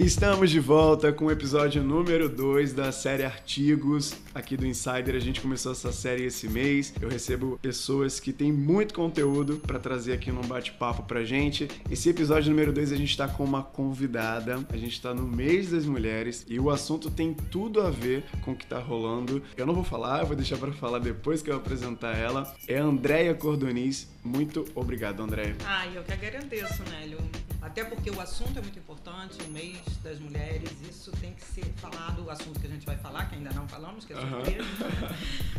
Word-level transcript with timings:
Estamos 0.00 0.50
de 0.50 0.58
volta 0.58 1.12
com 1.12 1.26
o 1.26 1.30
episódio 1.30 1.84
número 1.84 2.26
2 2.26 2.72
da 2.72 2.90
série 2.90 3.22
Artigos 3.22 4.14
aqui 4.34 4.56
do 4.56 4.66
Insider. 4.66 5.14
A 5.14 5.20
gente 5.20 5.42
começou 5.42 5.72
essa 5.72 5.92
série 5.92 6.24
esse 6.24 6.48
mês. 6.48 6.94
Eu 7.02 7.10
recebo 7.10 7.58
pessoas 7.60 8.18
que 8.18 8.32
têm 8.32 8.50
muito 8.50 8.94
conteúdo 8.94 9.58
para 9.58 9.78
trazer 9.78 10.14
aqui 10.14 10.32
num 10.32 10.40
bate-papo 10.40 11.02
pra 11.02 11.22
gente. 11.22 11.68
Esse 11.90 12.08
episódio 12.08 12.48
número 12.48 12.72
2 12.72 12.92
a 12.92 12.96
gente 12.96 13.10
está 13.10 13.28
com 13.28 13.44
uma 13.44 13.62
convidada. 13.62 14.64
A 14.70 14.76
gente 14.78 14.94
está 14.94 15.12
no 15.12 15.28
mês 15.28 15.70
das 15.70 15.84
mulheres 15.84 16.46
e 16.48 16.58
o 16.58 16.70
assunto 16.70 17.10
tem 17.10 17.34
tudo 17.34 17.82
a 17.82 17.90
ver 17.90 18.24
com 18.40 18.52
o 18.52 18.56
que 18.56 18.66
tá 18.66 18.78
rolando. 18.78 19.42
Eu 19.54 19.66
não 19.66 19.74
vou 19.74 19.84
falar, 19.84 20.20
eu 20.20 20.26
vou 20.26 20.34
deixar 20.34 20.56
para 20.56 20.72
falar 20.72 21.00
depois 21.00 21.42
que 21.42 21.50
eu 21.50 21.56
apresentar 21.56 22.16
ela. 22.16 22.50
É 22.66 22.78
a 22.78 22.84
Andréia 22.84 23.34
Cordoniz. 23.34 24.08
Muito 24.24 24.66
obrigado, 24.74 25.22
Andréia. 25.22 25.56
Ah, 25.66 25.86
eu 25.88 26.02
que 26.02 26.12
agradeço, 26.12 26.82
Nélio. 26.90 27.18
Até 27.60 27.84
porque 27.84 28.10
o 28.10 28.18
assunto 28.18 28.58
é 28.58 28.62
muito 28.62 28.78
importante, 28.78 29.36
o 29.46 29.50
mês 29.50 29.89
das 29.96 30.18
mulheres, 30.18 30.70
isso 30.88 31.10
tem 31.12 31.32
que 31.32 31.44
ser 31.44 31.64
falado, 31.76 32.24
o 32.24 32.30
assunto 32.30 32.58
que 32.58 32.66
a 32.66 32.70
gente 32.70 32.86
vai 32.86 32.96
falar, 32.96 33.26
que 33.28 33.36
ainda 33.36 33.50
não 33.52 33.68
falamos, 33.68 34.04
que 34.04 34.12
é 34.12 34.16
surpresa, 34.16 34.84
uhum. 34.84 35.16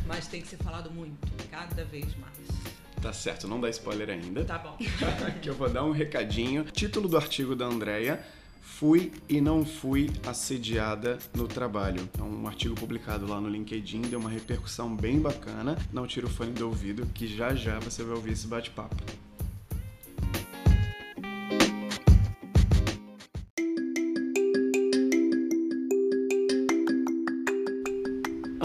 mas 0.07 0.27
tem 0.27 0.41
que 0.41 0.47
ser 0.47 0.57
falado 0.57 0.89
muito, 0.91 1.27
cada 1.49 1.83
vez 1.85 2.15
mais. 2.15 2.37
Tá 3.01 3.11
certo, 3.11 3.47
não 3.47 3.59
dá 3.59 3.69
spoiler 3.69 4.09
ainda. 4.09 4.45
Tá 4.45 4.59
bom. 4.59 4.77
que 5.41 5.49
eu 5.49 5.55
vou 5.55 5.67
dar 5.67 5.83
um 5.83 5.91
recadinho. 5.91 6.63
Título 6.65 7.07
do 7.07 7.17
artigo 7.17 7.55
da 7.55 7.65
Andrea. 7.65 8.23
Fui 8.61 9.11
e 9.27 9.41
não 9.41 9.65
fui 9.65 10.09
assediada 10.25 11.17
no 11.35 11.47
trabalho. 11.47 12.07
É 12.17 12.21
um 12.21 12.47
artigo 12.47 12.75
publicado 12.75 13.27
lá 13.27 13.41
no 13.41 13.49
LinkedIn, 13.49 14.01
deu 14.01 14.19
uma 14.19 14.29
repercussão 14.29 14.95
bem 14.95 15.19
bacana. 15.19 15.77
Não 15.91 16.05
tira 16.05 16.27
o 16.27 16.29
fone 16.29 16.51
do 16.51 16.67
ouvido, 16.67 17.07
que 17.07 17.27
já 17.27 17.55
já 17.55 17.79
você 17.79 18.03
vai 18.03 18.15
ouvir 18.15 18.33
esse 18.33 18.47
bate-papo. 18.47 18.95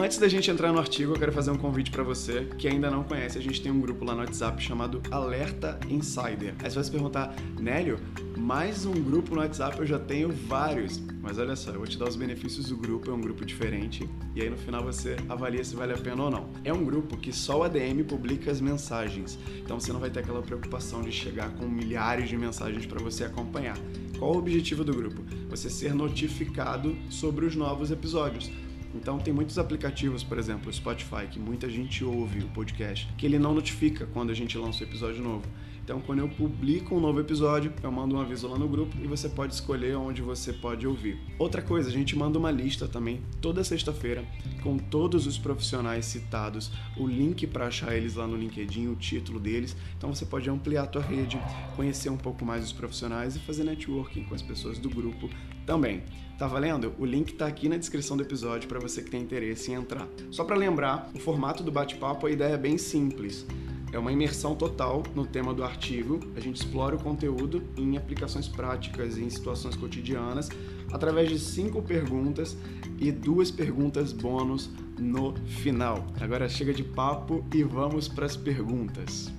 Antes 0.07 0.19
da 0.19 0.29
gente 0.29 0.49
entrar 0.49 0.73
no 0.73 0.79
artigo, 0.79 1.15
eu 1.15 1.19
quero 1.19 1.33
fazer 1.33 1.51
um 1.51 1.59
convite 1.59 1.91
para 1.91 2.05
você 2.05 2.49
que 2.57 2.69
ainda 2.69 2.89
não 2.89 3.03
conhece. 3.03 3.39
A 3.39 3.43
gente 3.43 3.61
tem 3.61 3.73
um 3.73 3.81
grupo 3.81 4.05
lá 4.05 4.15
no 4.15 4.21
WhatsApp 4.21 4.63
chamado 4.63 5.03
Alerta 5.11 5.81
Insider. 5.91 6.55
Aí 6.63 6.71
você 6.71 6.77
vai 6.77 6.85
se 6.85 6.91
perguntar, 6.93 7.35
Nélio, 7.59 7.99
mais 8.39 8.87
um 8.87 8.93
grupo 8.93 9.35
no 9.35 9.41
WhatsApp 9.41 9.81
eu 9.81 9.85
já 9.85 9.99
tenho 9.99 10.31
vários. 10.31 11.03
Mas 11.21 11.39
olha 11.39 11.57
só, 11.57 11.73
eu 11.73 11.79
vou 11.79 11.89
te 11.89 11.99
dar 11.99 12.09
os 12.09 12.15
benefícios 12.15 12.69
do 12.69 12.77
grupo, 12.77 13.11
é 13.11 13.15
um 13.15 13.21
grupo 13.21 13.45
diferente. 13.45 14.09
E 14.33 14.41
aí 14.41 14.49
no 14.49 14.57
final 14.57 14.85
você 14.85 15.17
avalia 15.29 15.65
se 15.65 15.75
vale 15.75 15.93
a 15.93 15.99
pena 15.99 16.23
ou 16.23 16.31
não. 16.31 16.51
É 16.63 16.73
um 16.73 16.85
grupo 16.85 17.17
que 17.17 17.33
só 17.33 17.59
o 17.59 17.63
ADM 17.65 18.05
publica 18.07 18.49
as 18.49 18.61
mensagens. 18.61 19.37
Então 19.59 19.81
você 19.81 19.93
não 19.93 19.99
vai 19.99 20.09
ter 20.09 20.21
aquela 20.21 20.41
preocupação 20.41 21.03
de 21.03 21.11
chegar 21.11 21.51
com 21.57 21.67
milhares 21.67 22.29
de 22.29 22.37
mensagens 22.37 22.87
para 22.87 23.03
você 23.03 23.25
acompanhar. 23.25 23.77
Qual 24.21 24.37
o 24.37 24.39
objetivo 24.39 24.85
do 24.85 24.95
grupo? 24.95 25.21
Você 25.51 25.69
ser 25.69 25.93
notificado 25.93 26.97
sobre 27.11 27.45
os 27.45 27.57
novos 27.57 27.91
episódios. 27.91 28.53
Então 28.97 29.19
tem 29.19 29.33
muitos 29.33 29.59
aplicativos, 29.59 30.25
por 30.25 30.39
exemplo, 30.39 30.71
o 30.71 30.73
Spotify, 30.73 31.27
que 31.31 31.39
muita 31.39 31.69
gente 31.69 32.05
ouve 32.05 32.41
o 32.41 32.49
podcast, 32.49 33.07
que 33.17 33.27
ele 33.27 33.39
não 33.39 33.55
notifica 33.55 34.07
quando 34.07 34.31
a 34.31 34.35
gente 34.35 34.57
lança 34.57 34.83
o 34.83 34.87
episódio 34.87 35.23
novo. 35.23 35.47
Então, 35.87 36.01
quando 36.01 36.19
eu 36.19 36.29
publico 36.29 36.97
um 36.97 36.99
novo 36.99 37.21
episódio, 37.21 37.73
eu 37.81 37.93
mando 37.93 38.17
um 38.17 38.21
aviso 38.21 38.49
lá 38.49 38.59
no 38.59 38.69
grupo 38.69 38.97
e 39.01 39.07
você 39.07 39.29
pode 39.29 39.55
escolher 39.55 39.97
onde 39.97 40.21
você 40.21 40.53
pode 40.53 40.85
ouvir. 40.85 41.17
Outra 41.39 41.63
coisa, 41.63 41.89
a 41.89 41.93
gente 41.93 42.17
manda 42.17 42.37
uma 42.37 42.51
lista 42.51 42.89
também 42.89 43.21
toda 43.41 43.63
sexta-feira 43.63 44.25
com 44.65 44.77
todos 44.79 45.29
os 45.29 45.39
profissionais 45.39 46.05
citados, 46.07 46.73
o 46.97 47.07
link 47.07 47.47
para 47.47 47.69
achar 47.69 47.95
eles 47.95 48.17
lá 48.17 48.27
no 48.27 48.37
LinkedIn, 48.37 48.89
o 48.89 48.97
título 48.97 49.39
deles. 49.39 49.77
Então, 49.97 50.13
você 50.13 50.27
pode 50.27 50.51
ampliar 50.51 50.83
a 50.83 50.87
tua 50.89 51.03
rede, 51.03 51.41
conhecer 51.77 52.11
um 52.11 52.17
pouco 52.17 52.45
mais 52.45 52.65
os 52.65 52.73
profissionais 52.73 53.37
e 53.37 53.39
fazer 53.39 53.63
networking 53.63 54.25
com 54.25 54.35
as 54.35 54.43
pessoas 54.43 54.81
do 54.81 54.91
grupo 54.91 55.31
também. 55.67 56.03
Tá 56.39 56.47
valendo? 56.47 56.95
O 56.99 57.05
link 57.05 57.33
tá 57.33 57.47
aqui 57.47 57.69
na 57.69 57.77
descrição 57.77 58.17
do 58.17 58.23
episódio 58.23 58.69
para 58.69 58.79
você 58.79 59.03
que 59.03 59.11
tem 59.11 59.23
interesse 59.23 59.71
em 59.71 59.75
entrar. 59.75 60.07
Só 60.31 60.45
para 60.45 60.55
lembrar, 60.55 61.11
o 61.15 61.19
formato 61.19 61.63
do 61.63 61.73
bate-papo, 61.73 62.27
a 62.27 62.31
ideia 62.31 62.55
é 62.55 62.59
bem 62.59 62.79
simples. 62.79 63.47
É 63.93 63.99
uma 63.99 64.13
imersão 64.13 64.55
total 64.55 65.03
no 65.15 65.25
tema 65.25 65.55
do 65.55 65.65
artigo. 65.65 66.21
A 66.37 66.41
gente 66.41 66.57
explora 66.57 66.97
o 66.97 67.03
conteúdo 67.03 67.63
em 67.77 67.97
aplicações 67.97 68.49
práticas 68.49 69.17
em 69.17 69.31
situações 69.31 69.75
cotidianas 69.77 70.51
através 70.93 71.31
de 71.31 71.39
cinco 71.39 71.83
perguntas 71.83 72.57
e 72.99 73.11
duas 73.11 73.51
perguntas 73.51 74.13
bônus 74.13 74.71
no 74.99 75.35
final. 75.47 76.07
Agora 76.21 76.49
chega 76.49 76.75
de 76.75 76.85
papo 76.85 77.45
e 77.55 77.63
vamos 77.63 78.09
para 78.09 78.27
as 78.27 78.37
perguntas. 78.37 79.33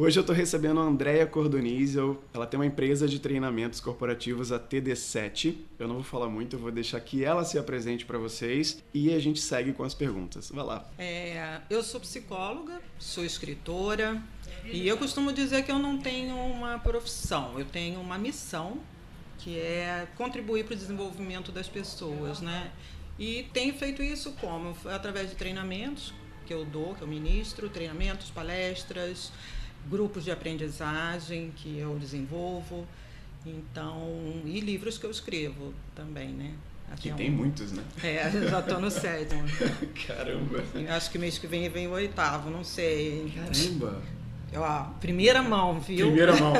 Hoje 0.00 0.18
eu 0.18 0.22
estou 0.22 0.34
recebendo 0.34 0.80
a 0.80 0.82
Andrea 0.82 1.26
Cordonizel. 1.26 2.24
Ela 2.32 2.46
tem 2.46 2.58
uma 2.58 2.64
empresa 2.64 3.06
de 3.06 3.18
treinamentos 3.18 3.80
corporativos, 3.80 4.50
a 4.50 4.58
TD7. 4.58 5.54
Eu 5.78 5.86
não 5.86 5.96
vou 5.96 6.02
falar 6.02 6.26
muito, 6.26 6.56
eu 6.56 6.58
vou 6.58 6.72
deixar 6.72 6.98
que 7.00 7.22
ela 7.22 7.44
se 7.44 7.58
apresente 7.58 8.06
para 8.06 8.16
vocês 8.16 8.82
e 8.94 9.12
a 9.12 9.18
gente 9.18 9.38
segue 9.42 9.74
com 9.74 9.84
as 9.84 9.92
perguntas. 9.92 10.48
Vai 10.48 10.64
lá. 10.64 10.88
É, 10.98 11.60
eu 11.68 11.82
sou 11.82 12.00
psicóloga, 12.00 12.80
sou 12.98 13.26
escritora 13.26 14.22
e 14.64 14.88
eu 14.88 14.96
costumo 14.96 15.34
dizer 15.34 15.64
que 15.64 15.70
eu 15.70 15.78
não 15.78 15.98
tenho 15.98 16.34
uma 16.34 16.78
profissão, 16.78 17.58
eu 17.58 17.66
tenho 17.66 18.00
uma 18.00 18.16
missão 18.16 18.78
que 19.36 19.58
é 19.58 20.08
contribuir 20.16 20.64
para 20.64 20.72
o 20.72 20.76
desenvolvimento 20.78 21.52
das 21.52 21.68
pessoas, 21.68 22.40
né? 22.40 22.72
E 23.18 23.50
tenho 23.52 23.74
feito 23.74 24.02
isso 24.02 24.32
como? 24.40 24.74
Através 24.86 25.28
de 25.28 25.36
treinamentos 25.36 26.14
que 26.46 26.54
eu 26.54 26.64
dou, 26.64 26.94
que 26.94 27.02
eu 27.02 27.06
ministro, 27.06 27.68
treinamentos, 27.68 28.30
palestras, 28.30 29.30
grupos 29.88 30.24
de 30.24 30.30
aprendizagem 30.30 31.52
que 31.56 31.78
eu 31.78 31.98
desenvolvo, 31.98 32.86
então 33.46 34.42
e 34.44 34.60
livros 34.60 34.98
que 34.98 35.06
eu 35.06 35.10
escrevo 35.10 35.72
também, 35.94 36.28
né? 36.28 36.54
Aqui 36.90 37.02
que 37.02 37.10
é 37.10 37.14
tem 37.14 37.30
um... 37.30 37.34
muitos, 37.34 37.72
né? 37.72 37.84
É, 38.02 38.30
já 38.48 38.60
estou 38.60 38.80
no 38.80 38.90
sétimo. 38.90 39.42
Caramba! 40.06 40.64
Acho 40.94 41.10
que 41.10 41.18
mês 41.18 41.38
que 41.38 41.46
vem 41.46 41.68
vem 41.68 41.86
o 41.86 41.92
oitavo, 41.92 42.50
não 42.50 42.64
sei. 42.64 43.32
Caramba! 43.34 44.02
Ó, 44.56 44.82
primeira 45.00 45.42
mão, 45.42 45.78
viu? 45.78 46.06
Primeira 46.06 46.36
mão. 46.36 46.54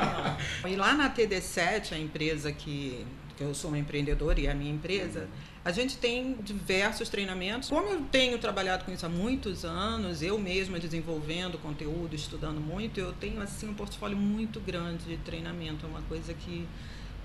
e 0.68 0.76
lá 0.76 0.92
na 0.92 1.08
TD7, 1.08 1.92
a 1.92 1.98
empresa 1.98 2.52
que, 2.52 3.04
que 3.36 3.42
eu 3.42 3.54
sou 3.54 3.70
uma 3.70 3.78
empreendedora 3.78 4.38
e 4.38 4.46
é 4.46 4.50
a 4.50 4.54
minha 4.54 4.72
empresa, 4.72 5.26
a 5.64 5.72
gente 5.72 5.96
tem 5.96 6.34
diversos 6.42 7.08
treinamentos. 7.08 7.70
Como 7.70 7.88
eu 7.88 8.02
tenho 8.12 8.38
trabalhado 8.38 8.84
com 8.84 8.92
isso 8.92 9.06
há 9.06 9.08
muitos 9.08 9.64
anos, 9.64 10.20
eu 10.20 10.38
mesma 10.38 10.78
desenvolvendo 10.78 11.58
conteúdo, 11.58 12.14
estudando 12.14 12.60
muito, 12.60 13.00
eu 13.00 13.12
tenho 13.14 13.40
assim 13.40 13.68
um 13.68 13.74
portfólio 13.74 14.16
muito 14.16 14.60
grande 14.60 15.04
de 15.04 15.16
treinamento. 15.18 15.86
É 15.86 15.88
uma 15.88 16.02
coisa 16.02 16.34
que, 16.34 16.66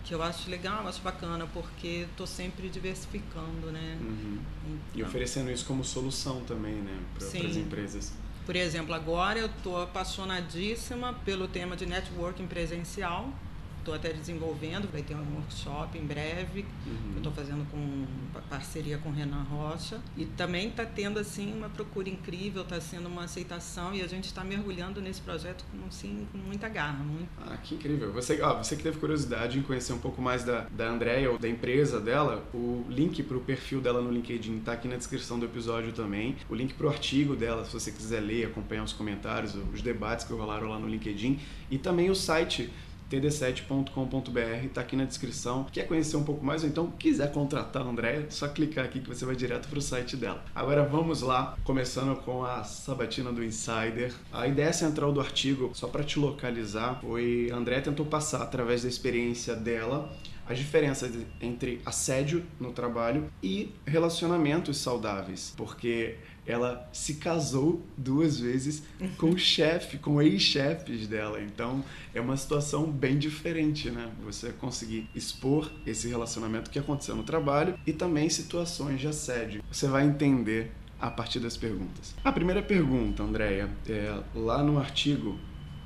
que 0.05 0.13
eu 0.13 0.23
acho 0.23 0.49
legal, 0.49 0.87
acho 0.87 1.01
bacana, 1.01 1.45
porque 1.53 2.07
estou 2.09 2.25
sempre 2.25 2.69
diversificando, 2.69 3.73
né? 3.73 3.97
Uhum. 3.99 4.39
Então, 4.65 4.79
e 4.95 5.03
oferecendo 5.03 5.51
isso 5.51 5.65
como 5.65 5.83
solução 5.83 6.41
também, 6.45 6.75
né, 6.75 6.97
para 7.17 7.27
as 7.27 7.57
empresas. 7.57 8.13
Por 8.45 8.55
exemplo, 8.55 8.95
agora 8.95 9.37
eu 9.37 9.47
estou 9.47 9.81
apaixonadíssima 9.81 11.13
pelo 11.25 11.47
tema 11.47 11.75
de 11.75 11.85
networking 11.85 12.47
presencial 12.47 13.31
estou 13.79 13.93
até 13.93 14.13
desenvolvendo, 14.13 14.89
vai 14.91 15.01
ter 15.01 15.15
um 15.15 15.35
workshop 15.35 15.97
em 15.97 16.05
breve, 16.05 16.65
uhum. 16.85 17.11
eu 17.13 17.17
estou 17.17 17.31
fazendo 17.31 17.65
com 17.71 18.05
parceria 18.49 18.97
com 18.97 19.09
o 19.09 19.11
Renan 19.11 19.43
Rocha. 19.43 19.99
E 20.15 20.25
também 20.25 20.69
está 20.69 20.85
tendo 20.85 21.19
assim 21.19 21.53
uma 21.53 21.69
procura 21.69 22.09
incrível, 22.09 22.61
está 22.61 22.79
sendo 22.79 23.07
uma 23.07 23.23
aceitação 23.23 23.93
e 23.93 24.01
a 24.01 24.07
gente 24.07 24.25
está 24.25 24.43
mergulhando 24.43 25.01
nesse 25.01 25.21
projeto 25.21 25.65
com, 25.71 25.87
assim, 25.87 26.27
com 26.31 26.37
muita 26.37 26.67
garra. 26.69 27.03
Muito. 27.03 27.29
Ah, 27.41 27.57
que 27.57 27.75
incrível. 27.75 28.11
Você, 28.13 28.41
ó, 28.41 28.57
você 28.57 28.75
que 28.75 28.83
teve 28.83 28.99
curiosidade 28.99 29.57
em 29.57 29.61
conhecer 29.61 29.93
um 29.93 29.99
pouco 29.99 30.21
mais 30.21 30.43
da, 30.43 30.67
da 30.71 30.89
Andrea 30.89 31.31
ou 31.31 31.37
da 31.37 31.47
empresa 31.47 31.99
dela, 31.99 32.43
o 32.53 32.85
link 32.89 33.21
para 33.23 33.37
o 33.37 33.41
perfil 33.41 33.81
dela 33.81 34.01
no 34.01 34.11
LinkedIn 34.11 34.57
está 34.57 34.73
aqui 34.73 34.87
na 34.87 34.95
descrição 34.95 35.39
do 35.39 35.45
episódio 35.45 35.91
também. 35.91 36.35
O 36.49 36.55
link 36.55 36.73
para 36.73 36.87
o 36.87 36.89
artigo 36.89 37.35
dela, 37.35 37.65
se 37.65 37.73
você 37.73 37.91
quiser 37.91 38.19
ler, 38.19 38.47
acompanhar 38.47 38.83
os 38.83 38.93
comentários, 38.93 39.55
os 39.73 39.81
debates 39.81 40.25
que 40.25 40.33
rolaram 40.33 40.69
lá 40.69 40.79
no 40.79 40.87
LinkedIn. 40.87 41.39
E 41.71 41.77
também 41.77 42.09
o 42.09 42.15
site 42.15 42.69
td7.com.br, 43.09 44.65
está 44.65 44.81
aqui 44.81 44.95
na 44.95 45.05
descrição. 45.05 45.65
Quer 45.71 45.87
conhecer 45.87 46.15
um 46.17 46.23
pouco 46.23 46.45
mais 46.45 46.63
ou 46.63 46.69
então 46.69 46.91
quiser 46.91 47.31
contratar 47.31 47.81
a 47.81 47.85
Andréia, 47.85 48.27
só 48.29 48.47
clicar 48.47 48.85
aqui 48.85 48.99
que 48.99 49.07
você 49.07 49.25
vai 49.25 49.35
direto 49.35 49.67
para 49.67 49.79
o 49.79 49.81
site 49.81 50.15
dela. 50.15 50.43
Agora 50.53 50.83
vamos 50.83 51.21
lá, 51.21 51.57
começando 51.63 52.15
com 52.17 52.43
a 52.43 52.63
sabatina 52.63 53.31
do 53.31 53.43
Insider. 53.43 54.13
A 54.31 54.47
ideia 54.47 54.71
central 54.71 55.11
do 55.11 55.19
artigo, 55.19 55.71
só 55.73 55.87
para 55.87 56.03
te 56.03 56.19
localizar, 56.19 56.99
foi 57.01 57.49
a 57.51 57.55
Andréia 57.55 57.81
tentou 57.81 58.05
passar 58.05 58.41
através 58.41 58.83
da 58.83 58.89
experiência 58.89 59.55
dela 59.55 60.09
as 60.49 60.57
diferenças 60.57 61.11
entre 61.39 61.79
assédio 61.85 62.43
no 62.59 62.71
trabalho 62.73 63.31
e 63.41 63.71
relacionamentos 63.85 64.77
saudáveis, 64.77 65.53
porque 65.55 66.15
ela 66.49 66.89
se 66.91 67.13
casou 67.15 67.85
duas 67.95 68.39
vezes 68.39 68.81
com 69.19 69.29
o 69.29 69.37
chefe, 69.39 69.99
com 69.99 70.19
ex-chefes 70.19 71.05
dela. 71.05 71.39
Então 71.39 71.85
é 72.11 72.19
uma 72.19 72.35
situação 72.35 72.91
bem 72.91 73.19
diferente, 73.19 73.91
né? 73.91 74.09
Você 74.25 74.51
conseguir 74.53 75.07
expor 75.13 75.71
esse 75.85 76.07
relacionamento 76.07 76.71
que 76.71 76.79
aconteceu 76.79 77.15
no 77.15 77.21
trabalho 77.21 77.77
e 77.85 77.93
também 77.93 78.27
situações 78.29 78.99
de 78.99 79.07
assédio. 79.07 79.61
Você 79.71 79.87
vai 79.87 80.07
entender 80.07 80.71
a 80.99 81.11
partir 81.11 81.39
das 81.39 81.55
perguntas. 81.55 82.15
A 82.23 82.31
primeira 82.31 82.63
pergunta, 82.63 83.21
Andréia, 83.21 83.69
é, 83.87 84.19
lá 84.33 84.63
no 84.63 84.79
artigo 84.79 85.37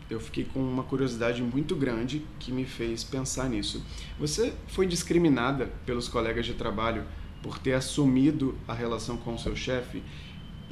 eu 0.09 0.19
fiquei 0.19 0.45
com 0.45 0.59
uma 0.59 0.83
curiosidade 0.83 1.41
muito 1.41 1.75
grande 1.75 2.25
que 2.39 2.53
me 2.53 2.63
fez 2.63 3.03
pensar 3.03 3.49
nisso. 3.49 3.83
Você 4.17 4.53
foi 4.67 4.87
discriminada 4.87 5.71
pelos 5.85 6.07
colegas 6.07 6.45
de 6.45 6.53
trabalho 6.53 7.03
por 7.41 7.59
ter 7.59 7.73
assumido 7.73 8.57
a 8.65 8.73
relação 8.73 9.17
com 9.17 9.33
o 9.33 9.39
seu 9.39 9.55
chefe? 9.55 10.01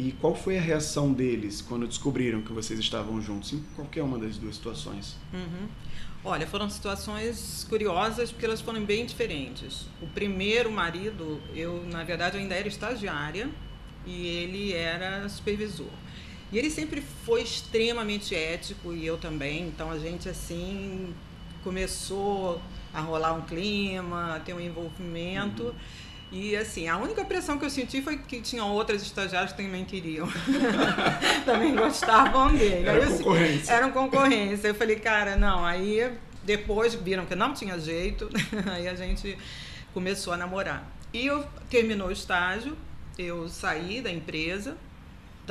E 0.01 0.13
qual 0.13 0.33
foi 0.33 0.57
a 0.57 0.61
reação 0.61 1.13
deles 1.13 1.61
quando 1.61 1.87
descobriram 1.87 2.41
que 2.41 2.51
vocês 2.51 2.79
estavam 2.79 3.21
juntos, 3.21 3.53
em 3.53 3.59
qualquer 3.75 4.01
uma 4.01 4.17
das 4.17 4.35
duas 4.35 4.55
situações? 4.55 5.15
Uhum. 5.31 5.67
Olha, 6.25 6.47
foram 6.47 6.67
situações 6.71 7.67
curiosas 7.69 8.31
porque 8.31 8.43
elas 8.43 8.61
foram 8.61 8.83
bem 8.83 9.05
diferentes. 9.05 9.85
O 10.01 10.07
primeiro 10.07 10.71
marido, 10.71 11.39
eu 11.53 11.85
na 11.85 12.03
verdade 12.03 12.35
ainda 12.35 12.55
era 12.55 12.67
estagiária 12.67 13.47
e 14.03 14.25
ele 14.25 14.73
era 14.73 15.29
supervisor. 15.29 15.85
E 16.51 16.57
ele 16.57 16.71
sempre 16.71 17.03
foi 17.23 17.43
extremamente 17.43 18.33
ético 18.33 18.93
e 18.93 19.05
eu 19.05 19.19
também, 19.19 19.67
então 19.67 19.91
a 19.91 19.99
gente 19.99 20.27
assim 20.27 21.13
começou 21.63 22.59
a 22.91 23.01
rolar 23.01 23.33
um 23.33 23.41
clima, 23.41 24.35
a 24.35 24.39
ter 24.39 24.55
um 24.55 24.59
envolvimento. 24.59 25.65
Uhum. 25.65 25.73
E 26.31 26.55
assim, 26.55 26.87
a 26.87 26.97
única 26.97 27.25
pressão 27.25 27.57
que 27.57 27.65
eu 27.65 27.69
senti 27.69 28.01
foi 28.01 28.17
que 28.17 28.39
tinham 28.39 28.71
outras 28.71 29.01
estagiárias 29.01 29.51
que 29.51 29.61
também 29.61 29.83
queriam. 29.83 30.27
também 31.45 31.75
gostavam 31.75 32.55
dele. 32.55 32.87
Era 32.87 33.05
concorrência. 33.05 33.61
Assim, 33.61 33.71
eram 33.73 33.91
concorrência. 33.91 34.67
Eu 34.69 34.75
falei, 34.75 34.95
cara, 34.95 35.35
não, 35.35 35.65
aí 35.65 36.09
depois 36.43 36.95
viram 36.95 37.25
que 37.25 37.35
não 37.35 37.53
tinha 37.53 37.77
jeito, 37.77 38.29
aí 38.71 38.87
a 38.87 38.95
gente 38.95 39.37
começou 39.93 40.31
a 40.33 40.37
namorar. 40.37 40.89
E 41.13 41.25
eu 41.25 41.45
terminou 41.69 42.07
o 42.07 42.11
estágio, 42.11 42.77
eu 43.17 43.49
saí 43.49 44.01
da 44.01 44.09
empresa 44.09 44.77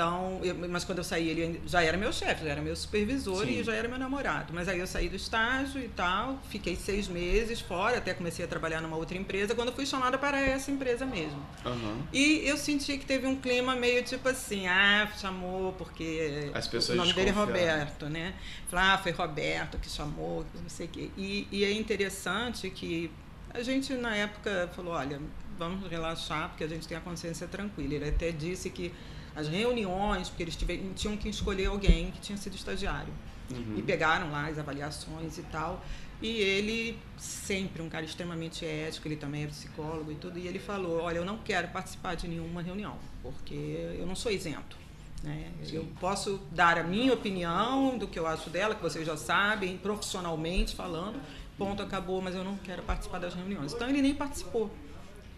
então, 0.00 0.40
eu, 0.42 0.54
mas 0.70 0.82
quando 0.82 0.98
eu 0.98 1.04
saí, 1.04 1.28
ele 1.28 1.60
já 1.66 1.82
era 1.82 1.94
meu 1.94 2.10
chefe, 2.10 2.44
já 2.44 2.52
era 2.52 2.62
meu 2.62 2.74
supervisor 2.74 3.44
Sim. 3.44 3.60
e 3.60 3.62
já 3.62 3.74
era 3.74 3.86
meu 3.86 3.98
namorado. 3.98 4.50
Mas 4.54 4.66
aí 4.66 4.78
eu 4.78 4.86
saí 4.86 5.10
do 5.10 5.16
estágio 5.16 5.78
e 5.78 5.88
tal, 5.88 6.40
fiquei 6.48 6.74
seis 6.74 7.06
meses 7.06 7.60
fora, 7.60 7.98
até 7.98 8.14
comecei 8.14 8.42
a 8.42 8.48
trabalhar 8.48 8.80
numa 8.80 8.96
outra 8.96 9.18
empresa, 9.18 9.54
quando 9.54 9.72
fui 9.72 9.84
chamada 9.84 10.16
para 10.16 10.40
essa 10.40 10.70
empresa 10.70 11.04
mesmo. 11.04 11.38
Uhum. 11.66 12.02
E 12.14 12.40
eu 12.46 12.56
senti 12.56 12.96
que 12.96 13.04
teve 13.04 13.26
um 13.26 13.36
clima 13.36 13.76
meio 13.76 14.02
tipo 14.02 14.26
assim, 14.26 14.66
ah, 14.66 15.06
chamou 15.20 15.74
porque 15.74 16.50
As 16.54 16.66
pessoas 16.66 16.98
o 16.98 17.02
nome 17.02 17.12
dele 17.12 17.28
é 17.28 17.32
Roberto, 17.32 18.06
né? 18.06 18.34
Falar, 18.70 18.94
ah, 18.94 18.98
foi 18.98 19.12
Roberto 19.12 19.76
que 19.76 19.90
chamou, 19.90 20.46
não 20.62 20.70
sei 20.70 20.86
o 20.86 20.88
quê. 20.88 21.10
E, 21.18 21.46
e 21.52 21.62
é 21.62 21.72
interessante 21.72 22.70
que 22.70 23.10
a 23.52 23.62
gente 23.62 23.92
na 23.92 24.16
época 24.16 24.70
falou, 24.74 24.94
olha, 24.94 25.20
vamos 25.58 25.90
relaxar 25.90 26.48
porque 26.48 26.64
a 26.64 26.68
gente 26.68 26.88
tem 26.88 26.96
a 26.96 27.00
consciência 27.02 27.46
tranquila. 27.46 27.96
Ele 27.96 28.08
até 28.08 28.32
disse 28.32 28.70
que 28.70 28.94
as 29.34 29.48
reuniões, 29.48 30.28
porque 30.28 30.42
eles 30.42 30.56
tiveram, 30.56 30.92
tinham 30.94 31.16
que 31.16 31.28
escolher 31.28 31.66
alguém 31.66 32.10
que 32.10 32.20
tinha 32.20 32.36
sido 32.36 32.54
estagiário. 32.54 33.12
Uhum. 33.50 33.78
E 33.78 33.82
pegaram 33.82 34.30
lá 34.30 34.46
as 34.46 34.58
avaliações 34.58 35.38
e 35.38 35.42
tal. 35.42 35.84
E 36.22 36.28
ele, 36.28 36.98
sempre 37.16 37.80
um 37.80 37.88
cara 37.88 38.04
extremamente 38.04 38.64
ético, 38.64 39.08
ele 39.08 39.16
também 39.16 39.44
é 39.44 39.46
psicólogo 39.46 40.12
e 40.12 40.14
tudo, 40.14 40.38
e 40.38 40.46
ele 40.46 40.58
falou: 40.58 41.00
Olha, 41.02 41.16
eu 41.16 41.24
não 41.24 41.38
quero 41.38 41.68
participar 41.68 42.14
de 42.14 42.28
nenhuma 42.28 42.60
reunião, 42.62 42.96
porque 43.22 43.54
eu 43.98 44.06
não 44.06 44.14
sou 44.14 44.30
isento. 44.30 44.76
Né? 45.22 45.50
Eu 45.70 45.86
posso 45.98 46.40
dar 46.50 46.78
a 46.78 46.82
minha 46.82 47.12
opinião 47.12 47.96
do 47.96 48.06
que 48.06 48.18
eu 48.18 48.26
acho 48.26 48.48
dela, 48.50 48.74
que 48.74 48.82
vocês 48.82 49.06
já 49.06 49.16
sabem, 49.16 49.76
profissionalmente 49.78 50.74
falando, 50.74 51.20
ponto, 51.58 51.82
acabou, 51.82 52.22
mas 52.22 52.34
eu 52.34 52.44
não 52.44 52.56
quero 52.56 52.82
participar 52.82 53.18
das 53.18 53.34
reuniões. 53.34 53.72
Então 53.72 53.88
ele 53.88 54.02
nem 54.02 54.14
participou. 54.14 54.70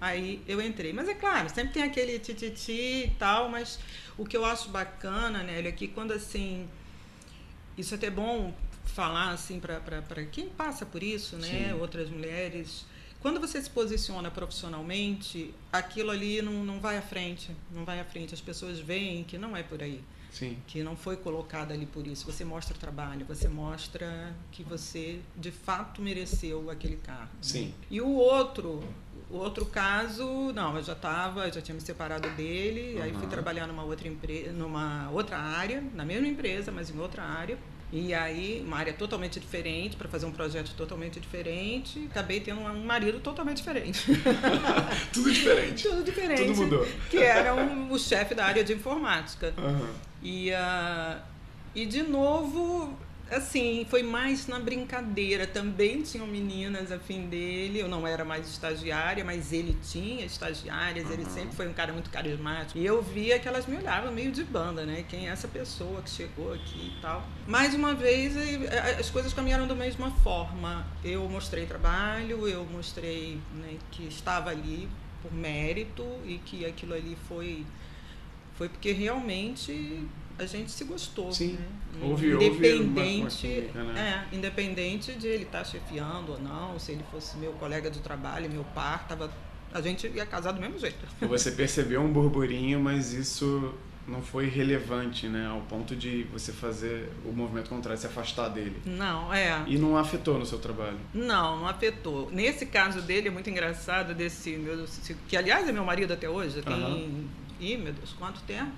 Aí 0.02 0.42
eu 0.48 0.60
entrei. 0.60 0.92
Mas 0.92 1.08
é 1.08 1.14
claro, 1.14 1.48
sempre 1.48 1.74
tem 1.74 1.84
aquele 1.84 2.18
tititi 2.18 3.04
e 3.04 3.16
tal, 3.20 3.48
mas 3.48 3.78
o 4.18 4.26
que 4.26 4.36
eu 4.36 4.44
acho 4.44 4.68
bacana, 4.68 5.44
né, 5.44 5.60
é 5.64 5.70
que 5.70 5.86
quando 5.86 6.10
assim. 6.10 6.68
Isso 7.78 7.94
é 7.94 7.96
até 7.96 8.10
bom 8.10 8.52
falar 8.84 9.30
assim 9.30 9.60
para 9.60 10.24
quem 10.24 10.48
passa 10.48 10.84
por 10.84 11.04
isso, 11.04 11.36
né? 11.36 11.68
Sim. 11.68 11.72
Outras 11.74 12.10
mulheres. 12.10 12.84
Quando 13.20 13.38
você 13.38 13.62
se 13.62 13.70
posiciona 13.70 14.28
profissionalmente, 14.28 15.54
aquilo 15.72 16.10
ali 16.10 16.42
não, 16.42 16.64
não 16.64 16.80
vai 16.80 16.98
à 16.98 17.02
frente. 17.02 17.52
Não 17.70 17.84
vai 17.84 18.00
à 18.00 18.04
frente. 18.04 18.34
As 18.34 18.40
pessoas 18.40 18.80
veem 18.80 19.22
que 19.22 19.38
não 19.38 19.56
é 19.56 19.62
por 19.62 19.80
aí. 19.80 20.02
Sim. 20.32 20.56
que 20.66 20.82
não 20.82 20.96
foi 20.96 21.16
colocado 21.18 21.72
ali 21.72 21.84
por 21.84 22.06
isso. 22.06 22.24
Você 22.24 22.42
mostra 22.42 22.76
trabalho, 22.76 23.26
você 23.26 23.48
mostra 23.48 24.34
que 24.50 24.62
você 24.62 25.20
de 25.36 25.50
fato 25.50 26.00
mereceu 26.00 26.70
aquele 26.70 26.96
cargo. 26.96 27.30
Sim. 27.42 27.66
Né? 27.66 27.72
E 27.90 28.00
o 28.00 28.08
outro, 28.08 28.82
o 29.32 29.38
outro 29.38 29.64
caso, 29.64 30.52
não, 30.52 30.76
eu 30.76 30.84
já 30.84 30.92
estava, 30.92 31.50
já 31.50 31.62
tinha 31.62 31.74
me 31.74 31.80
separado 31.80 32.28
dele, 32.30 32.96
uhum. 32.96 33.02
aí 33.02 33.12
fui 33.14 33.26
trabalhar 33.26 33.66
numa 33.66 33.82
outra 33.82 34.06
empresa, 34.06 34.52
numa 34.52 35.08
outra 35.10 35.38
área, 35.38 35.82
na 35.94 36.04
mesma 36.04 36.28
empresa, 36.28 36.70
mas 36.70 36.90
em 36.90 36.98
outra 36.98 37.22
área. 37.22 37.56
E 37.90 38.14
aí, 38.14 38.62
uma 38.66 38.78
área 38.78 38.92
totalmente 38.92 39.38
diferente, 39.38 39.96
para 39.96 40.08
fazer 40.08 40.24
um 40.24 40.32
projeto 40.32 40.74
totalmente 40.74 41.20
diferente. 41.20 42.08
Acabei 42.10 42.40
tendo 42.40 42.60
um 42.60 42.84
marido 42.84 43.20
totalmente 43.20 43.58
diferente. 43.58 44.06
Tudo 45.12 45.30
diferente. 45.30 45.82
Tudo 45.82 46.02
diferente. 46.02 46.46
Tudo 46.46 46.62
mudou. 46.62 46.88
Que 47.10 47.18
era 47.18 47.54
um, 47.54 47.92
o 47.92 47.98
chefe 47.98 48.34
da 48.34 48.46
área 48.46 48.64
de 48.64 48.72
informática. 48.72 49.52
Uhum. 49.58 49.88
E, 50.22 50.50
uh, 50.52 51.20
e, 51.74 51.84
de 51.84 52.02
novo, 52.02 52.96
assim, 53.32 53.86
foi 53.88 54.02
mais 54.02 54.46
na 54.46 54.58
brincadeira. 54.58 55.46
Também 55.46 56.02
tinham 56.02 56.26
meninas 56.26 56.92
afim 56.92 57.26
dele. 57.26 57.80
Eu 57.80 57.88
não 57.88 58.06
era 58.06 58.24
mais 58.24 58.48
estagiária, 58.48 59.24
mas 59.24 59.52
ele 59.52 59.76
tinha 59.82 60.24
estagiárias. 60.24 61.06
Uhum. 61.06 61.12
Ele 61.12 61.24
sempre 61.26 61.56
foi 61.56 61.68
um 61.68 61.72
cara 61.72 61.92
muito 61.92 62.10
carismático. 62.10 62.78
E 62.78 62.84
eu 62.86 63.02
via 63.02 63.38
que 63.38 63.48
elas 63.48 63.66
me 63.66 63.76
olhavam 63.76 64.12
meio 64.12 64.30
de 64.30 64.44
banda, 64.44 64.84
né? 64.84 65.04
Quem 65.08 65.28
é 65.28 65.32
essa 65.32 65.48
pessoa 65.48 66.02
que 66.02 66.10
chegou 66.10 66.52
aqui 66.52 66.92
e 66.96 67.00
tal. 67.00 67.26
Mais 67.46 67.74
uma 67.74 67.94
vez, 67.94 68.34
as 68.98 69.10
coisas 69.10 69.32
caminharam 69.32 69.66
da 69.66 69.74
mesma 69.74 70.10
forma. 70.10 70.86
Eu 71.04 71.28
mostrei 71.28 71.66
trabalho, 71.66 72.46
eu 72.46 72.64
mostrei 72.66 73.40
né, 73.54 73.76
que 73.90 74.06
estava 74.06 74.50
ali 74.50 74.88
por 75.22 75.32
mérito 75.32 76.04
e 76.24 76.38
que 76.38 76.66
aquilo 76.66 76.94
ali 76.94 77.16
foi 77.28 77.64
foi 78.56 78.68
porque 78.68 78.92
realmente 78.92 80.06
a 80.38 80.46
gente 80.46 80.70
se 80.70 80.84
gostou. 80.84 81.32
Sim. 81.32 81.52
Né? 81.52 82.00
Houve, 82.02 82.32
independente, 82.32 83.46
houve 83.46 83.70
uma, 83.74 83.82
uma 83.82 83.92
né? 83.92 84.26
é, 84.32 84.36
independente 84.36 85.12
de 85.12 85.26
ele 85.26 85.44
estar 85.44 85.58
tá 85.58 85.64
chefiando 85.64 86.32
ou 86.32 86.40
não, 86.40 86.78
se 86.78 86.92
ele 86.92 87.04
fosse 87.10 87.36
meu 87.36 87.52
colega 87.52 87.90
de 87.90 88.00
trabalho, 88.00 88.50
meu 88.50 88.64
par, 88.64 89.06
tava, 89.06 89.30
a 89.72 89.80
gente 89.80 90.06
ia 90.08 90.26
casar 90.26 90.52
do 90.52 90.60
mesmo 90.60 90.78
jeito. 90.78 91.06
Você 91.20 91.52
percebeu 91.52 92.00
um 92.00 92.12
burburinho, 92.12 92.80
mas 92.80 93.12
isso 93.12 93.74
não 94.06 94.20
foi 94.20 94.48
relevante, 94.48 95.28
né, 95.28 95.46
ao 95.46 95.60
ponto 95.60 95.94
de 95.94 96.24
você 96.24 96.52
fazer 96.52 97.08
o 97.24 97.32
movimento 97.32 97.68
contrário, 97.68 98.00
se 98.00 98.06
afastar 98.06 98.48
dele. 98.48 98.76
Não, 98.84 99.32
é. 99.32 99.62
E 99.66 99.78
não 99.78 99.96
afetou 99.96 100.38
no 100.38 100.46
seu 100.46 100.58
trabalho? 100.58 100.98
Não, 101.14 101.60
não 101.60 101.68
afetou. 101.68 102.30
Nesse 102.30 102.66
caso 102.66 103.00
dele 103.00 103.28
é 103.28 103.30
muito 103.30 103.48
engraçado 103.48 104.14
desse 104.14 104.56
meu, 104.56 104.84
que 105.28 105.36
aliás 105.36 105.68
é 105.68 105.72
meu 105.72 105.84
marido 105.84 106.12
até 106.12 106.28
hoje, 106.28 106.62
tem, 106.62 106.74
uhum. 106.74 107.28
ih, 107.60 107.76
meu 107.76 107.92
Deus, 107.92 108.12
quanto 108.18 108.40
tempo? 108.42 108.72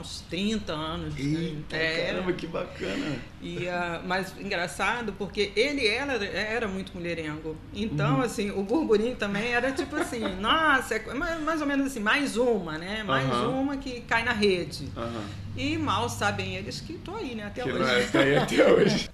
Uns 0.00 0.20
30 0.28 0.72
anos. 0.72 1.14
Né? 1.14 1.40
Eita, 1.40 1.76
né? 1.76 2.06
Caramba, 2.06 2.32
que 2.32 2.46
bacana. 2.46 3.16
E, 3.40 3.66
uh, 3.66 4.06
mas 4.06 4.34
engraçado, 4.38 5.12
porque 5.12 5.52
ele 5.54 5.86
era, 5.86 6.24
era 6.24 6.68
muito 6.68 6.92
mulherengo. 6.94 7.56
Então, 7.72 8.16
uhum. 8.16 8.22
assim, 8.22 8.50
o 8.50 8.62
burburinho 8.62 9.16
também 9.16 9.52
era 9.52 9.72
tipo 9.72 9.96
assim, 9.96 10.20
nossa, 10.40 10.94
é 10.94 11.14
mais 11.14 11.60
ou 11.60 11.66
menos 11.66 11.86
assim, 11.86 12.00
mais 12.00 12.36
uma, 12.36 12.78
né? 12.78 13.02
Mais 13.02 13.28
uhum. 13.28 13.62
uma 13.62 13.76
que 13.76 14.00
cai 14.02 14.24
na 14.24 14.32
rede. 14.32 14.88
Uhum. 14.96 15.24
E 15.56 15.78
mal 15.78 16.08
sabem 16.08 16.56
eles 16.56 16.80
que 16.80 16.94
tô 16.94 17.14
aí, 17.14 17.34
né? 17.34 17.44
Até 17.44 17.62
que 17.62 17.70
hoje. 17.70 17.78
Não 17.78 17.88
é, 17.88 18.02
tá 18.02 18.18
aí 18.20 18.36
até 18.36 18.66
hoje. 18.72 19.10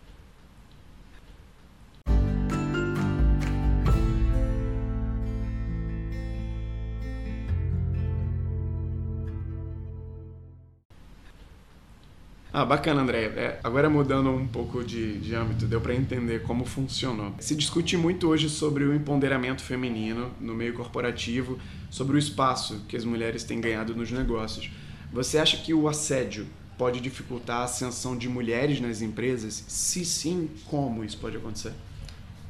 Ah, 12.53 12.65
bacana, 12.65 13.03
André. 13.03 13.27
É, 13.37 13.61
agora 13.63 13.89
mudando 13.89 14.29
um 14.31 14.47
pouco 14.47 14.83
de, 14.83 15.19
de 15.21 15.35
âmbito, 15.37 15.67
deu 15.67 15.81
para 15.81 15.95
entender 15.95 16.43
como 16.43 16.65
funcionou. 16.65 17.33
Se 17.39 17.55
discute 17.55 17.97
muito 17.97 18.29
hoje 18.29 18.49
sobre 18.49 18.83
o 18.83 18.93
empoderamento 18.93 19.63
feminino 19.63 20.33
no 20.41 20.53
meio 20.53 20.75
corporativo, 20.75 21.61
sobre 21.89 22.17
o 22.17 22.19
espaço 22.19 22.85
que 22.89 22.97
as 22.97 23.05
mulheres 23.05 23.45
têm 23.45 23.61
ganhado 23.61 23.95
nos 23.95 24.11
negócios. 24.11 24.69
Você 25.13 25.39
acha 25.39 25.59
que 25.59 25.73
o 25.73 25.89
assédio 25.89 26.45
pode 26.77 27.01
dificultar 27.01 27.59
a 27.59 27.65
ascensão 27.65 28.17
de 28.17 28.29
mulheres 28.29 28.81
nas 28.81 29.01
empresas? 29.01 29.65
Se 29.69 30.05
sim, 30.05 30.51
como 30.67 31.05
isso 31.05 31.19
pode 31.19 31.37
acontecer? 31.37 31.73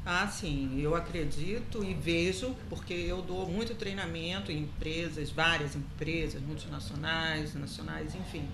Ah, 0.03 0.27
sim, 0.27 0.81
eu 0.81 0.95
acredito 0.95 1.83
e 1.83 1.93
vejo, 1.93 2.55
porque 2.69 2.93
eu 2.93 3.21
dou 3.21 3.47
muito 3.47 3.75
treinamento 3.75 4.51
em 4.51 4.63
empresas, 4.63 5.29
várias 5.29 5.75
empresas, 5.75 6.41
multinacionais, 6.41 7.53
nacionais, 7.53 8.15
enfim. 8.15 8.47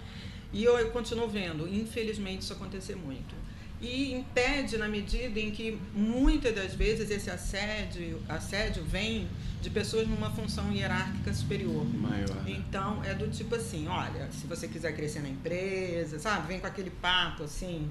E 0.53 0.63
eu, 0.63 0.77
eu 0.77 0.91
continuo 0.91 1.27
vendo, 1.27 1.67
infelizmente, 1.67 2.41
isso 2.41 2.53
acontecer 2.53 2.95
muito. 2.95 3.35
E 3.79 4.13
impede 4.13 4.77
na 4.77 4.87
medida 4.87 5.39
em 5.39 5.51
que 5.51 5.79
muitas 5.93 6.55
das 6.55 6.73
vezes 6.73 7.11
esse 7.11 7.29
assédio, 7.29 8.19
assédio 8.27 8.83
vem 8.83 9.27
de 9.61 9.69
pessoas 9.69 10.07
numa 10.07 10.31
função 10.31 10.71
hierárquica 10.71 11.31
superior. 11.33 11.85
Maior. 11.85 12.43
Né? 12.43 12.55
Então 12.57 13.03
é 13.03 13.13
do 13.13 13.27
tipo 13.27 13.53
assim, 13.53 13.87
olha, 13.87 14.31
se 14.31 14.47
você 14.47 14.67
quiser 14.67 14.95
crescer 14.95 15.21
na 15.21 15.29
empresa, 15.29 16.17
sabe, 16.17 16.47
vem 16.47 16.59
com 16.59 16.65
aquele 16.65 16.89
papo 16.89 17.43
assim, 17.43 17.87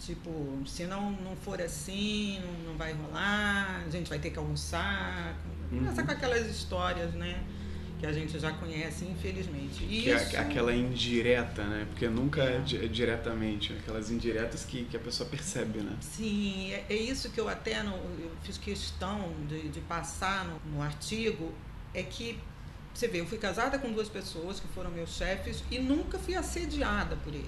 tipo, 0.00 0.62
se 0.66 0.86
não, 0.86 1.12
não 1.12 1.36
for 1.36 1.60
assim, 1.62 2.40
não, 2.40 2.70
não 2.70 2.78
vai 2.78 2.92
rolar, 2.92 3.84
a 3.86 3.90
gente 3.90 4.08
vai 4.08 4.18
ter 4.18 4.30
que 4.30 4.38
almoçar. 4.38 5.36
Começa 5.70 6.00
uhum. 6.00 6.06
com 6.06 6.12
aquelas 6.12 6.48
histórias, 6.48 7.12
né? 7.14 7.44
Que 7.98 8.06
a 8.06 8.12
gente 8.12 8.38
já 8.38 8.52
conhece, 8.52 9.04
infelizmente. 9.04 9.84
E 9.84 10.02
que 10.02 10.10
é 10.10 10.16
isso... 10.16 10.36
é 10.36 10.38
aquela 10.38 10.72
indireta, 10.72 11.64
né? 11.64 11.86
Porque 11.90 12.08
nunca 12.08 12.42
é, 12.42 12.56
é 12.56 12.86
diretamente, 12.86 13.72
né? 13.72 13.80
aquelas 13.80 14.10
indiretas 14.10 14.64
que, 14.64 14.84
que 14.84 14.96
a 14.96 15.00
pessoa 15.00 15.28
percebe, 15.28 15.80
né? 15.80 15.96
Sim, 16.00 16.72
é, 16.72 16.86
é 16.88 16.94
isso 16.94 17.30
que 17.30 17.40
eu 17.40 17.48
até 17.48 17.82
não, 17.82 17.96
eu 17.96 18.30
fiz 18.42 18.56
questão 18.56 19.32
de, 19.48 19.68
de 19.68 19.80
passar 19.80 20.44
no, 20.46 20.76
no 20.76 20.82
artigo, 20.82 21.52
é 21.92 22.02
que 22.02 22.38
você 22.94 23.06
vê, 23.06 23.20
eu 23.20 23.26
fui 23.26 23.38
casada 23.38 23.78
com 23.78 23.92
duas 23.92 24.08
pessoas 24.08 24.58
que 24.58 24.66
foram 24.68 24.90
meus 24.90 25.10
chefes 25.10 25.62
e 25.70 25.78
nunca 25.78 26.18
fui 26.18 26.34
assediada 26.34 27.16
por 27.16 27.32
eles. 27.32 27.46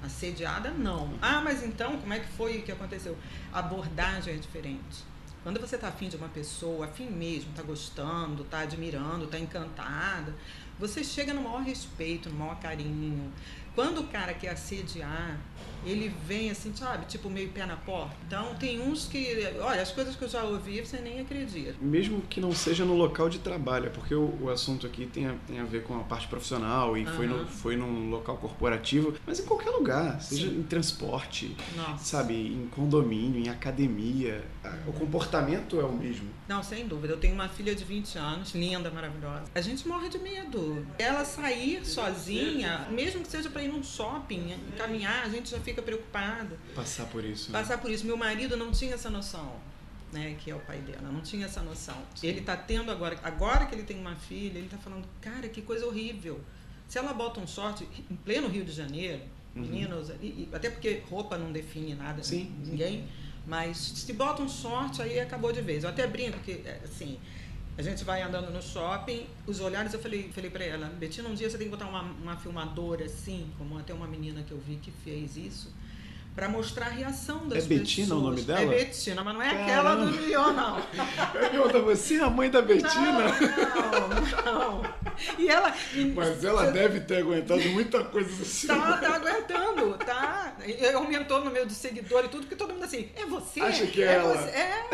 Assediada, 0.00 0.70
não. 0.70 1.14
Ah, 1.20 1.40
mas 1.40 1.64
então, 1.64 1.98
como 1.98 2.12
é 2.12 2.20
que 2.20 2.28
foi 2.28 2.58
o 2.58 2.62
que 2.62 2.72
aconteceu? 2.72 3.16
A 3.52 3.60
abordagem 3.60 4.34
é 4.34 4.36
diferente. 4.36 5.04
Quando 5.42 5.60
você 5.60 5.74
está 5.74 5.88
afim 5.88 6.08
de 6.08 6.16
uma 6.16 6.28
pessoa, 6.28 6.86
afim 6.86 7.10
mesmo, 7.10 7.50
está 7.50 7.62
gostando, 7.62 8.42
está 8.42 8.60
admirando, 8.60 9.24
está 9.24 9.38
encantada, 9.38 10.32
você 10.78 11.02
chega 11.02 11.34
no 11.34 11.42
maior 11.42 11.62
respeito, 11.62 12.30
no 12.30 12.36
maior 12.36 12.60
carinho. 12.60 13.32
Quando 13.74 14.02
o 14.02 14.06
cara 14.06 14.34
quer 14.34 14.50
assediar, 14.50 15.38
ele 15.84 16.12
vem 16.26 16.50
assim, 16.50 16.74
sabe, 16.74 17.06
tipo 17.06 17.28
meio 17.30 17.48
pé 17.50 17.66
na 17.66 17.76
porta. 17.76 18.16
Então 18.26 18.54
tem 18.54 18.80
uns 18.80 19.06
que, 19.06 19.48
olha, 19.60 19.82
as 19.82 19.92
coisas 19.92 20.16
que 20.16 20.22
eu 20.22 20.28
já 20.28 20.42
ouvi, 20.44 20.80
você 20.80 20.98
nem 20.98 21.20
acredita. 21.20 21.74
Mesmo 21.80 22.20
que 22.22 22.40
não 22.40 22.52
seja 22.52 22.84
no 22.84 22.94
local 22.94 23.28
de 23.28 23.38
trabalho, 23.38 23.86
é 23.86 23.90
porque 23.90 24.14
o, 24.14 24.38
o 24.42 24.50
assunto 24.50 24.86
aqui 24.86 25.06
tem 25.06 25.26
a, 25.26 25.34
tem 25.46 25.60
a 25.60 25.64
ver 25.64 25.84
com 25.84 25.98
a 25.98 26.02
parte 26.02 26.28
profissional 26.28 26.96
e 26.96 27.04
uhum. 27.04 27.12
foi, 27.14 27.26
no, 27.26 27.46
foi 27.46 27.76
num 27.76 28.10
local 28.10 28.36
corporativo, 28.36 29.14
mas 29.26 29.40
em 29.40 29.44
qualquer 29.44 29.70
lugar, 29.70 30.20
seja 30.20 30.48
Sim. 30.48 30.60
em 30.60 30.62
transporte, 30.62 31.56
Nossa. 31.76 32.04
sabe, 32.04 32.34
em 32.34 32.68
condomínio, 32.68 33.40
em 33.40 33.48
academia, 33.48 34.44
o 34.86 34.92
comportamento 34.92 35.80
é 35.80 35.84
o 35.84 35.92
mesmo. 35.92 36.28
Não, 36.48 36.62
sem 36.62 36.86
dúvida. 36.86 37.14
Eu 37.14 37.18
tenho 37.18 37.34
uma 37.34 37.48
filha 37.48 37.74
de 37.74 37.84
20 37.84 38.18
anos, 38.18 38.54
linda, 38.54 38.90
maravilhosa. 38.90 39.44
A 39.54 39.60
gente 39.60 39.86
morre 39.86 40.08
de 40.08 40.18
medo. 40.18 40.86
Ela 40.98 41.24
sair 41.24 41.84
sozinha, 41.86 42.86
mesmo 42.90 43.22
que 43.22 43.28
seja 43.28 43.48
para 43.48 43.62
ir 43.62 43.68
num 43.68 43.82
shopping, 43.82 44.54
caminhar, 44.76 45.24
a 45.24 45.28
gente 45.28 45.50
já 45.50 45.58
fica 45.60 45.71
fica 45.72 45.82
preocupado. 45.82 46.56
Passar 46.74 47.06
por 47.06 47.24
isso. 47.24 47.50
Né? 47.50 47.58
Passar 47.58 47.78
por 47.78 47.90
isso. 47.90 48.06
Meu 48.06 48.16
marido 48.16 48.56
não 48.56 48.70
tinha 48.70 48.94
essa 48.94 49.10
noção. 49.10 49.56
Né, 50.12 50.36
que 50.38 50.50
é 50.50 50.54
o 50.54 50.60
pai 50.60 50.76
dela, 50.76 51.10
não 51.10 51.22
tinha 51.22 51.46
essa 51.46 51.62
noção. 51.62 51.96
Sim. 52.14 52.26
Ele 52.26 52.40
está 52.40 52.54
tendo 52.54 52.90
agora, 52.90 53.18
agora 53.22 53.64
que 53.64 53.74
ele 53.74 53.82
tem 53.82 53.98
uma 53.98 54.14
filha, 54.14 54.58
ele 54.58 54.66
está 54.66 54.76
falando, 54.76 55.08
cara, 55.22 55.48
que 55.48 55.62
coisa 55.62 55.86
horrível. 55.86 56.38
Se 56.86 56.98
ela 56.98 57.14
bota 57.14 57.40
um 57.40 57.46
short 57.46 57.88
em 58.10 58.14
pleno 58.16 58.46
Rio 58.46 58.62
de 58.62 58.72
Janeiro, 58.72 59.22
uhum. 59.56 59.62
meninos, 59.62 60.10
e, 60.20 60.26
e, 60.26 60.48
até 60.52 60.68
porque 60.68 61.02
roupa 61.08 61.38
não 61.38 61.50
define 61.50 61.94
nada, 61.94 62.22
Sim. 62.22 62.54
ninguém, 62.62 63.08
mas 63.46 63.78
se 63.78 64.12
bota 64.12 64.42
um 64.42 64.48
short, 64.50 65.00
aí 65.00 65.18
acabou 65.18 65.50
de 65.50 65.62
vez. 65.62 65.82
Eu 65.82 65.88
até 65.88 66.06
brinco 66.06 66.38
que, 66.40 66.60
é, 66.62 66.82
assim, 66.84 67.18
a 67.76 67.82
gente 67.82 68.04
vai 68.04 68.22
andando 68.22 68.50
no 68.50 68.62
shopping, 68.62 69.26
os 69.46 69.60
olhares, 69.60 69.92
eu 69.94 70.00
falei, 70.00 70.30
falei 70.34 70.50
para 70.50 70.64
ela, 70.64 70.86
Betina, 70.88 71.28
um 71.28 71.34
dia 71.34 71.48
você 71.48 71.56
tem 71.56 71.68
que 71.68 71.70
botar 71.70 71.88
uma, 71.88 72.02
uma 72.02 72.36
filmadora 72.36 73.04
assim, 73.04 73.50
como 73.56 73.78
até 73.78 73.94
uma 73.94 74.06
menina 74.06 74.42
que 74.42 74.52
eu 74.52 74.58
vi 74.58 74.76
que 74.76 74.90
fez 74.90 75.36
isso, 75.36 75.72
para 76.34 76.48
mostrar 76.48 76.86
a 76.86 76.90
reação 76.90 77.46
das 77.46 77.64
é 77.64 77.68
pessoas. 77.68 77.70
É 77.70 77.74
Betina 77.74 78.14
o 78.14 78.20
nome 78.20 78.42
dela? 78.42 78.74
É 78.74 78.84
Betina, 78.84 79.24
mas 79.24 79.34
não 79.34 79.42
é 79.42 79.50
Caramba. 79.50 79.64
aquela 79.64 79.94
do 79.96 80.10
Lyon, 80.10 80.52
não. 80.52 80.78
Eu 81.34 81.50
pergunto, 81.50 81.82
você 81.82 82.14
é 82.16 82.20
a 82.20 82.30
mãe 82.30 82.50
da 82.50 82.62
Betina? 82.62 83.12
Não, 83.12 84.08
não, 84.08 84.80
não. 84.80 84.82
E 85.38 85.48
ela... 85.48 85.74
Mas 86.14 86.44
ela 86.44 86.70
deve 86.70 87.00
ter 87.00 87.18
aguentado 87.18 87.62
muita 87.68 88.02
coisa 88.04 88.42
assim. 88.42 88.66
Tá, 88.66 88.96
tá 88.96 89.14
aguentando, 89.16 89.98
tá. 89.98 90.51
Aumentou 90.94 91.44
no 91.44 91.50
meio 91.50 91.66
de 91.66 91.74
seguidor 91.74 92.24
e 92.24 92.28
tudo, 92.28 92.42
porque 92.42 92.56
todo 92.56 92.72
mundo 92.72 92.84
assim, 92.84 93.10
é 93.16 93.24
você? 93.26 93.60
Acha 93.60 93.86
que 93.86 94.02
é, 94.02 94.06
é 94.06 94.12
ela. 94.14 94.34
Você, 94.34 94.50
é. 94.50 94.88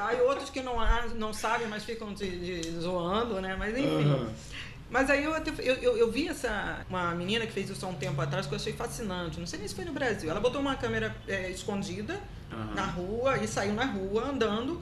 Aí 0.00 0.20
outros 0.20 0.50
que 0.50 0.62
não, 0.62 0.76
não 1.14 1.32
sabem, 1.32 1.66
mas 1.68 1.84
ficam 1.84 2.12
de, 2.12 2.62
de 2.62 2.70
zoando, 2.80 3.40
né? 3.40 3.56
Mas 3.56 3.76
enfim... 3.76 4.10
Uhum. 4.10 4.30
Mas 4.88 5.10
aí 5.10 5.24
eu, 5.24 5.34
eu, 5.34 5.74
eu, 5.74 5.96
eu, 5.96 6.12
vi 6.12 6.28
essa 6.28 6.86
uma 6.88 7.12
menina 7.12 7.44
que 7.44 7.52
fez 7.52 7.68
isso 7.68 7.84
há 7.84 7.88
um 7.88 7.94
tempo 7.94 8.20
atrás 8.20 8.46
que 8.46 8.52
eu 8.52 8.56
achei 8.56 8.72
fascinante. 8.72 9.40
Não 9.40 9.46
sei 9.46 9.58
nem 9.58 9.66
se 9.66 9.74
foi 9.74 9.84
no 9.84 9.92
Brasil. 9.92 10.30
Ela 10.30 10.38
botou 10.38 10.60
uma 10.60 10.76
câmera 10.76 11.14
é, 11.26 11.50
escondida 11.50 12.20
uhum. 12.52 12.72
na 12.72 12.84
rua 12.84 13.36
e 13.38 13.48
saiu 13.48 13.74
na 13.74 13.84
rua 13.84 14.28
andando 14.28 14.80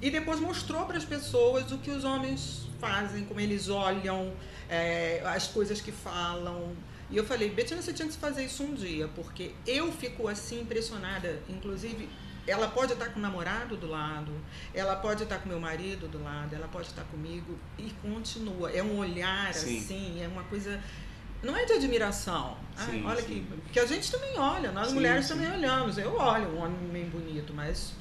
e 0.00 0.10
depois 0.10 0.38
mostrou 0.38 0.84
para 0.84 0.98
as 0.98 1.04
pessoas 1.04 1.72
o 1.72 1.78
que 1.78 1.90
os 1.90 2.04
homens 2.04 2.68
fazem, 2.78 3.24
como 3.24 3.40
eles 3.40 3.68
olham, 3.68 4.32
é, 4.68 5.22
as 5.24 5.48
coisas 5.48 5.80
que 5.80 5.90
falam. 5.90 6.74
E 7.10 7.16
eu 7.16 7.24
falei, 7.24 7.50
Betina, 7.50 7.80
você 7.80 7.92
tinha 7.92 8.08
que 8.08 8.16
fazer 8.16 8.44
isso 8.44 8.62
um 8.64 8.74
dia, 8.74 9.08
porque 9.08 9.52
eu 9.66 9.92
fico 9.92 10.26
assim 10.26 10.60
impressionada, 10.60 11.40
inclusive 11.48 12.08
ela 12.46 12.68
pode 12.68 12.92
estar 12.92 13.10
com 13.10 13.18
o 13.18 13.22
namorado 13.22 13.76
do 13.76 13.88
lado, 13.88 14.32
ela 14.72 14.96
pode 14.96 15.24
estar 15.24 15.38
com 15.38 15.48
meu 15.48 15.58
marido 15.58 16.08
do 16.08 16.22
lado, 16.22 16.54
ela 16.54 16.68
pode 16.68 16.86
estar 16.86 17.02
comigo 17.04 17.58
e 17.76 17.90
continua. 18.02 18.70
É 18.70 18.82
um 18.82 18.98
olhar 18.98 19.52
sim. 19.52 19.78
assim, 19.78 20.22
é 20.22 20.28
uma 20.28 20.44
coisa. 20.44 20.80
Não 21.42 21.56
é 21.56 21.64
de 21.64 21.72
admiração. 21.72 22.56
Sim, 22.76 23.04
olha 23.04 23.20
sim. 23.20 23.26
que. 23.26 23.56
Porque 23.62 23.80
a 23.80 23.86
gente 23.86 24.10
também 24.10 24.38
olha, 24.38 24.70
nós 24.70 24.92
mulheres 24.92 25.28
também 25.28 25.50
olhamos. 25.50 25.98
Eu 25.98 26.16
olho 26.16 26.48
um 26.50 26.58
homem 26.62 26.88
bem 26.92 27.08
bonito, 27.08 27.52
mas 27.52 27.92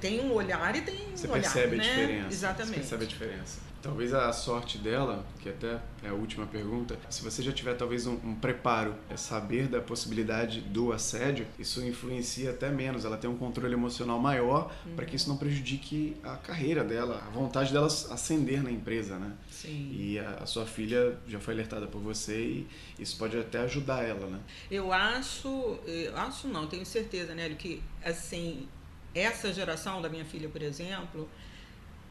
tem 0.00 0.20
um 0.20 0.32
olhar 0.32 0.74
e 0.76 0.82
tem 0.82 0.96
Você 1.14 1.26
um 1.26 1.32
olhar. 1.32 1.44
Você 1.44 1.68
percebe 1.68 1.76
né? 1.76 1.82
a 1.82 1.86
diferença. 1.86 2.28
Exatamente. 2.28 2.70
Você 2.70 2.76
percebe 2.76 3.04
a 3.04 3.06
diferença. 3.06 3.72
Talvez 3.82 4.14
a 4.14 4.32
sorte 4.32 4.78
dela, 4.78 5.26
que 5.40 5.48
até 5.48 5.80
é 6.04 6.08
a 6.08 6.12
última 6.12 6.46
pergunta, 6.46 6.96
se 7.10 7.20
você 7.20 7.42
já 7.42 7.50
tiver 7.50 7.74
talvez 7.74 8.06
um, 8.06 8.14
um 8.24 8.34
preparo, 8.36 8.94
é 9.10 9.16
saber 9.16 9.66
da 9.66 9.80
possibilidade 9.80 10.60
do 10.60 10.92
assédio, 10.92 11.48
isso 11.58 11.84
influencia 11.84 12.50
até 12.50 12.70
menos. 12.70 13.04
Ela 13.04 13.16
tem 13.16 13.28
um 13.28 13.36
controle 13.36 13.74
emocional 13.74 14.20
maior 14.20 14.72
uhum. 14.86 14.94
para 14.94 15.04
que 15.04 15.16
isso 15.16 15.28
não 15.28 15.36
prejudique 15.36 16.16
a 16.22 16.36
carreira 16.36 16.84
dela, 16.84 17.24
a 17.26 17.30
vontade 17.30 17.72
dela 17.72 17.88
ascender 17.88 18.62
na 18.62 18.70
empresa, 18.70 19.18
né? 19.18 19.32
Sim. 19.50 19.90
E 19.92 20.16
a, 20.16 20.30
a 20.34 20.46
sua 20.46 20.64
filha 20.64 21.18
já 21.26 21.40
foi 21.40 21.54
alertada 21.54 21.88
por 21.88 22.00
você 22.00 22.40
e 22.40 22.68
isso 23.00 23.18
pode 23.18 23.36
até 23.36 23.62
ajudar 23.62 24.04
ela, 24.04 24.28
né? 24.28 24.38
Eu 24.70 24.92
acho, 24.92 25.80
eu 25.84 26.16
acho 26.16 26.46
não, 26.46 26.68
tenho 26.68 26.86
certeza, 26.86 27.34
né, 27.34 27.48
que 27.58 27.82
assim 28.04 28.68
essa 29.14 29.52
geração 29.52 30.00
da 30.00 30.08
minha 30.08 30.24
filha, 30.24 30.48
por 30.48 30.62
exemplo, 30.62 31.28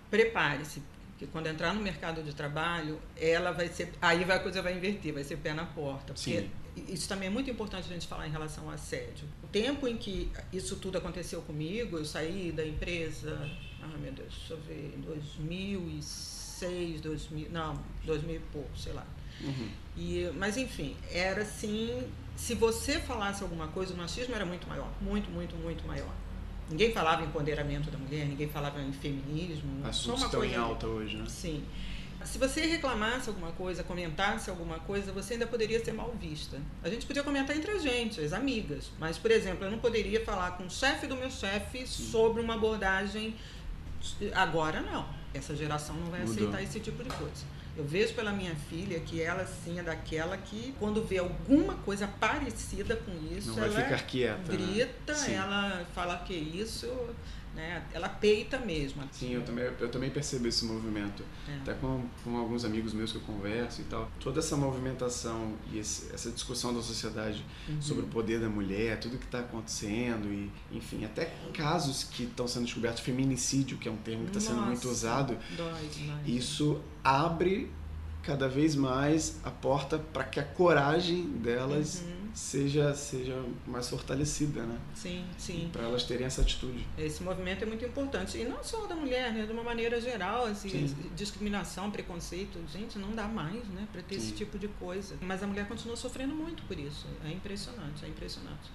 prepare-se 0.09 0.81
que 1.21 1.27
quando 1.27 1.45
entrar 1.45 1.71
no 1.71 1.81
mercado 1.81 2.23
de 2.23 2.33
trabalho, 2.33 2.99
ela 3.15 3.51
vai 3.51 3.67
ser. 3.67 3.93
Aí 4.01 4.23
vai, 4.23 4.37
a 4.37 4.39
coisa 4.39 4.59
vai 4.59 4.75
inverter, 4.75 5.13
vai 5.13 5.23
ser 5.23 5.37
pé 5.37 5.53
na 5.53 5.65
porta. 5.65 6.15
Porque 6.15 6.41
Sim. 6.41 6.49
isso 6.89 7.07
também 7.07 7.27
é 7.27 7.29
muito 7.29 7.47
importante 7.47 7.87
a 7.87 7.93
gente 7.93 8.07
falar 8.07 8.27
em 8.27 8.31
relação 8.31 8.63
ao 8.63 8.71
assédio. 8.71 9.27
O 9.43 9.47
tempo 9.47 9.87
em 9.87 9.97
que 9.97 10.31
isso 10.51 10.77
tudo 10.77 10.97
aconteceu 10.97 11.39
comigo, 11.43 11.99
eu 11.99 12.05
saí 12.05 12.51
da 12.51 12.65
empresa. 12.65 13.37
Ah, 13.83 13.97
meu 13.99 14.11
Deus, 14.11 14.33
deixa 14.33 14.53
eu 14.53 14.61
ver, 14.61 14.95
em 14.97 15.01
2006, 15.01 17.01
2000. 17.01 17.51
Não, 17.51 17.79
2000 18.03 18.35
e 18.35 18.39
pouco, 18.51 18.75
sei 18.75 18.93
lá. 18.93 19.05
Uhum. 19.41 19.69
E, 19.95 20.27
mas 20.37 20.57
enfim, 20.57 20.97
era 21.11 21.43
assim. 21.43 22.01
Se 22.35 22.55
você 22.55 22.99
falasse 22.99 23.43
alguma 23.43 23.67
coisa, 23.67 23.93
o 23.93 23.97
machismo 23.97 24.33
era 24.33 24.45
muito 24.45 24.67
maior. 24.67 24.89
Muito, 24.99 25.29
muito, 25.29 25.55
muito 25.55 25.85
maior. 25.85 26.11
Ninguém 26.71 26.91
falava 26.91 27.21
em 27.21 27.25
empoderamento 27.25 27.91
da 27.91 27.97
mulher, 27.97 28.25
ninguém 28.25 28.47
falava 28.47 28.81
em 28.81 28.93
feminismo. 28.93 29.85
Assuntos 29.85 30.23
estão 30.23 30.43
em 30.43 30.55
alta 30.55 30.87
hoje, 30.87 31.17
né? 31.17 31.25
Sim. 31.27 31.63
Se 32.23 32.37
você 32.37 32.61
reclamasse 32.61 33.29
alguma 33.29 33.51
coisa, 33.51 33.83
comentasse 33.83 34.49
alguma 34.49 34.79
coisa, 34.79 35.11
você 35.11 35.33
ainda 35.33 35.47
poderia 35.47 35.83
ser 35.83 35.91
mal 35.91 36.13
vista. 36.19 36.57
A 36.83 36.89
gente 36.89 37.05
podia 37.05 37.23
comentar 37.23 37.55
entre 37.57 37.71
a 37.71 37.79
gente, 37.79 38.21
as 38.21 38.31
amigas. 38.31 38.91
Mas, 38.99 39.17
por 39.17 39.31
exemplo, 39.31 39.65
eu 39.65 39.71
não 39.71 39.79
poderia 39.79 40.23
falar 40.23 40.51
com 40.51 40.65
o 40.65 40.69
chefe 40.69 41.07
do 41.07 41.15
meu 41.15 41.31
chefe 41.31 41.87
sobre 41.87 42.41
uma 42.41 42.53
abordagem. 42.53 43.35
Agora 44.33 44.81
não. 44.81 45.05
Essa 45.33 45.55
geração 45.55 45.95
não 45.95 46.11
vai 46.11 46.21
Mudou. 46.21 46.35
aceitar 46.35 46.61
esse 46.61 46.79
tipo 46.79 47.03
de 47.03 47.09
coisa. 47.09 47.45
Eu 47.77 47.85
vejo 47.85 48.13
pela 48.13 48.31
minha 48.33 48.53
filha 48.69 48.99
que 48.99 49.21
ela 49.21 49.45
sim 49.45 49.79
é 49.79 49.83
daquela 49.83 50.35
que 50.37 50.75
quando 50.77 51.03
vê 51.03 51.19
alguma 51.19 51.75
coisa 51.75 52.07
parecida 52.07 52.97
com 52.97 53.11
isso, 53.35 53.51
Não 53.51 53.63
ela 53.63 53.73
vai 53.73 53.83
ficar 53.83 54.05
quieta, 54.05 54.51
grita, 54.51 55.13
né? 55.13 55.33
ela 55.33 55.85
fala 55.95 56.17
que 56.17 56.33
isso. 56.33 56.87
Né? 57.55 57.83
Ela 57.93 58.07
peita 58.07 58.57
mesmo. 58.59 59.03
Sim, 59.11 59.33
eu 59.33 59.43
também, 59.43 59.65
eu 59.79 59.89
também 59.89 60.09
percebo 60.09 60.47
esse 60.47 60.65
movimento. 60.65 61.23
É. 61.47 61.57
Até 61.57 61.73
com, 61.73 62.03
com 62.23 62.37
alguns 62.37 62.63
amigos 62.63 62.93
meus 62.93 63.11
que 63.11 63.17
eu 63.17 63.21
converso 63.21 63.81
e 63.81 63.83
tal. 63.85 64.09
Toda 64.19 64.39
essa 64.39 64.55
movimentação 64.55 65.55
e 65.71 65.79
esse, 65.79 66.13
essa 66.13 66.31
discussão 66.31 66.73
da 66.73 66.81
sociedade 66.81 67.45
uhum. 67.67 67.81
sobre 67.81 68.03
o 68.03 68.07
poder 68.07 68.39
da 68.39 68.49
mulher, 68.49 68.99
tudo 68.99 69.17
que 69.17 69.25
está 69.25 69.39
acontecendo 69.39 70.27
e, 70.31 70.51
enfim, 70.71 71.03
até 71.05 71.33
casos 71.53 72.03
que 72.03 72.23
estão 72.23 72.47
sendo 72.47 72.65
descobertos, 72.65 73.01
feminicídio, 73.01 73.77
que 73.77 73.87
é 73.87 73.91
um 73.91 73.97
termo 73.97 74.23
que 74.25 74.37
está 74.37 74.39
sendo 74.39 74.61
muito 74.61 74.87
usado. 74.89 75.37
Dói 75.57 75.87
demais. 75.93 76.27
Isso 76.27 76.81
abre 77.03 77.71
cada 78.23 78.47
vez 78.47 78.75
mais 78.75 79.39
a 79.43 79.49
porta 79.49 79.97
para 79.97 80.23
que 80.23 80.39
a 80.39 80.43
coragem 80.43 81.23
delas 81.23 82.01
uhum. 82.01 82.20
Seja 82.33 82.93
seja 82.93 83.43
mais 83.67 83.89
fortalecida, 83.89 84.63
né? 84.63 84.79
Sim, 84.93 85.25
sim. 85.37 85.69
Para 85.71 85.83
elas 85.83 86.03
terem 86.03 86.25
essa 86.25 86.41
atitude. 86.41 86.85
Esse 86.97 87.23
movimento 87.23 87.63
é 87.63 87.65
muito 87.65 87.83
importante 87.85 88.37
e 88.37 88.45
não 88.45 88.63
só 88.63 88.85
da 88.85 88.95
mulher, 88.95 89.33
né? 89.33 89.45
De 89.45 89.51
uma 89.51 89.63
maneira 89.63 89.99
geral, 89.99 90.45
assim, 90.45 90.69
sim. 90.69 90.95
discriminação, 91.15 91.91
preconceito, 91.91 92.59
gente, 92.71 92.97
não 92.97 93.11
dá 93.11 93.27
mais, 93.27 93.63
né? 93.69 93.87
Para 93.91 94.01
ter 94.01 94.19
sim. 94.19 94.27
esse 94.27 94.33
tipo 94.33 94.57
de 94.57 94.67
coisa. 94.67 95.15
Mas 95.21 95.43
a 95.43 95.47
mulher 95.47 95.67
continua 95.67 95.95
sofrendo 95.95 96.33
muito 96.33 96.63
por 96.63 96.77
isso. 96.77 97.07
É 97.25 97.31
impressionante, 97.31 98.05
é 98.05 98.07
impressionante. 98.07 98.71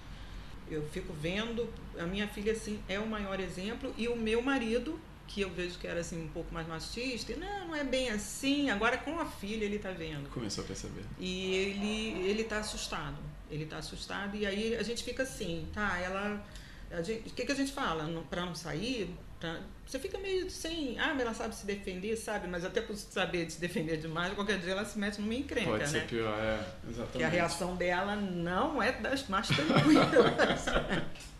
Eu 0.69 0.83
fico 0.89 1.13
vendo, 1.13 1.67
a 1.97 2.03
minha 2.03 2.27
filha 2.27 2.51
assim 2.51 2.79
é 2.89 2.99
o 2.99 3.07
maior 3.07 3.39
exemplo 3.39 3.93
e 3.97 4.07
o 4.07 4.15
meu 4.15 4.41
marido 4.41 4.99
que 5.27 5.41
eu 5.41 5.49
vejo 5.49 5.77
que 5.77 5.87
era 5.87 5.99
assim 5.99 6.23
um 6.23 6.29
pouco 6.29 6.53
mais 6.53 6.67
machista, 6.67 7.33
e, 7.33 7.35
não, 7.35 7.67
não 7.67 7.75
é 7.75 7.83
bem 7.83 8.09
assim. 8.09 8.69
Agora 8.69 8.97
com 8.97 9.19
a 9.19 9.25
filha 9.25 9.65
ele 9.65 9.75
está 9.75 9.91
vendo. 9.91 10.29
Começou 10.29 10.63
a 10.63 10.67
perceber. 10.67 11.03
E 11.19 11.53
ele 11.53 12.27
ele 12.27 12.43
tá 12.43 12.59
assustado. 12.59 13.17
Ele 13.49 13.63
está 13.63 13.77
assustado 13.77 14.35
e 14.35 14.45
aí 14.45 14.75
a 14.75 14.83
gente 14.83 15.03
fica 15.03 15.23
assim, 15.23 15.67
tá, 15.73 15.97
ela 15.99 16.43
o 16.91 17.03
que, 17.03 17.45
que 17.45 17.51
a 17.51 17.55
gente 17.55 17.71
fala? 17.73 18.07
Para 18.29 18.45
não 18.45 18.55
sair, 18.55 19.13
pra, 19.39 19.59
você 19.85 19.99
fica 19.99 20.17
meio 20.17 20.49
sem. 20.49 20.97
Ah, 20.99 21.09
mas 21.13 21.21
ela 21.21 21.33
sabe 21.33 21.55
se 21.55 21.65
defender, 21.65 22.15
sabe? 22.15 22.47
Mas 22.47 22.63
até 22.63 22.81
por 22.81 22.95
saber 22.95 23.49
se 23.49 23.59
defender 23.59 23.97
demais, 23.97 24.33
qualquer 24.33 24.59
dia 24.59 24.71
ela 24.71 24.85
se 24.85 24.97
mete 24.97 25.19
numa 25.19 25.33
encrenca, 25.33 25.69
Pode 25.69 25.83
né? 25.83 25.89
ser 25.89 26.07
pior, 26.07 26.37
é, 26.39 26.59
exatamente. 26.89 27.17
Que 27.17 27.23
a 27.23 27.29
reação 27.29 27.75
dela 27.75 28.15
não 28.15 28.81
é 28.81 28.93
das 28.93 29.27
mais 29.27 29.47
tranquilas. 29.47 30.65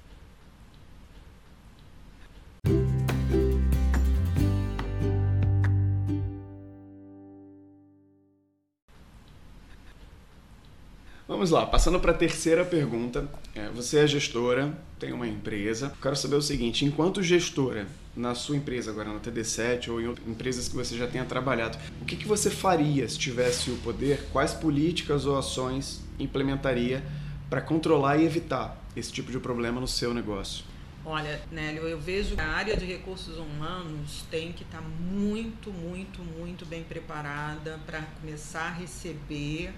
Vamos 11.37 11.51
lá, 11.51 11.67
passando 11.67 11.99
para 11.99 12.13
a 12.13 12.15
terceira 12.15 12.65
pergunta. 12.65 13.29
É, 13.53 13.69
você 13.69 13.99
é 13.99 14.07
gestora, 14.07 14.75
tem 14.97 15.13
uma 15.13 15.27
empresa. 15.27 15.93
Quero 16.01 16.15
saber 16.15 16.35
o 16.35 16.41
seguinte: 16.41 16.83
enquanto 16.83 17.21
gestora 17.21 17.85
na 18.15 18.33
sua 18.33 18.57
empresa, 18.57 18.89
agora 18.89 19.13
na 19.13 19.19
TD7 19.19 19.89
ou 19.89 20.01
em 20.01 20.15
empresas 20.25 20.67
que 20.67 20.75
você 20.75 20.97
já 20.97 21.05
tenha 21.05 21.23
trabalhado, 21.25 21.77
o 22.01 22.05
que, 22.05 22.15
que 22.15 22.27
você 22.27 22.49
faria 22.49 23.07
se 23.07 23.19
tivesse 23.19 23.69
o 23.69 23.77
poder? 23.83 24.27
Quais 24.33 24.51
políticas 24.51 25.27
ou 25.27 25.37
ações 25.37 26.01
implementaria 26.17 27.03
para 27.51 27.61
controlar 27.61 28.17
e 28.17 28.25
evitar 28.25 28.75
esse 28.95 29.11
tipo 29.11 29.31
de 29.31 29.37
problema 29.39 29.79
no 29.79 29.87
seu 29.87 30.15
negócio? 30.15 30.65
Olha, 31.05 31.39
Nélio, 31.51 31.83
eu 31.83 31.99
vejo 31.99 32.33
que 32.33 32.41
a 32.41 32.49
área 32.49 32.75
de 32.75 32.83
recursos 32.83 33.37
humanos 33.37 34.25
tem 34.31 34.51
que 34.51 34.63
estar 34.63 34.79
tá 34.79 34.83
muito, 34.83 35.71
muito, 35.71 36.19
muito 36.19 36.65
bem 36.65 36.83
preparada 36.83 37.79
para 37.85 38.01
começar 38.19 38.69
a 38.69 38.71
receber 38.71 39.71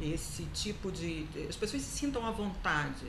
esse 0.00 0.44
tipo 0.54 0.90
de. 0.90 1.26
as 1.48 1.56
pessoas 1.56 1.82
se 1.82 1.98
sintam 1.98 2.26
à 2.26 2.30
vontade 2.30 3.06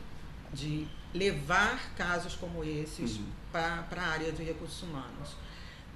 de 0.53 0.87
levar 1.13 1.93
casos 1.95 2.35
como 2.35 2.63
esses 2.63 3.17
uhum. 3.17 3.25
para 3.51 3.85
a 3.91 4.07
área 4.07 4.31
de 4.31 4.43
recursos 4.43 4.81
humanos. 4.83 5.35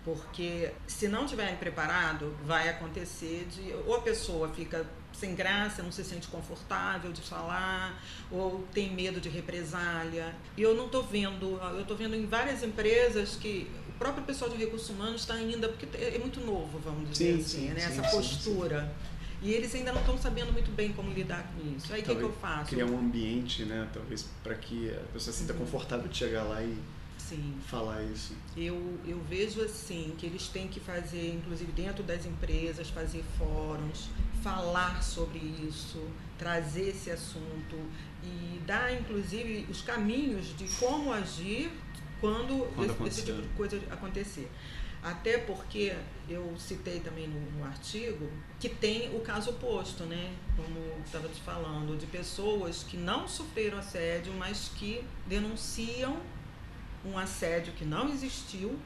Porque 0.06 0.72
se 0.86 1.08
não 1.08 1.24
estiverem 1.24 1.56
preparado, 1.56 2.36
vai 2.46 2.68
acontecer 2.70 3.48
de. 3.50 3.74
ou 3.88 3.96
a 3.96 4.02
pessoa 4.02 4.50
fica 4.50 4.86
sem 5.14 5.36
graça, 5.36 5.82
não 5.82 5.92
se 5.92 6.04
sente 6.04 6.28
confortável 6.28 7.12
de 7.14 7.22
falar, 7.22 8.02
ou 8.30 8.68
tem 8.74 8.92
medo 8.94 9.22
de 9.22 9.30
represália. 9.30 10.36
E 10.58 10.62
eu 10.62 10.76
não 10.76 10.88
estou 10.88 11.04
vendo, 11.04 11.58
eu 11.74 11.82
estou 11.82 11.96
vendo 11.96 12.16
em 12.16 12.26
várias 12.26 12.64
empresas 12.64 13.36
que 13.36 13.70
o 13.88 13.94
próprio 13.94 14.24
pessoal 14.26 14.52
de 14.52 14.58
recursos 14.58 14.90
humanos 14.90 15.22
está 15.22 15.36
ainda, 15.36 15.70
porque 15.70 15.88
é 15.96 16.18
muito 16.20 16.42
novo, 16.42 16.80
vamos 16.80 17.12
dizer 17.12 17.36
sim, 17.36 17.40
assim, 17.40 17.68
sim, 17.68 17.74
né? 17.74 17.80
Sim, 17.80 18.00
essa 18.00 18.10
postura. 18.10 18.94
E 19.44 19.52
eles 19.52 19.76
ainda 19.76 19.92
não 19.92 20.00
estão 20.00 20.18
sabendo 20.18 20.54
muito 20.54 20.72
bem 20.72 20.94
como 20.94 21.12
lidar 21.12 21.44
com 21.54 21.76
isso. 21.76 21.94
Aí 21.94 22.02
o 22.02 22.06
que, 22.06 22.16
que, 22.16 22.22
eu 22.22 22.32
faço? 22.32 22.70
Criar 22.70 22.86
um 22.86 22.98
ambiente, 22.98 23.66
né? 23.66 23.90
Talvez 23.92 24.30
para 24.42 24.56
que 24.56 24.90
a 24.90 25.14
pessoa 25.14 25.34
se 25.34 25.40
sinta 25.42 25.52
uhum. 25.52 25.60
confortável 25.60 26.08
de 26.08 26.18
chegar 26.18 26.44
lá 26.44 26.64
e 26.64 26.78
Sim. 27.18 27.54
falar 27.68 28.02
isso. 28.04 28.34
Eu, 28.56 28.98
eu 29.06 29.22
vejo 29.30 29.62
assim 29.62 30.16
que 30.18 30.26
eles 30.26 30.48
têm 30.48 30.70
que 30.70 30.80
fazer, 30.80 31.36
inclusive 31.36 31.72
dentro 31.74 32.04
das 32.04 32.26
empresas, 32.26 32.90
fazer 32.90 33.24
fóruns, 33.38 34.10
falar 34.42 35.04
sobre 35.04 35.40
isso, 35.40 36.02
trazer 36.40 36.90
esse 36.90 37.12
assunto 37.12 37.76
e 38.24 38.60
dar, 38.66 38.94
inclusive, 38.94 39.68
os 39.70 39.82
caminhos 39.82 40.56
de 40.58 40.70
como 40.80 41.12
agir 41.12 41.70
quando, 42.22 42.74
quando 42.76 42.92
esse, 43.08 43.20
esse 43.20 43.26
tipo 43.26 43.42
de 43.42 43.50
coisa 43.50 43.78
acontecer. 43.92 44.50
Até 45.04 45.38
porque 45.40 45.94
eu 46.30 46.54
citei 46.58 47.02
também 47.02 47.28
no, 47.28 47.40
no, 47.58 47.66
artigo 47.66 48.30
que 48.58 48.70
tem 48.70 49.14
o 49.14 49.20
caso 49.20 49.50
oposto, 49.50 50.06
né? 50.06 50.32
Como 50.56 50.80
estava 51.06 51.28
te 51.28 51.42
falando, 51.42 51.98
de 51.98 52.06
pessoas 52.06 52.84
que 52.84 52.96
não 52.96 53.28
sofreram 53.28 53.78
assédio, 53.78 54.32
mas 54.34 54.72
que 54.76 55.04
denunciam 55.28 56.18
um 57.06 57.18
assédio 57.18 57.74
que 57.74 57.84
não 57.84 58.10
existiu 58.10 58.80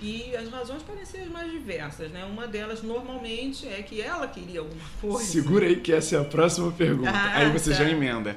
e 0.00 0.36
as 0.36 0.48
razões 0.50 0.82
podem 0.82 1.04
ser 1.04 1.22
as 1.22 1.28
mais 1.28 1.50
diversas, 1.50 2.10
né? 2.10 2.24
Uma 2.24 2.46
delas 2.46 2.82
normalmente 2.82 3.66
é 3.66 3.82
que 3.82 4.00
ela 4.00 4.28
queria 4.28 4.60
alguma 4.60 4.84
coisa. 5.00 5.24
Segura 5.24 5.66
aí 5.66 5.80
que 5.80 5.92
essa 5.92 6.16
é 6.16 6.20
a 6.20 6.24
próxima 6.24 6.70
pergunta. 6.70 7.10
Ah, 7.10 7.38
aí 7.38 7.50
você 7.50 7.70
tá. 7.70 7.76
já 7.76 7.90
emenda. 7.90 8.36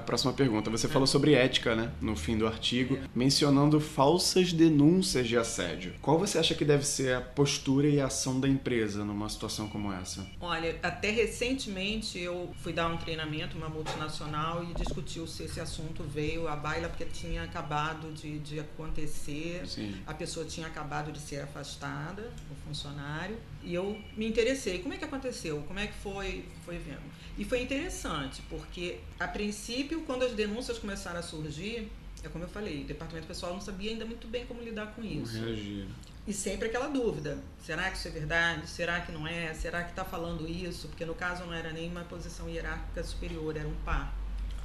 Próxima 0.00 0.32
pergunta. 0.32 0.70
Você 0.70 0.88
falou 0.88 1.06
sobre 1.06 1.34
ética, 1.34 1.74
né, 1.74 1.90
no 2.00 2.16
fim 2.16 2.36
do 2.36 2.46
artigo, 2.46 2.98
mencionando 3.14 3.80
falsas 3.80 4.52
denúncias 4.52 5.26
de 5.26 5.36
assédio. 5.36 5.94
Qual 6.00 6.18
você 6.18 6.38
acha 6.38 6.54
que 6.54 6.64
deve 6.64 6.84
ser 6.84 7.14
a 7.14 7.20
postura 7.20 7.88
e 7.88 8.00
a 8.00 8.06
ação 8.06 8.38
da 8.40 8.48
empresa 8.48 9.04
numa 9.04 9.28
situação 9.28 9.68
como 9.68 9.92
essa? 9.92 10.26
Olha, 10.40 10.78
até 10.82 11.10
recentemente 11.10 12.18
eu 12.18 12.50
fui 12.62 12.72
dar 12.72 12.88
um 12.88 12.96
treinamento, 12.96 13.56
uma 13.56 13.68
multinacional, 13.68 14.64
e 14.64 14.74
discutiu 14.74 15.26
se 15.26 15.44
esse 15.44 15.60
assunto 15.60 16.02
veio 16.02 16.48
à 16.48 16.56
baila 16.56 16.88
porque 16.88 17.04
tinha 17.04 17.42
acabado 17.42 18.12
de, 18.12 18.38
de 18.38 18.60
acontecer, 18.60 19.66
Sim. 19.66 19.94
a 20.06 20.14
pessoa 20.14 20.46
tinha 20.46 20.66
acabado 20.66 21.12
de 21.12 21.18
ser 21.18 21.40
afastada, 21.40 22.30
o 22.50 22.54
funcionário, 22.66 23.36
e 23.66 23.74
eu 23.74 24.00
me 24.16 24.26
interessei. 24.26 24.78
Como 24.78 24.94
é 24.94 24.96
que 24.96 25.04
aconteceu? 25.04 25.62
Como 25.66 25.78
é 25.78 25.88
que 25.88 25.94
foi, 25.94 26.44
foi 26.64 26.78
vendo? 26.78 27.02
E 27.36 27.44
foi 27.44 27.60
interessante, 27.60 28.40
porque 28.48 29.00
a 29.18 29.26
princípio, 29.26 30.02
quando 30.02 30.24
as 30.24 30.32
denúncias 30.32 30.78
começaram 30.78 31.18
a 31.18 31.22
surgir, 31.22 31.90
é 32.22 32.28
como 32.28 32.44
eu 32.44 32.48
falei, 32.48 32.84
o 32.84 32.86
departamento 32.86 33.26
pessoal 33.26 33.52
não 33.52 33.60
sabia 33.60 33.90
ainda 33.90 34.04
muito 34.04 34.28
bem 34.28 34.46
como 34.46 34.62
lidar 34.62 34.94
com 34.94 35.02
isso. 35.02 35.32
Como 35.34 35.46
reagir. 35.46 35.88
E 36.26 36.32
sempre 36.32 36.68
aquela 36.68 36.88
dúvida: 36.88 37.38
será 37.60 37.90
que 37.90 37.98
isso 37.98 38.06
é 38.06 38.10
verdade? 38.12 38.68
Será 38.68 39.00
que 39.00 39.10
não 39.10 39.26
é? 39.26 39.52
Será 39.52 39.82
que 39.82 39.90
está 39.90 40.04
falando 40.04 40.48
isso? 40.48 40.88
Porque 40.88 41.04
no 41.04 41.14
caso 41.14 41.44
não 41.44 41.52
era 41.52 41.72
nem 41.72 41.90
uma 41.90 42.04
posição 42.04 42.48
hierárquica 42.48 43.02
superior, 43.02 43.56
era 43.56 43.68
um 43.68 43.76
par. 43.84 44.14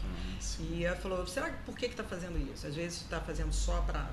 Ah, 0.03 0.37
e 0.59 0.85
ela 0.85 0.95
falou: 0.95 1.25
será 1.25 1.49
que 1.49 1.63
por 1.63 1.75
que 1.75 1.87
está 1.87 2.03
fazendo 2.03 2.37
isso? 2.51 2.65
Às 2.65 2.75
vezes 2.75 3.01
está 3.01 3.19
fazendo 3.19 3.51
só 3.51 3.81
para 3.81 4.09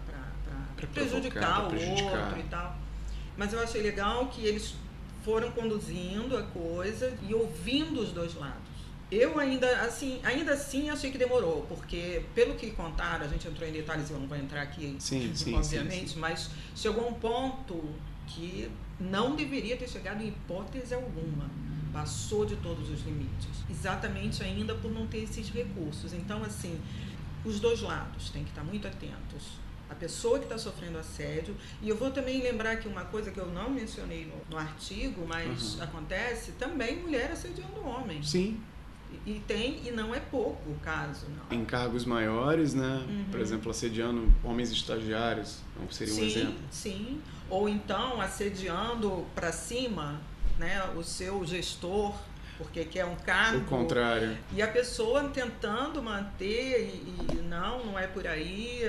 prejudicar 0.92 1.66
o 1.66 1.68
prejudicar. 1.68 2.24
outro 2.24 2.40
e 2.40 2.42
tal. 2.44 2.87
Mas 3.38 3.52
eu 3.52 3.60
achei 3.60 3.80
legal 3.80 4.26
que 4.26 4.44
eles 4.44 4.74
foram 5.24 5.50
conduzindo 5.52 6.36
a 6.36 6.42
coisa 6.42 7.16
e 7.26 7.32
ouvindo 7.32 8.00
os 8.00 8.10
dois 8.10 8.34
lados. 8.34 8.58
Eu 9.10 9.38
ainda 9.38 9.80
assim, 9.80 10.20
ainda 10.22 10.52
assim 10.52 10.90
achei 10.90 11.10
que 11.10 11.16
demorou, 11.16 11.64
porque 11.68 12.24
pelo 12.34 12.56
que 12.56 12.72
contaram, 12.72 13.24
a 13.24 13.28
gente 13.28 13.48
entrou 13.48 13.66
em 13.66 13.72
detalhes, 13.72 14.10
eu 14.10 14.18
não 14.18 14.26
vou 14.26 14.36
entrar 14.36 14.60
aqui, 14.62 14.96
sim, 14.98 15.32
sim, 15.34 15.54
obviamente, 15.54 16.10
sim, 16.10 16.18
mas 16.18 16.50
chegou 16.76 17.08
um 17.08 17.14
ponto 17.14 17.82
que 18.26 18.70
não 19.00 19.34
deveria 19.34 19.76
ter 19.78 19.88
chegado 19.88 20.22
em 20.22 20.28
hipótese 20.28 20.92
alguma. 20.92 21.48
Passou 21.90 22.44
de 22.44 22.56
todos 22.56 22.90
os 22.90 23.00
limites. 23.00 23.64
Exatamente 23.70 24.42
ainda 24.42 24.74
por 24.74 24.90
não 24.90 25.06
ter 25.06 25.22
esses 25.22 25.48
recursos. 25.48 26.12
Então, 26.12 26.44
assim, 26.44 26.78
os 27.44 27.58
dois 27.60 27.80
lados 27.80 28.28
têm 28.28 28.44
que 28.44 28.50
estar 28.50 28.62
muito 28.62 28.86
atentos 28.86 29.58
a 29.90 29.94
pessoa 29.94 30.38
que 30.38 30.44
está 30.44 30.58
sofrendo 30.58 30.98
assédio. 30.98 31.56
E 31.80 31.88
eu 31.88 31.96
vou 31.96 32.10
também 32.10 32.42
lembrar 32.42 32.76
que 32.76 32.88
uma 32.88 33.04
coisa 33.04 33.30
que 33.30 33.38
eu 33.38 33.46
não 33.46 33.70
mencionei 33.70 34.26
no, 34.26 34.54
no 34.54 34.58
artigo, 34.58 35.24
mas 35.26 35.74
uhum. 35.74 35.82
acontece, 35.82 36.52
também 36.52 37.00
mulher 37.00 37.30
assediando 37.32 37.80
homem. 37.86 38.22
Sim. 38.22 38.60
E, 39.24 39.32
e, 39.32 39.40
tem, 39.40 39.80
e 39.86 39.90
não 39.90 40.14
é 40.14 40.20
pouco 40.20 40.70
o 40.70 40.78
caso. 40.80 41.26
Não. 41.30 41.58
Em 41.58 41.64
cargos 41.64 42.04
maiores, 42.04 42.74
né? 42.74 43.06
Uhum. 43.08 43.24
Por 43.30 43.40
exemplo, 43.40 43.70
assediando 43.70 44.30
homens 44.44 44.70
estagiários, 44.70 45.60
seria 45.90 46.12
um 46.12 46.16
sim, 46.16 46.26
exemplo. 46.26 46.58
Sim, 46.70 47.20
ou 47.48 47.68
então 47.68 48.20
assediando 48.20 49.24
para 49.34 49.50
cima 49.50 50.20
né, 50.58 50.82
o 50.96 51.02
seu 51.02 51.44
gestor, 51.46 52.14
porque 52.58 52.84
quer 52.84 53.04
um 53.04 53.14
cargo. 53.14 53.58
O 53.58 53.64
contrário. 53.64 54.36
E 54.52 54.60
a 54.60 54.68
pessoa 54.68 55.28
tentando 55.28 56.02
manter, 56.02 56.90
e, 56.92 57.32
e 57.32 57.42
não, 57.42 57.86
não 57.86 57.98
é 57.98 58.08
por 58.08 58.26
aí. 58.26 58.82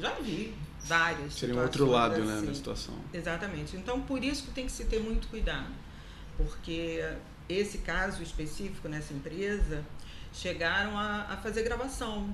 Já 0.00 0.14
vi 0.14 0.54
várias. 0.84 1.34
Seria 1.34 1.56
um 1.56 1.60
outro 1.60 1.86
lado 1.86 2.14
assim. 2.14 2.24
né, 2.24 2.46
da 2.46 2.54
situação. 2.54 2.94
Exatamente. 3.12 3.76
Então, 3.76 4.00
por 4.00 4.22
isso 4.22 4.44
que 4.44 4.52
tem 4.52 4.66
que 4.66 4.72
se 4.72 4.84
ter 4.84 5.00
muito 5.00 5.26
cuidado, 5.28 5.68
porque 6.36 7.04
esse 7.48 7.78
caso 7.78 8.22
específico 8.22 8.88
nessa 8.88 9.12
empresa 9.12 9.84
chegaram 10.32 10.96
a, 10.96 11.26
a 11.30 11.36
fazer 11.36 11.64
gravação 11.64 12.32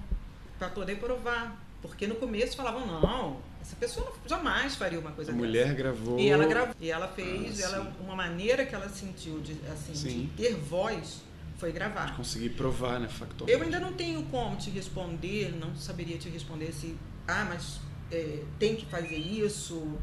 para 0.58 0.68
poder 0.68 0.96
provar. 0.98 1.58
Porque 1.80 2.06
no 2.06 2.16
começo 2.16 2.56
falavam, 2.56 2.86
não, 2.86 3.40
essa 3.66 3.74
pessoa 3.76 4.12
jamais 4.26 4.76
faria 4.76 5.00
uma 5.00 5.10
coisa 5.10 5.32
A 5.32 5.34
dessa. 5.34 5.44
mulher 5.44 5.74
gravou. 5.74 6.18
E 6.20 6.28
ela 6.28 6.46
gravou. 6.46 6.74
E 6.80 6.88
ela 6.88 7.08
fez, 7.08 7.60
Ah, 7.64 7.66
ela, 7.66 7.96
uma 8.00 8.14
maneira 8.14 8.64
que 8.64 8.72
ela 8.74 8.88
sentiu 8.88 9.40
de, 9.40 9.56
assim, 9.72 9.92
de 9.92 10.26
ter 10.36 10.54
voz 10.54 11.22
foi 11.58 11.72
gravar. 11.72 12.16
Conseguir 12.16 12.50
provar, 12.50 13.00
né, 13.00 13.08
factualmente. 13.08 13.58
Eu 13.58 13.64
ainda 13.64 13.80
não 13.80 13.92
tenho 13.92 14.22
como 14.24 14.56
te 14.56 14.70
responder, 14.70 15.52
não 15.58 15.74
saberia 15.74 16.16
te 16.16 16.28
responder 16.28 16.72
se, 16.72 16.96
ah, 17.26 17.44
mas 17.48 17.80
é, 18.12 18.42
tem 18.58 18.76
que 18.76 18.86
fazer 18.86 19.16
isso. 19.16 19.98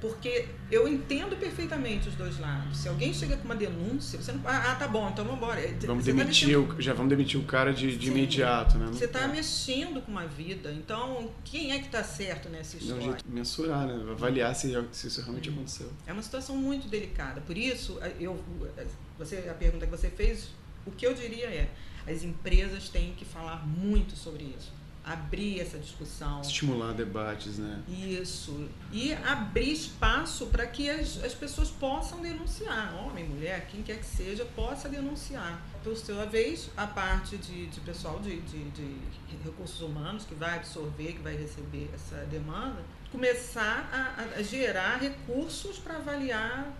Porque 0.00 0.46
eu 0.70 0.88
entendo 0.88 1.36
perfeitamente 1.38 2.08
os 2.08 2.14
dois 2.14 2.38
lados. 2.40 2.78
Se 2.78 2.88
alguém 2.88 3.12
chega 3.12 3.36
com 3.36 3.44
uma 3.44 3.54
denúncia, 3.54 4.18
você 4.18 4.32
não. 4.32 4.40
Ah, 4.46 4.72
ah, 4.72 4.74
tá 4.76 4.88
bom, 4.88 5.06
então 5.10 5.24
vamos 5.24 5.38
embora. 5.42 5.60
Vamos 5.86 6.04
Você 6.04 6.12
tá 6.12 6.18
demitir, 6.18 6.48
mexendo- 6.48 6.78
o, 6.78 6.80
já 6.80 6.94
vamos 6.94 7.10
demitir 7.10 7.38
o 7.38 7.44
cara 7.44 7.72
de, 7.72 7.96
de 7.98 8.06
Sim. 8.06 8.12
imediato, 8.12 8.78
né? 8.78 8.86
Não- 8.86 8.94
Você 8.94 9.04
está 9.04 9.20
é. 9.20 9.28
mexendo 9.28 10.00
com 10.00 10.10
uma 10.10 10.26
vida. 10.26 10.72
Então, 10.72 11.30
quem 11.44 11.72
é 11.72 11.78
que 11.80 11.86
está 11.86 12.02
certo 12.02 12.48
nessa 12.48 12.76
um 12.76 12.80
história? 12.80 13.02
jeito 13.02 13.24
de 13.26 13.30
mensurar, 13.30 13.86
né? 13.86 14.10
Avaliar 14.10 14.54
se, 14.54 14.72
se 14.92 15.06
isso 15.08 15.20
realmente 15.20 15.50
aconteceu. 15.50 15.92
É 16.06 16.12
uma 16.14 16.22
situação 16.22 16.56
muito 16.56 16.88
delicada. 16.88 17.42
Por 17.42 17.58
isso, 17.58 17.98
eu, 18.18 18.42
você, 19.18 19.36
a 19.50 19.54
pergunta 19.54 19.84
que 19.86 19.90
você 19.90 20.08
fez, 20.08 20.48
o 20.86 20.90
que 20.90 21.06
eu 21.06 21.12
diria 21.12 21.46
é: 21.46 21.68
as 22.10 22.22
empresas 22.24 22.88
têm 22.88 23.12
que 23.12 23.26
falar 23.26 23.66
muito 23.66 24.16
sobre 24.16 24.44
isso, 24.58 24.72
abrir 25.04 25.60
essa 25.60 25.78
discussão. 25.78 26.40
Estimular 26.40 26.92
debates, 26.92 27.58
né? 27.58 27.82
Isso. 27.88 28.68
E 28.92 29.12
abrir 29.14 29.72
espaço 29.72 30.46
para 30.46 30.66
que 30.66 30.88
as, 30.90 31.22
as 31.24 31.34
pessoas 31.34 31.70
possam 31.70 32.20
denunciar. 32.20 32.94
Homem, 32.96 33.24
mulher, 33.28 33.66
quem 33.70 33.82
quer 33.82 33.98
que 33.98 34.06
seja, 34.06 34.44
possa 34.56 34.88
denunciar. 34.88 35.60
Por 35.82 35.96
sua 35.96 36.26
vez, 36.26 36.70
a 36.76 36.86
parte 36.86 37.36
de, 37.38 37.66
de 37.66 37.80
pessoal 37.80 38.18
de, 38.20 38.40
de, 38.42 38.70
de 38.70 38.96
recursos 39.42 39.80
humanos 39.80 40.24
que 40.24 40.34
vai 40.34 40.56
absorver, 40.56 41.12
que 41.14 41.22
vai 41.22 41.34
receber 41.36 41.88
essa 41.94 42.16
demanda, 42.26 42.82
começar 43.10 43.88
a, 43.92 44.22
a- 44.22 44.38
a 44.38 44.42
gerar 44.42 44.98
recursos 44.98 45.78
para 45.78 45.96
avaliar, 45.96 46.70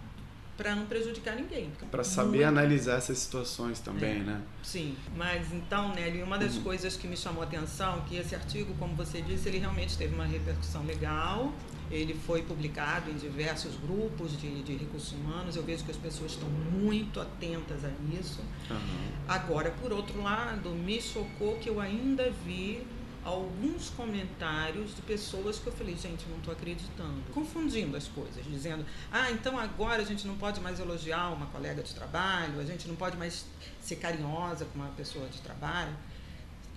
para 0.61 0.75
não 0.77 0.85
prejudicar 0.85 1.35
ninguém. 1.37 1.73
Para 1.90 2.05
saber 2.05 2.29
Muito 2.44 2.49
analisar 2.49 2.99
essas 2.99 3.16
situações 3.16 3.81
também, 3.81 4.20
É. 4.20 4.23
né? 4.23 4.42
Sim, 4.62 4.94
mas 5.16 5.51
então, 5.55 5.94
Nelly, 5.94 6.23
uma 6.23 6.37
das 6.37 6.57
Uhum. 6.57 6.62
coisas 6.64 6.96
que 6.99 7.09
me 7.09 7.16
chamou 7.16 7.42
a 7.42 7.46
atenção, 7.46 8.03
que 8.03 8.16
esse 8.16 8.35
artigo, 8.35 8.75
como 8.79 8.94
você 8.94 9.23
disse, 9.23 9.49
ele 9.49 9.57
realmente 9.57 9.96
teve 9.96 10.14
uma 10.14 10.27
repercussão 10.27 10.85
legal, 10.85 11.51
ele 11.90 12.12
foi 12.27 12.42
publicado 12.42 13.11
em 13.11 13.14
diversos 13.14 13.75
grupos 13.77 14.38
de, 14.38 14.62
de 14.62 14.77
recursos 14.77 15.12
humanos, 15.12 15.57
eu 15.57 15.62
vejo 15.62 15.83
que 15.83 15.90
as 15.92 15.96
pessoas 15.96 16.33
estão 16.33 16.49
muito 16.51 17.18
atentas 17.23 17.83
a 17.83 17.90
isso. 18.20 18.40
Aham. 18.70 18.81
Agora, 19.27 19.70
por 19.81 19.92
outro 19.94 20.23
lado, 20.23 20.68
me 20.70 21.01
chocou 21.01 21.57
que 21.57 21.70
eu 21.70 21.81
ainda 21.81 22.31
vi 22.44 22.87
alguns 23.25 23.91
comentários 23.91 24.95
de 24.95 25.03
pessoas 25.03 25.59
que 25.59 25.67
eu 25.67 25.73
falei, 25.73 25.97
gente, 25.97 26.27
não 26.29 26.39
estou 26.39 26.53
acreditando. 26.53 27.23
Confundindo 27.33 27.97
as 27.97 28.09
coisas, 28.09 28.45
dizendo, 28.45 28.85
ah, 29.13 29.31
então 29.31 29.59
agora 29.59 30.03
a 30.03 30.05
gente 30.05 30.27
não 30.27 30.37
pode 30.37 30.61
mais 30.61 30.81
elogiar 30.81 31.31
uma 31.31 31.47
colega 31.47 31.83
de 31.83 31.95
trabalho, 31.95 32.59
a 32.59 32.65
gente 32.65 32.89
não 32.89 32.97
pode 32.97 33.17
mais 33.17 33.45
ser 33.81 33.97
carinhosa 33.97 34.65
com 34.65 34.79
uma 34.79 34.89
pessoa 34.91 35.29
de 35.29 35.41
trabalho. 35.41 35.95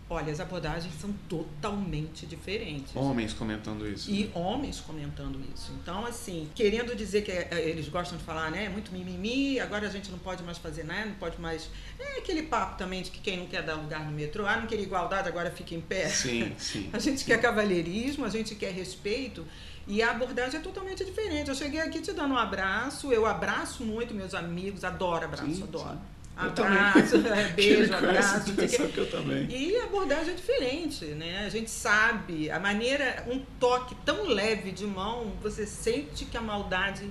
Olha, 0.10 0.32
as 0.32 0.40
abordagens 0.40 0.94
são 1.00 1.12
totalmente 1.30 2.26
diferentes. 2.26 2.96
Homens 2.96 3.34
comentando 3.34 3.88
isso. 3.88 4.12
E 4.12 4.26
né? 4.26 4.32
homens 4.36 4.80
comentando 4.82 5.40
isso. 5.56 5.72
Então, 5.82 6.06
assim, 6.06 6.50
querendo 6.54 6.96
dizer 6.96 7.24
que 7.24 7.32
é, 7.32 7.48
eles 7.70 7.88
gostam 7.88 8.18
de 8.18 8.24
falar, 8.24 8.52
né? 8.52 8.68
Muito 8.68 8.92
mimimi, 8.92 9.60
agora 9.60 9.88
a 9.88 9.90
gente 9.90 10.12
não 10.12 10.20
pode 10.20 10.44
mais 10.44 10.58
fazer 10.58 10.84
nada, 10.84 11.06
não 11.06 11.16
pode 11.16 11.40
mais. 11.40 11.70
É 11.98 12.20
aquele 12.20 12.44
papo 12.44 12.78
também 12.78 13.02
de 13.02 13.12
que 13.12 13.20
quem 13.20 13.38
não 13.38 13.48
quer 13.48 13.64
dar 13.64 13.76
lugar 13.76 14.06
no 14.06 14.12
metrô, 14.12 14.46
ah, 14.46 14.58
não 14.58 14.68
queria 14.68 14.86
igualdade, 14.86 15.28
agora 15.30 15.50
fica 15.50 15.74
em 15.74 15.82
pé. 15.82 16.08
Sim, 16.10 16.54
sim. 16.60 16.90
A 16.92 17.00
gente 17.00 17.24
quer 17.24 17.42
cavalheirismo, 17.42 18.26
a 18.26 18.30
gente 18.30 18.56
quer 18.56 18.72
respeito. 18.72 19.46
E 19.88 20.02
a 20.02 20.12
abordagem 20.12 20.60
é 20.60 20.64
totalmente 20.64 21.04
diferente. 21.04 21.50
Eu 21.50 21.56
cheguei 21.56 21.80
aqui 21.80 22.02
te 22.02 22.14
dando 22.14 22.34
um 22.34 22.38
abraço, 22.38 23.12
eu 23.12 23.26
abraço 23.26 23.84
muito 23.84 24.14
meus 24.14 24.34
amigos, 24.34 24.84
adoro 24.84 25.26
abraço, 25.26 25.56
Sim, 25.56 25.64
adoro. 25.64 25.90
sim. 25.90 26.13
Abraço, 26.36 27.20
beijo, 27.56 27.94
abraço. 27.94 28.54
que 28.54 28.98
eu 28.98 29.10
também. 29.10 29.46
E 29.50 29.76
a 29.78 29.84
abordagem 29.86 30.34
é 30.34 30.36
diferente, 30.36 31.06
né? 31.06 31.46
A 31.46 31.50
gente 31.50 31.70
sabe, 31.70 32.50
a 32.50 32.60
maneira, 32.60 33.24
um 33.30 33.40
toque 33.60 33.96
tão 34.04 34.26
leve 34.26 34.72
de 34.72 34.86
mão, 34.86 35.34
você 35.42 35.66
sente 35.66 36.26
que 36.26 36.36
a 36.36 36.42
maldade 36.42 37.10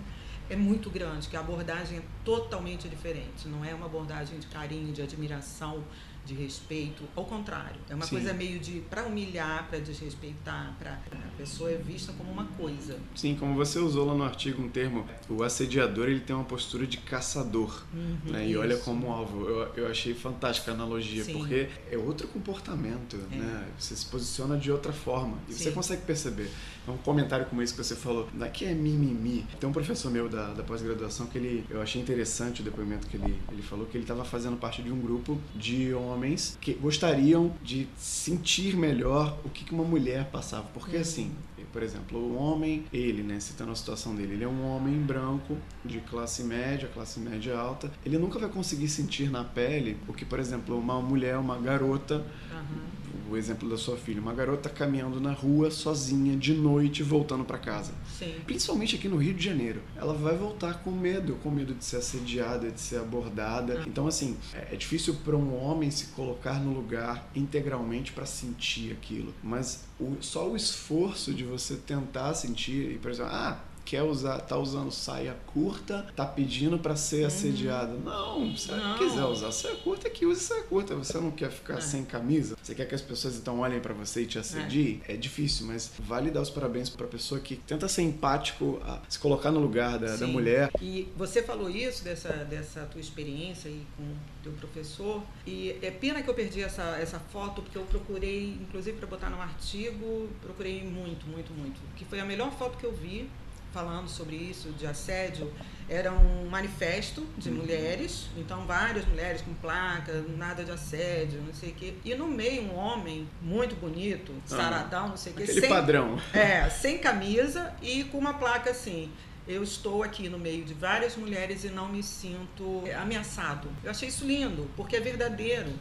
é 0.50 0.56
muito 0.56 0.90
grande, 0.90 1.28
que 1.28 1.37
a 1.37 1.40
abordagem 1.40 1.98
é 1.98 2.02
totalmente 2.24 2.88
diferente. 2.88 3.46
Não 3.46 3.64
é 3.64 3.72
uma 3.72 3.87
abordagem 3.87 4.38
de 4.38 4.46
carinho, 4.48 4.92
de 4.92 5.00
admiração, 5.00 5.85
de 6.24 6.35
respeito. 6.35 7.02
Ao 7.16 7.24
contrário, 7.24 7.80
é 7.88 7.94
uma 7.94 8.04
Sim. 8.04 8.16
coisa 8.16 8.32
meio 8.32 8.58
de 8.58 8.80
para 8.88 9.04
humilhar, 9.04 9.66
para 9.68 9.78
desrespeitar, 9.80 10.74
para 10.78 10.92
a 11.12 11.37
pessoa 11.37 11.70
é 11.70 11.76
vista 11.76 12.12
como 12.12 12.30
uma 12.30 12.44
coisa. 12.46 12.98
Sim, 13.14 13.35
como 13.38 13.54
você 13.54 13.78
usou 13.78 14.06
lá 14.06 14.14
no 14.14 14.22
artigo 14.24 14.62
um 14.62 14.68
termo, 14.68 15.06
o 15.28 15.42
assediador 15.42 16.08
ele 16.08 16.20
tem 16.20 16.35
uma 16.35 16.44
postura 16.44 16.87
de 16.87 16.98
caçador. 16.98 17.82
né? 18.24 18.46
E 18.48 18.56
olha 18.56 18.74
Isso. 18.74 18.85
como 18.85 19.11
alvo. 19.11 19.46
Eu, 19.48 19.74
eu 19.74 19.88
achei 19.88 20.14
fantástica 20.14 20.70
a 20.70 20.74
analogia, 20.74 21.24
Sim. 21.24 21.35
porque 21.38 21.68
é 21.90 21.96
outro 21.96 22.28
comportamento, 22.28 23.16
É. 23.30 23.37
né? 23.37 23.68
Você 23.78 23.96
se 23.96 24.06
posiciona 24.06 24.56
de 24.56 24.70
outra 24.70 24.92
forma. 24.92 25.38
E 25.48 25.52
você 25.52 25.64
Sim. 25.70 25.72
consegue 25.72 26.02
perceber. 26.02 26.50
Um 26.88 26.97
comentário 26.97 27.47
como 27.47 27.62
esse 27.62 27.73
que 27.73 27.83
você 27.83 27.95
falou, 27.95 28.29
daqui 28.35 28.64
é 28.64 28.75
mimimi. 28.75 29.47
Tem 29.61 29.68
um 29.68 29.73
professor 29.73 30.11
meu 30.11 30.29
da, 30.29 30.53
da 30.53 30.62
pós-graduação 30.62 31.27
que 31.27 31.38
ele, 31.38 31.64
eu 31.71 31.81
achei 31.81 32.01
interessante 32.01 32.61
o 32.61 32.64
depoimento 32.64 33.07
que 33.07 33.16
ele, 33.16 33.40
ele 33.51 33.62
falou, 33.62 33.87
que 33.87 33.97
ele 33.97 34.05
estava 34.05 34.25
fazendo 34.25 34.57
parte 34.57 34.83
de 34.83 34.90
um 34.90 35.01
grupo 35.01 35.38
de 35.55 35.95
homens 35.95 36.59
que 36.61 36.75
gostariam 36.75 37.55
de 37.62 37.87
sentir 37.97 38.77
melhor 38.77 39.38
o 39.45 39.49
que 39.49 39.64
que 39.64 39.73
uma 39.73 39.85
mulher 39.85 40.31
passava. 40.31 40.66
Porque 40.75 40.97
assim, 40.97 41.33
por 41.73 41.83
exemplo, 41.83 42.18
o 42.18 42.37
homem, 42.37 42.85
ele, 42.92 43.23
né, 43.23 43.40
citando 43.40 43.73
a 43.73 43.75
situação 43.75 44.14
dele, 44.14 44.35
ele 44.35 44.45
é 44.45 44.49
um 44.49 44.66
homem 44.66 44.95
branco 45.01 45.57
de 45.85 46.01
classe 46.01 46.45
média, 46.45 46.88
classe 46.92 47.18
média 47.18 47.57
alta, 47.57 47.90
ele 48.05 48.18
nunca 48.18 48.38
vai 48.38 48.49
conseguir 48.49 48.88
sentir 48.88 49.31
na 49.31 49.42
pele 49.42 49.97
o 50.07 50.12
que, 50.12 50.25
por 50.25 50.38
exemplo, 50.38 50.79
uma 50.79 51.01
mulher, 51.01 51.38
uma 51.38 51.59
garota, 51.59 52.27
Aham. 52.51 53.01
O 53.33 53.37
exemplo 53.37 53.68
da 53.68 53.77
sua 53.77 53.97
filha, 53.97 54.21
uma 54.21 54.33
garota 54.35 54.68
caminhando 54.68 55.21
na 55.21 55.33
rua 55.33 55.71
sozinha 55.71 56.37
de 56.37 56.55
noite 56.55 57.03
voltando 57.03 57.45
para 57.45 57.59
casa. 57.59 57.92
Sim. 58.18 58.35
Principalmente 58.47 58.97
aqui 58.97 59.09
no 59.09 59.16
Rio 59.16 59.35
de 59.35 59.45
Janeiro. 59.45 59.81
Ela 59.97 60.14
vai 60.14 60.37
voltar 60.37 60.83
com 60.83 60.90
medo, 60.90 61.35
com 61.42 61.51
medo 61.51 61.75
de 61.75 61.85
ser 61.85 61.97
assediada, 61.97 62.71
de 62.71 62.81
ser 62.81 62.99
abordada. 62.99 63.83
Então, 63.87 64.07
assim, 64.07 64.37
é 64.55 64.73
é 64.73 64.77
difícil 64.77 65.14
para 65.25 65.37
um 65.37 65.55
homem 65.62 65.90
se 65.90 66.07
colocar 66.09 66.59
no 66.61 66.73
lugar 66.73 67.29
integralmente 67.35 68.12
para 68.12 68.25
sentir 68.25 68.92
aquilo. 68.92 69.35
Mas 69.42 69.85
o- 70.01 70.16
só 70.21 70.49
o 70.51 70.57
esforço 70.57 71.33
de 71.35 71.45
você 71.45 71.77
tentar 71.77 72.33
sentir, 72.35 72.92
e 72.92 72.99
por 72.99 73.11
exemplo, 73.11 73.33
ah, 73.33 73.59
quer 73.92 74.02
usar, 74.05 74.38
tá 74.38 74.57
usando 74.57 74.90
saia 74.90 75.37
curta, 75.52 76.07
tá 76.16 76.24
pedindo 76.24 76.78
para 76.78 76.96
ser 76.96 77.26
assediada. 77.26 77.92
Não, 77.92 78.57
se 78.57 78.70
ela 78.70 78.88
Não. 78.88 78.96
quiser 78.98 79.22
usar 79.26 79.52
saia 79.52 79.76
curta, 79.76 80.09
que 80.09 80.24
use 80.24 80.40
saia 80.40 80.62
curta. 80.62 80.94
Você 80.94 81.18
não 81.20 81.31
quer 81.31 81.50
ficar 81.50 81.76
É. 81.76 81.81
sem 81.83 82.02
camisa? 82.02 82.57
Você 82.62 82.74
quer 82.74 82.87
que 82.88 82.94
as 82.94 83.02
pessoas 83.02 83.37
então 83.37 83.61
olhem 83.61 83.81
para 83.81 83.92
você 83.92 84.22
e 84.22 84.26
te 84.26 84.38
assediem? 84.38 85.02
É. 85.07 85.14
difícil, 85.14 85.66
mas 85.66 85.90
vale 85.98 86.31
dar 86.31 86.40
os 86.40 86.48
parabéns 86.48 86.88
para 86.88 87.07
pessoa 87.07 87.38
que 87.38 87.57
tenta 87.57 87.87
ser 87.87 88.00
empático, 88.00 88.81
se 89.11 89.18
colocar 89.18 89.50
no 89.50 89.61
lugar 89.61 89.98
da, 89.98 90.16
da 90.16 90.26
mulher. 90.26 90.70
E 90.81 91.07
você 91.14 91.42
falou 91.42 91.68
isso, 91.68 92.02
dessa, 92.02 92.33
dessa 92.33 92.87
tua 92.87 93.00
experiência 93.00 93.70
aí 93.70 93.83
com 93.94 94.02
o 94.05 94.16
teu 94.42 94.52
professor, 94.52 95.22
e 95.46 95.76
é 95.83 95.90
pena 95.90 96.22
que 96.22 96.31
eu 96.31 96.35
perdi 96.35 96.62
essa, 96.62 96.96
essa 96.98 97.20
foto, 97.20 97.61
porque 97.61 97.76
eu 97.76 97.83
procurei, 97.85 98.57
inclusive 98.59 98.96
para 98.96 99.07
botar 99.07 99.28
no 99.28 99.38
artigo, 99.40 100.31
procurei 100.40 100.83
muito, 100.83 101.26
muito, 101.26 101.52
muito. 101.52 101.78
Que 101.94 102.07
foi 102.07 102.20
a 102.20 102.24
melhor 102.24 102.50
foto 102.52 102.78
que 102.78 102.85
eu 102.87 102.92
vi 102.94 103.28
falando 103.72 104.08
sobre 104.08 104.37
isso, 104.37 104.70
de 104.70 104.87
assédio, 104.87 105.52
era 105.88 106.12
um 106.12 106.48
manifesto 106.48 107.26
de 107.37 107.48
Uhum. 107.50 107.56
mulheres, 107.56 108.28
então 108.37 108.64
várias 108.66 109.04
mulheres 109.06 109.42
com 109.42 109.52
placa, 109.54 110.24
nada 110.37 110.64
de 110.64 110.70
assédio, 110.70 111.40
não 111.42 111.52
sei 111.52 111.70
o 111.70 111.74
quê. 111.74 111.94
E 112.04 112.14
no 112.14 112.26
meio 112.28 112.62
um 112.62 112.76
homem 112.76 113.28
muito 113.40 113.74
bonito, 113.76 114.32
saradão, 114.46 115.08
não 115.08 115.16
sei 115.16 115.32
o 115.32 115.37
quê, 115.37 115.42
Aquele 115.44 115.61
sem- 115.61 115.68
padrão. 115.68 116.18
é, 116.32 116.68
sem 116.70 116.98
camisa 116.98 117.74
e 117.82 118.04
com 118.04 118.18
uma 118.18 118.35
placa 118.35 118.70
assim. 118.70 119.11
Eu 119.48 119.62
estou 119.64 120.04
aqui 120.04 120.28
no 120.28 120.38
meio 120.38 120.64
de 120.64 120.72
várias 120.72 121.16
mulheres 121.16 121.64
e 121.64 121.68
não 121.68 121.88
me 121.88 122.00
sinto 122.02 122.85
ameaçado. 123.00 123.68
Eu 123.82 123.90
achei 123.90 124.08
isso 124.08 124.24
lindo, 124.24 124.70
porque 124.76 124.94
é 124.96 125.00
verdadeiro. 125.00 125.72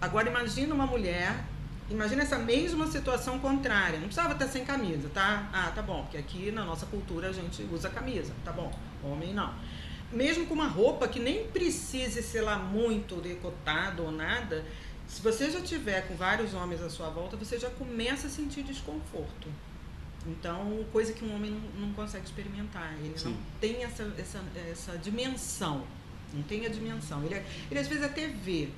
Agora 0.00 0.28
imagina 0.28 0.74
uma 0.74 0.86
mulher 0.86 1.36
Imagina 1.88 2.22
essa 2.22 2.38
mesma 2.38 2.86
situação 2.88 3.38
contrária. 3.38 3.98
Não 3.98 4.06
precisava 4.06 4.32
estar 4.32 4.48
sem 4.48 4.64
camisa, 4.64 5.08
tá? 5.14 5.48
Ah, 5.52 5.70
tá 5.74 5.82
bom, 5.82 6.02
porque 6.02 6.16
aqui 6.16 6.50
na 6.50 6.64
nossa 6.64 6.84
cultura 6.86 7.28
a 7.28 7.32
gente 7.32 7.62
usa 7.72 7.88
camisa, 7.88 8.32
tá 8.44 8.52
bom. 8.52 8.72
Homem 9.04 9.32
não. 9.32 9.54
Mesmo 10.12 10.46
com 10.46 10.54
uma 10.54 10.66
roupa 10.66 11.06
que 11.06 11.20
nem 11.20 11.46
precise 11.48 12.22
ser 12.22 12.40
lá 12.40 12.58
muito 12.58 13.20
decotado 13.20 14.04
ou 14.04 14.10
nada, 14.10 14.64
se 15.06 15.22
você 15.22 15.50
já 15.50 15.60
tiver 15.60 16.06
com 16.08 16.16
vários 16.16 16.54
homens 16.54 16.82
à 16.82 16.90
sua 16.90 17.08
volta, 17.08 17.36
você 17.36 17.58
já 17.58 17.70
começa 17.70 18.26
a 18.26 18.30
sentir 18.30 18.62
desconforto. 18.62 19.48
Então, 20.26 20.84
coisa 20.92 21.12
que 21.12 21.24
um 21.24 21.34
homem 21.34 21.52
não, 21.52 21.86
não 21.86 21.92
consegue 21.92 22.24
experimentar. 22.24 22.94
Ele 22.98 23.16
Sim. 23.16 23.30
não 23.30 23.36
tem 23.60 23.84
essa, 23.84 24.12
essa, 24.18 24.42
essa 24.68 24.98
dimensão. 24.98 25.84
Não 26.34 26.42
tem 26.42 26.66
a 26.66 26.68
dimensão. 26.68 27.24
Ele, 27.24 27.40
ele 27.70 27.80
às 27.80 27.86
vezes 27.86 28.02
até 28.02 28.26
vê 28.26 28.68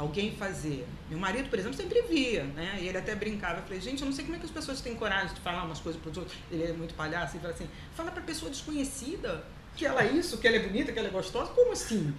alguém 0.00 0.32
fazer. 0.34 0.86
Meu 1.08 1.18
marido, 1.18 1.50
por 1.50 1.58
exemplo, 1.58 1.76
sempre 1.76 2.00
via, 2.02 2.44
né? 2.44 2.78
E 2.80 2.88
ele 2.88 2.96
até 2.96 3.14
brincava. 3.14 3.58
Eu 3.58 3.62
falei, 3.64 3.80
gente, 3.80 4.00
eu 4.00 4.06
não 4.06 4.12
sei 4.12 4.24
como 4.24 4.36
é 4.36 4.38
que 4.38 4.46
as 4.46 4.50
pessoas 4.50 4.80
têm 4.80 4.94
coragem 4.94 5.34
de 5.34 5.40
falar 5.40 5.64
umas 5.64 5.78
coisas 5.78 6.00
para 6.00 6.10
os 6.10 6.16
outros. 6.16 6.38
Ele 6.50 6.64
é 6.64 6.72
muito 6.72 6.94
palhaço 6.94 7.36
e 7.36 7.40
fala 7.40 7.52
assim: 7.52 7.68
fala 7.94 8.10
para 8.10 8.22
pessoa 8.22 8.50
desconhecida 8.50 9.44
que 9.76 9.84
ela 9.84 10.02
é 10.02 10.10
isso, 10.12 10.38
que 10.38 10.48
ela 10.48 10.56
é 10.56 10.60
bonita, 10.60 10.92
que 10.92 10.98
ela 10.98 11.08
é 11.08 11.10
gostosa. 11.10 11.52
Como 11.52 11.72
assim? 11.72 12.14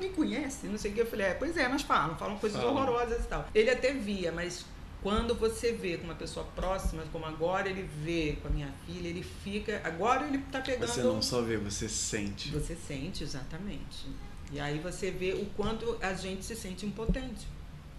Me 0.00 0.08
conhece, 0.10 0.66
não 0.66 0.76
sei 0.76 0.90
o 0.90 0.94
que. 0.94 1.00
Eu 1.00 1.06
falei, 1.06 1.28
é, 1.28 1.34
pois 1.34 1.56
é, 1.56 1.68
mas 1.68 1.82
falam, 1.82 2.16
falam 2.16 2.36
coisas 2.38 2.60
Fala. 2.60 2.72
horrorosas 2.72 3.24
e 3.24 3.28
tal. 3.28 3.48
Ele 3.54 3.70
até 3.70 3.92
via, 3.92 4.32
mas 4.32 4.64
quando 5.02 5.34
você 5.34 5.72
vê 5.72 5.96
com 5.96 6.04
uma 6.04 6.14
pessoa 6.14 6.44
próxima, 6.56 7.04
como 7.12 7.26
agora 7.26 7.68
ele 7.68 7.88
vê 8.02 8.38
com 8.42 8.48
a 8.48 8.50
minha 8.50 8.72
filha, 8.86 9.08
ele 9.08 9.22
fica. 9.22 9.80
Agora 9.84 10.26
ele 10.26 10.38
tá 10.50 10.60
pegando. 10.60 10.88
Você 10.88 11.02
não 11.02 11.22
só 11.22 11.42
vê, 11.42 11.56
você 11.58 11.88
sente. 11.88 12.50
Você 12.50 12.74
sente, 12.74 13.22
exatamente. 13.22 14.08
E 14.54 14.60
aí 14.60 14.78
você 14.78 15.10
vê 15.10 15.32
o 15.32 15.44
quanto 15.56 15.98
a 16.00 16.14
gente 16.14 16.44
se 16.44 16.54
sente 16.54 16.86
impotente. 16.86 17.46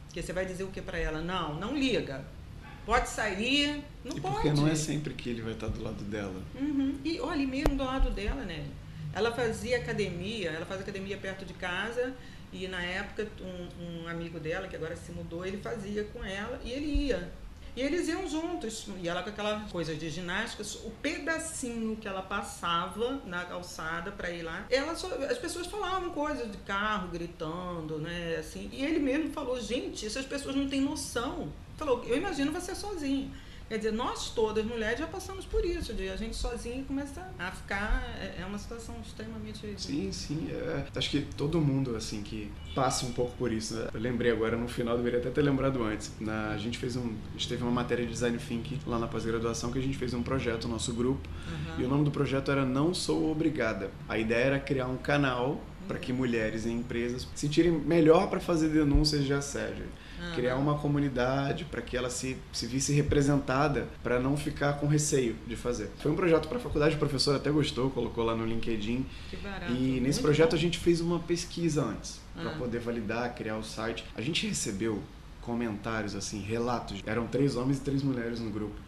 Porque 0.07 0.23
você 0.23 0.31
vai 0.31 0.45
dizer 0.45 0.63
o 0.63 0.67
que 0.67 0.81
para 0.81 0.97
ela? 0.97 1.21
Não, 1.21 1.59
não 1.59 1.77
liga. 1.77 2.23
Pode 2.85 3.09
sair, 3.09 3.83
não 4.05 4.15
e 4.15 4.21
pode. 4.21 4.35
Porque 4.35 4.51
não 4.51 4.67
é 4.67 4.75
sempre 4.75 5.13
que 5.13 5.29
ele 5.29 5.41
vai 5.41 5.51
estar 5.51 5.67
do 5.67 5.83
lado 5.83 6.03
dela. 6.05 6.41
Uhum. 6.55 6.97
E 7.03 7.19
olha, 7.19 7.45
mesmo 7.45 7.75
do 7.75 7.83
lado 7.83 8.09
dela, 8.09 8.43
né? 8.45 8.65
Ela 9.13 9.33
fazia 9.33 9.77
academia, 9.77 10.51
ela 10.51 10.65
faz 10.65 10.79
academia 10.79 11.17
perto 11.17 11.45
de 11.45 11.53
casa 11.53 12.13
e 12.53 12.69
na 12.69 12.81
época, 12.81 13.27
um, 13.41 14.03
um, 14.03 14.07
amigo 14.07 14.39
dela, 14.39 14.67
que 14.67 14.77
agora 14.77 14.95
se 14.95 15.11
mudou, 15.11 15.45
ele 15.45 15.57
fazia 15.57 16.05
com 16.05 16.23
ela 16.23 16.61
e 16.63 16.71
ele 16.71 16.85
ia. 16.85 17.29
E 17.75 17.81
eles 17.81 18.07
iam 18.07 18.27
juntos. 18.27 18.87
E 19.01 19.07
ela 19.07 19.21
com 19.21 19.29
aquela 19.29 19.59
coisa 19.71 19.95
de 19.95 20.09
ginástica, 20.09 20.63
o 20.85 20.91
pedacinho 20.91 21.95
que 21.97 22.07
ela 22.07 22.21
passava 22.21 23.21
na 23.25 23.43
calçada 23.43 24.11
para 24.11 24.31
ir 24.31 24.43
lá, 24.43 24.65
ela 24.69 24.95
só, 24.95 25.07
as 25.29 25.37
pessoas 25.37 25.67
falavam 25.67 26.09
coisas 26.11 26.51
de 26.51 26.57
carro, 26.59 27.09
gritando, 27.09 27.99
né? 27.99 28.37
Assim. 28.39 28.69
E 28.71 28.83
ele 28.83 28.99
mesmo 28.99 29.31
falou: 29.31 29.59
gente, 29.59 30.05
essas 30.05 30.25
pessoas 30.25 30.55
não 30.55 30.69
têm 30.69 30.81
noção. 30.81 31.51
Falou: 31.77 32.03
eu 32.05 32.15
imagino 32.17 32.51
você 32.51 32.73
sozinho. 32.73 33.31
Quer 33.67 33.77
dizer, 33.77 33.93
nós 33.93 34.29
todas, 34.29 34.63
mulheres, 34.63 34.99
já 34.99 35.07
passamos 35.07 35.43
por 35.43 35.65
isso, 35.65 35.91
de 35.91 36.07
a 36.07 36.15
gente 36.15 36.35
sozinha 36.35 36.83
começa 36.83 37.27
a 37.39 37.49
ficar. 37.49 38.03
É, 38.21 38.41
é 38.41 38.45
uma 38.45 38.59
situação 38.59 38.95
extremamente. 39.03 39.73
Sim, 39.77 40.11
sim. 40.11 40.47
É, 40.51 40.85
acho 40.95 41.09
que 41.09 41.21
todo 41.21 41.59
mundo, 41.59 41.95
assim, 41.95 42.21
que 42.21 42.51
passa 42.75 43.07
um 43.07 43.11
pouco 43.11 43.35
por 43.37 43.51
isso. 43.51 43.73
Né? 43.73 43.87
Eu 43.91 43.99
lembrei 43.99 44.31
agora 44.31 44.55
no 44.55 44.67
final, 44.67 44.95
deveria 44.95 45.19
até 45.19 45.31
ter 45.31 45.41
lembrado 45.41 45.81
antes. 45.83 46.11
Na, 46.19 46.51
a 46.51 46.57
gente 46.57 46.77
fez 46.77 46.95
um. 46.95 47.07
A 47.07 47.31
gente 47.33 47.49
teve 47.49 47.63
uma 47.63 47.71
matéria 47.71 48.05
de 48.05 48.11
design 48.11 48.37
thinking 48.37 48.79
lá 48.85 48.99
na 48.99 49.07
pós-graduação 49.07 49.71
que 49.71 49.79
a 49.79 49.81
gente 49.81 49.97
fez 49.97 50.13
um 50.13 50.21
projeto, 50.21 50.67
nosso 50.67 50.93
grupo. 50.93 51.27
Uhum. 51.47 51.81
E 51.81 51.85
o 51.85 51.87
nome 51.87 52.05
do 52.05 52.11
projeto 52.11 52.51
era 52.51 52.63
Não 52.63 52.93
Sou 52.93 53.31
Obrigada. 53.31 53.89
A 54.07 54.19
ideia 54.19 54.45
era 54.45 54.59
criar 54.59 54.85
um 54.85 54.97
canal 54.97 55.59
para 55.87 55.97
que 55.97 56.13
mulheres 56.13 56.65
em 56.65 56.77
empresas 56.79 57.27
se 57.33 57.47
sentirem 57.47 57.71
melhor 57.71 58.29
para 58.29 58.39
fazer 58.39 58.69
denúncias 58.69 59.23
de 59.23 59.33
assédio 59.33 59.85
criar 60.33 60.55
uma 60.55 60.77
comunidade 60.77 61.65
para 61.65 61.81
que 61.81 61.95
ela 61.95 62.09
se, 62.09 62.37
se 62.51 62.65
visse 62.65 62.93
representada, 62.93 63.87
para 64.03 64.19
não 64.19 64.35
ficar 64.35 64.73
com 64.73 64.87
receio 64.87 65.35
de 65.47 65.55
fazer. 65.55 65.89
Foi 65.99 66.11
um 66.11 66.15
projeto 66.15 66.47
para 66.47 66.57
a 66.57 66.61
faculdade, 66.61 66.95
o 66.95 66.99
professor 66.99 67.35
até 67.35 67.49
gostou, 67.49 67.89
colocou 67.89 68.23
lá 68.23 68.35
no 68.35 68.45
LinkedIn. 68.45 69.05
Que 69.29 69.37
barato. 69.37 69.71
E 69.71 69.99
nesse 69.99 70.21
projeto 70.21 70.51
bom. 70.51 70.57
a 70.57 70.59
gente 70.59 70.77
fez 70.77 71.01
uma 71.01 71.19
pesquisa 71.19 71.83
antes, 71.83 72.19
para 72.33 72.51
ah. 72.51 72.57
poder 72.57 72.79
validar, 72.79 73.33
criar 73.35 73.57
o 73.57 73.63
site. 73.63 74.03
A 74.15 74.21
gente 74.21 74.47
recebeu 74.47 75.01
comentários, 75.41 76.15
assim, 76.15 76.41
relatos. 76.41 77.01
Eram 77.05 77.27
três 77.27 77.55
homens 77.55 77.77
e 77.77 77.81
três 77.81 78.01
mulheres 78.01 78.39
no 78.39 78.49
grupo 78.49 78.84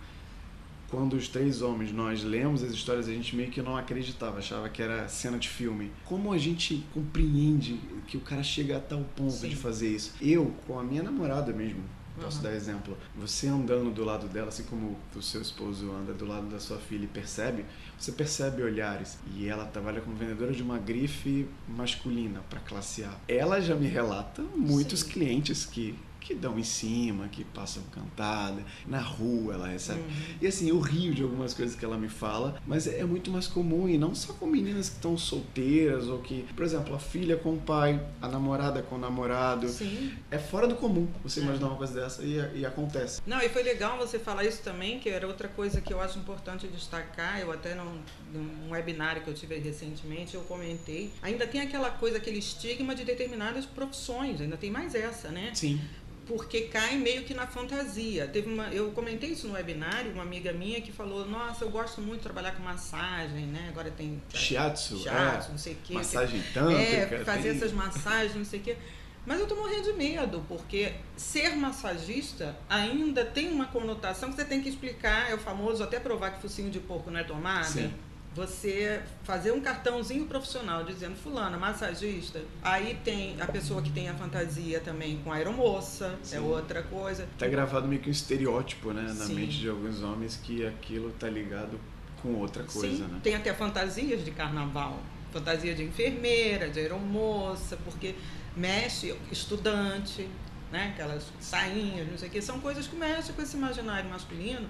quando 0.89 1.13
os 1.13 1.28
três 1.28 1.62
homens 1.62 1.91
nós 1.91 2.23
lemos 2.23 2.63
as 2.63 2.71
histórias, 2.71 3.08
a 3.08 3.12
gente 3.12 3.36
meio 3.36 3.52
que 3.52 3.62
não 3.62 3.76
acreditava, 3.76 4.39
achava 4.39 4.69
que 4.69 4.82
era 4.82 5.08
cena 5.08 5.38
de 5.38 5.50
filme. 5.50 5.91
Como 6.06 6.32
a 6.32 6.38
gente 6.38 6.84
compreende 6.93 7.80
que 8.08 8.17
o 8.17 8.21
cara 8.21 8.43
chega 8.43 8.78
a 8.78 8.80
tal 8.80 9.04
ponto 9.15 9.32
Sim. 9.32 9.50
de 9.50 9.56
fazer 9.56 9.89
isso? 9.89 10.13
Eu, 10.21 10.54
com 10.65 10.80
a 10.80 10.84
minha 10.84 11.04
namorada 11.04 11.52
mesmo, 11.52 11.84
posso 12.19 12.38
uhum. 12.38 12.43
dar 12.43 12.54
exemplo. 12.54 12.97
Você 13.15 13.47
andando 13.47 13.93
do 13.93 14.04
lado 14.04 14.28
dela, 14.28 14.47
assim 14.47 14.63
como 14.63 14.97
o 15.15 15.21
seu 15.21 15.41
esposo 15.41 15.91
anda 15.91 16.13
do 16.13 16.26
lado 16.26 16.47
da 16.47 16.60
sua 16.60 16.78
filha 16.78 17.04
e 17.04 17.08
percebe, 17.08 17.65
você 17.97 18.12
percebe 18.12 18.63
olhares. 18.63 19.19
E 19.36 19.47
ela 19.47 19.65
trabalha 19.65 20.02
como 20.02 20.15
vendedora 20.15 20.54
de 20.54 20.63
uma 20.63 20.78
grife 20.78 21.47
masculina 21.67 22.41
para 22.50 22.60
classe 22.60 23.04
A. 23.04 23.13
Ela 23.28 23.60
já 23.60 23.76
me 23.76 23.88
relata 23.88 24.41
muitos 24.56 25.02
Sim. 25.02 25.10
clientes 25.10 25.65
que 25.65 25.95
que 26.27 26.35
dão 26.35 26.59
em 26.59 26.63
cima, 26.63 27.29
que 27.29 27.45
passam 27.45 27.81
cantada, 27.83 28.61
na 28.85 28.99
rua 28.99 29.53
ela 29.53 29.67
recebe. 29.69 30.01
Uhum. 30.01 30.37
E 30.41 30.47
assim, 30.47 30.67
eu 30.67 30.77
rio 30.77 31.13
de 31.13 31.23
algumas 31.23 31.53
coisas 31.53 31.73
que 31.73 31.85
ela 31.85 31.97
me 31.97 32.09
fala, 32.09 32.61
mas 32.67 32.85
é 32.85 33.05
muito 33.05 33.31
mais 33.31 33.47
comum, 33.47 33.87
e 33.87 33.97
não 33.97 34.13
só 34.13 34.33
com 34.33 34.45
meninas 34.45 34.89
que 34.89 34.95
estão 34.95 35.17
solteiras, 35.17 36.09
ou 36.09 36.19
que, 36.19 36.43
por 36.53 36.65
exemplo, 36.65 36.93
a 36.93 36.99
filha 36.99 37.37
com 37.37 37.53
o 37.53 37.57
pai, 37.57 38.05
a 38.21 38.27
namorada 38.27 38.81
com 38.81 38.95
o 38.95 38.97
namorado. 38.97 39.69
Sim. 39.69 40.11
É 40.29 40.37
fora 40.37 40.67
do 40.67 40.75
comum 40.75 41.07
você 41.23 41.39
é. 41.39 41.43
imaginar 41.43 41.67
uma 41.67 41.77
coisa 41.77 41.93
dessa 41.93 42.21
e, 42.21 42.59
e 42.59 42.65
acontece. 42.65 43.21
Não, 43.25 43.41
e 43.41 43.47
foi 43.47 43.63
legal 43.63 43.97
você 43.97 44.19
falar 44.19 44.43
isso 44.43 44.61
também, 44.61 44.99
que 44.99 45.07
era 45.07 45.25
outra 45.25 45.47
coisa 45.47 45.79
que 45.79 45.93
eu 45.93 46.01
acho 46.01 46.19
importante 46.19 46.67
destacar, 46.67 47.39
eu 47.39 47.53
até 47.53 47.73
num, 47.73 48.01
num 48.33 48.71
webinário 48.71 49.21
que 49.21 49.29
eu 49.29 49.33
tive 49.33 49.57
recentemente, 49.59 50.35
eu 50.35 50.41
comentei, 50.41 51.09
ainda 51.21 51.47
tem 51.47 51.61
aquela 51.61 51.89
coisa, 51.89 52.17
aquele 52.17 52.39
estigma 52.39 52.93
de 52.93 53.05
determinadas 53.05 53.65
profissões, 53.65 54.41
ainda 54.41 54.57
tem 54.57 54.69
mais 54.69 54.93
essa, 54.93 55.29
né? 55.29 55.51
Sim 55.53 55.79
porque 56.27 56.61
cai 56.61 56.97
meio 56.97 57.23
que 57.23 57.33
na 57.33 57.47
fantasia. 57.47 58.27
Teve 58.27 58.51
uma, 58.51 58.67
eu 58.67 58.91
comentei 58.91 59.31
isso 59.31 59.47
no 59.47 59.53
webinário, 59.53 60.11
uma 60.11 60.23
amiga 60.23 60.51
minha 60.51 60.81
que 60.81 60.91
falou: 60.91 61.25
"Nossa, 61.25 61.63
eu 61.63 61.69
gosto 61.69 62.01
muito 62.01 62.17
de 62.17 62.23
trabalhar 62.23 62.51
com 62.51 62.63
massagem, 62.63 63.45
né? 63.45 63.67
Agora 63.69 63.89
tem 63.89 64.21
shiatsu, 64.33 64.99
shiatsu 64.99 65.47
é, 65.47 65.51
não 65.51 65.57
sei 65.57 65.73
o 65.73 65.77
quê, 65.83 65.93
massagem 65.93 66.43
tântrica, 66.53 67.15
é, 67.15 67.23
fazer 67.23 67.49
tem... 67.49 67.57
essas 67.57 67.71
massagens, 67.71 68.35
não 68.35 68.45
sei 68.45 68.59
o 68.59 68.63
quê. 68.63 68.77
Mas 69.25 69.41
eu 69.41 69.47
tô 69.47 69.55
morrendo 69.55 69.83
de 69.83 69.93
medo, 69.93 70.45
porque 70.47 70.93
ser 71.17 71.53
massagista 71.57 72.55
ainda 72.69 73.25
tem 73.25 73.49
uma 73.49 73.65
conotação 73.65 74.29
que 74.29 74.37
você 74.37 74.45
tem 74.45 74.61
que 74.61 74.69
explicar, 74.69 75.29
é 75.29 75.35
o 75.35 75.37
famoso 75.37 75.83
até 75.83 75.99
provar 75.99 76.31
que 76.31 76.41
focinho 76.41 76.69
de 76.69 76.79
porco 76.79 77.11
não 77.11 77.19
é 77.19 77.23
tomada. 77.23 77.65
Sim 77.65 77.93
você 78.38 79.02
fazer 79.23 79.52
um 79.52 79.60
cartãozinho 79.60 80.28
profissional 80.28 80.84
dizendo 80.84 81.15
fulana, 81.15 81.58
massagista. 81.58 82.39
Aí 82.62 82.95
tem 83.04 83.36
a 83.41 83.47
pessoa 83.47 83.82
que 83.82 83.89
tem 83.89 84.08
a 84.10 84.13
fantasia 84.13 84.80
também 84.80 85.17
com 85.23 85.32
aeromoça, 85.32 86.15
é 86.21 86.26
Sim. 86.26 86.36
é 86.38 86.39
outra 86.39 86.84
coisa. 86.84 87.28
Tá 87.38 87.47
gravado 87.47 87.88
meio 87.88 88.00
que 88.00 88.10
um 88.10 88.12
estereótipo, 88.12 88.93
né, 88.93 89.02
na 89.02 89.26
Sim. 89.26 89.34
mente 89.34 89.58
de 89.58 89.67
alguns 89.67 90.04
homens 90.04 90.39
que 90.41 90.65
aquilo 90.65 91.10
tá 91.13 91.28
ligado 91.28 91.80
com 92.21 92.36
outra 92.36 92.63
coisa, 92.63 92.95
Sim. 92.95 93.12
né? 93.12 93.19
Tem 93.23 93.34
até 93.34 93.52
fantasias 93.56 94.23
de 94.23 94.30
carnaval, 94.30 95.00
fantasia 95.34 95.73
de 95.73 95.84
enfermeira, 95.84 96.69
de 96.69 96.80
aeromoça, 96.80 97.76
porque 97.84 98.13
mexe 98.56 99.15
estudante, 99.32 100.30
né, 100.71 100.91
aquelas 100.93 101.32
sainhas, 101.39 102.08
não 102.08 102.17
sei 102.17 102.28
o 102.28 102.32
que, 102.32 102.41
são 102.41 102.60
coisas 102.60 102.86
que 102.86 102.95
mexem 102.95 103.34
com 103.34 103.41
esse 103.41 103.58
imaginário 103.58 104.08
masculino 104.08 104.69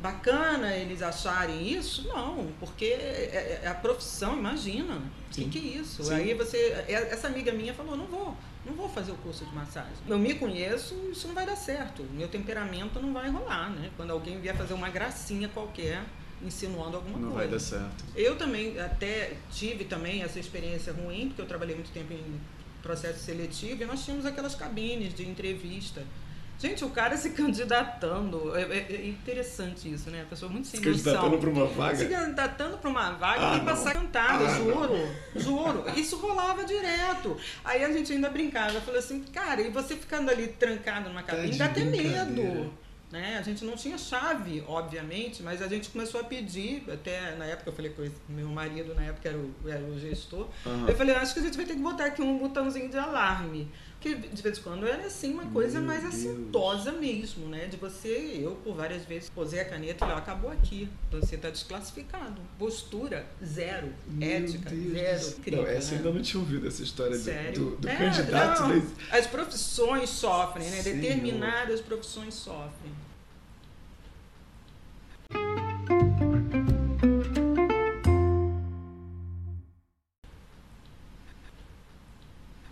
bacana 0.00 0.74
eles 0.74 1.02
acharem 1.02 1.72
isso? 1.72 2.06
Não, 2.08 2.48
porque 2.60 2.86
é, 2.86 3.60
é, 3.60 3.60
é 3.64 3.68
a 3.68 3.74
profissão, 3.74 4.38
imagina. 4.38 4.96
O 4.96 5.30
que, 5.30 5.48
que, 5.48 5.58
é 5.58 5.80
isso? 5.80 6.04
Sim. 6.04 6.14
Aí 6.14 6.34
você. 6.34 6.56
É, 6.88 7.08
essa 7.10 7.26
amiga 7.26 7.52
minha 7.52 7.74
falou, 7.74 7.96
não 7.96 8.06
vou, 8.06 8.36
não 8.64 8.74
vou 8.74 8.88
fazer 8.88 9.12
o 9.12 9.16
curso 9.16 9.44
de 9.44 9.54
massagem. 9.54 9.92
Eu 10.06 10.18
me 10.18 10.34
conheço, 10.34 10.94
isso 11.10 11.28
não 11.28 11.34
vai 11.34 11.46
dar 11.46 11.56
certo. 11.56 12.02
Meu 12.12 12.28
temperamento 12.28 13.00
não 13.00 13.12
vai 13.12 13.30
rolar, 13.30 13.70
né? 13.70 13.90
Quando 13.96 14.10
alguém 14.10 14.40
vier 14.40 14.56
fazer 14.56 14.74
uma 14.74 14.88
gracinha 14.88 15.48
qualquer 15.48 16.02
insinuando 16.42 16.96
alguma 16.96 17.18
não 17.18 17.32
coisa. 17.32 17.34
Não 17.34 17.36
vai 17.36 17.48
dar 17.48 17.58
certo. 17.58 18.04
Eu 18.14 18.36
também 18.36 18.78
até 18.80 19.36
tive 19.50 19.84
também 19.84 20.22
essa 20.22 20.38
experiência 20.38 20.92
ruim, 20.92 21.28
porque 21.28 21.42
eu 21.42 21.46
trabalhei 21.46 21.74
muito 21.74 21.90
tempo 21.90 22.12
em 22.12 22.40
processo 22.82 23.18
seletivo 23.18 23.82
e 23.82 23.86
nós 23.86 24.04
tínhamos 24.04 24.24
aquelas 24.24 24.54
cabines 24.54 25.12
de 25.12 25.28
entrevista 25.28 26.04
Gente, 26.58 26.84
o 26.84 26.90
cara 26.90 27.16
se 27.16 27.30
candidatando. 27.32 28.56
É, 28.56 28.62
é, 28.62 28.86
é 28.90 29.06
interessante 29.06 29.92
isso, 29.92 30.10
né? 30.10 30.22
A 30.22 30.26
pessoa 30.26 30.50
muito 30.50 30.66
sem 30.66 30.80
se 30.80 30.88
noção. 30.88 31.04
Candidatando 31.04 31.38
para 31.38 31.50
uma 31.50 31.66
vaga? 31.66 31.96
Se 31.96 32.06
candidatando 32.06 32.78
para 32.78 32.90
uma 32.90 33.10
vaga 33.12 33.52
ah, 33.52 33.56
e 33.56 33.60
passar 33.64 33.94
cantada, 33.94 34.44
ah, 34.44 34.56
juro. 34.56 34.96
Não. 35.34 35.40
Juro. 35.40 35.84
Isso 35.96 36.16
rolava 36.16 36.64
direto. 36.64 37.36
Aí 37.64 37.84
a 37.84 37.92
gente 37.92 38.12
ainda 38.12 38.28
brincava. 38.28 38.80
Falou 38.80 38.98
assim, 38.98 39.22
cara, 39.32 39.60
e 39.60 39.70
você 39.70 39.94
ficando 39.94 40.30
ali 40.30 40.48
trancado 40.48 41.08
numa 41.08 41.22
cabine, 41.22 41.56
tá 41.56 41.66
dá 41.66 41.70
até 41.70 41.84
medo. 41.84 42.72
Né? 43.10 43.38
A 43.38 43.42
gente 43.42 43.64
não 43.64 43.74
tinha 43.74 43.96
chave, 43.96 44.62
obviamente, 44.68 45.42
mas 45.42 45.62
a 45.62 45.68
gente 45.68 45.88
começou 45.88 46.20
a 46.20 46.24
pedir, 46.24 46.84
até 46.92 47.34
na 47.36 47.46
época 47.46 47.70
eu 47.70 47.72
falei 47.72 47.90
com 47.90 48.06
meu 48.28 48.48
marido, 48.48 48.94
na 48.94 49.02
época 49.02 49.30
era 49.30 49.38
o, 49.38 49.54
era 49.66 49.82
o 49.82 49.98
gestor, 49.98 50.46
uhum. 50.66 50.86
eu 50.86 50.94
falei, 50.94 51.14
acho 51.14 51.32
que 51.32 51.40
a 51.40 51.42
gente 51.42 51.56
vai 51.56 51.64
ter 51.64 51.74
que 51.74 51.80
botar 51.80 52.04
aqui 52.04 52.20
um 52.20 52.36
botãozinho 52.36 52.90
de 52.90 52.98
alarme. 52.98 53.70
Que 54.00 54.14
de 54.14 54.42
vez 54.42 54.58
em 54.58 54.62
quando 54.62 54.86
era 54.86 55.06
assim 55.06 55.32
uma 55.32 55.46
coisa 55.46 55.80
Meu 55.80 55.88
mais 55.88 56.04
assintosa 56.04 56.92
mesmo, 56.92 57.48
né? 57.48 57.66
De 57.66 57.76
você, 57.76 58.38
eu 58.40 58.52
por 58.62 58.76
várias 58.76 59.04
vezes 59.04 59.28
posei 59.28 59.60
a 59.60 59.64
caneta 59.64 59.94
e 59.94 59.98
falei, 59.98 60.14
acabou 60.14 60.50
aqui, 60.50 60.88
você 61.10 61.34
está 61.34 61.50
desclassificado. 61.50 62.40
Postura, 62.58 63.26
zero. 63.44 63.92
Meu 64.06 64.28
Ética, 64.28 64.70
Deus 64.70 64.92
zero. 64.92 65.28
Incrível, 65.38 65.62
não, 65.62 65.68
essa 65.68 65.90
né? 65.90 65.96
ainda 65.96 66.12
não 66.12 66.22
tinha 66.22 66.40
ouvido 66.40 66.68
essa 66.68 66.82
história 66.82 67.16
Sério? 67.16 67.52
do, 67.52 67.76
do, 67.76 67.88
é, 67.88 67.96
candidato. 67.96 68.68
Não, 68.68 68.86
As 69.10 69.26
profissões 69.26 70.08
sofrem, 70.10 70.70
né? 70.70 70.82
Sim, 70.82 70.92
Determinadas 70.94 71.80
profissões 71.80 72.34
sofrem. 72.34 72.92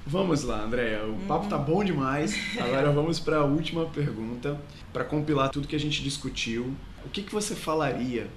Vamos 0.07 0.45
lá, 0.45 0.63
Andréia. 0.63 1.05
O 1.05 1.09
uhum. 1.09 1.27
papo 1.27 1.49
tá 1.49 1.59
bom 1.59 1.83
demais. 1.83 2.33
Agora 2.59 2.93
vamos 2.93 3.19
para 3.19 3.39
a 3.39 3.45
última 3.45 3.87
pergunta, 3.87 4.57
para 4.93 5.05
compilar 5.05 5.51
tudo 5.51 5.67
que 5.67 5.75
a 5.75 5.81
gente 5.81 6.01
discutiu. 6.01 6.77
O 7.05 7.09
que, 7.09 7.23
que 7.23 7.33
você 7.33 7.57
falaria 7.57 8.29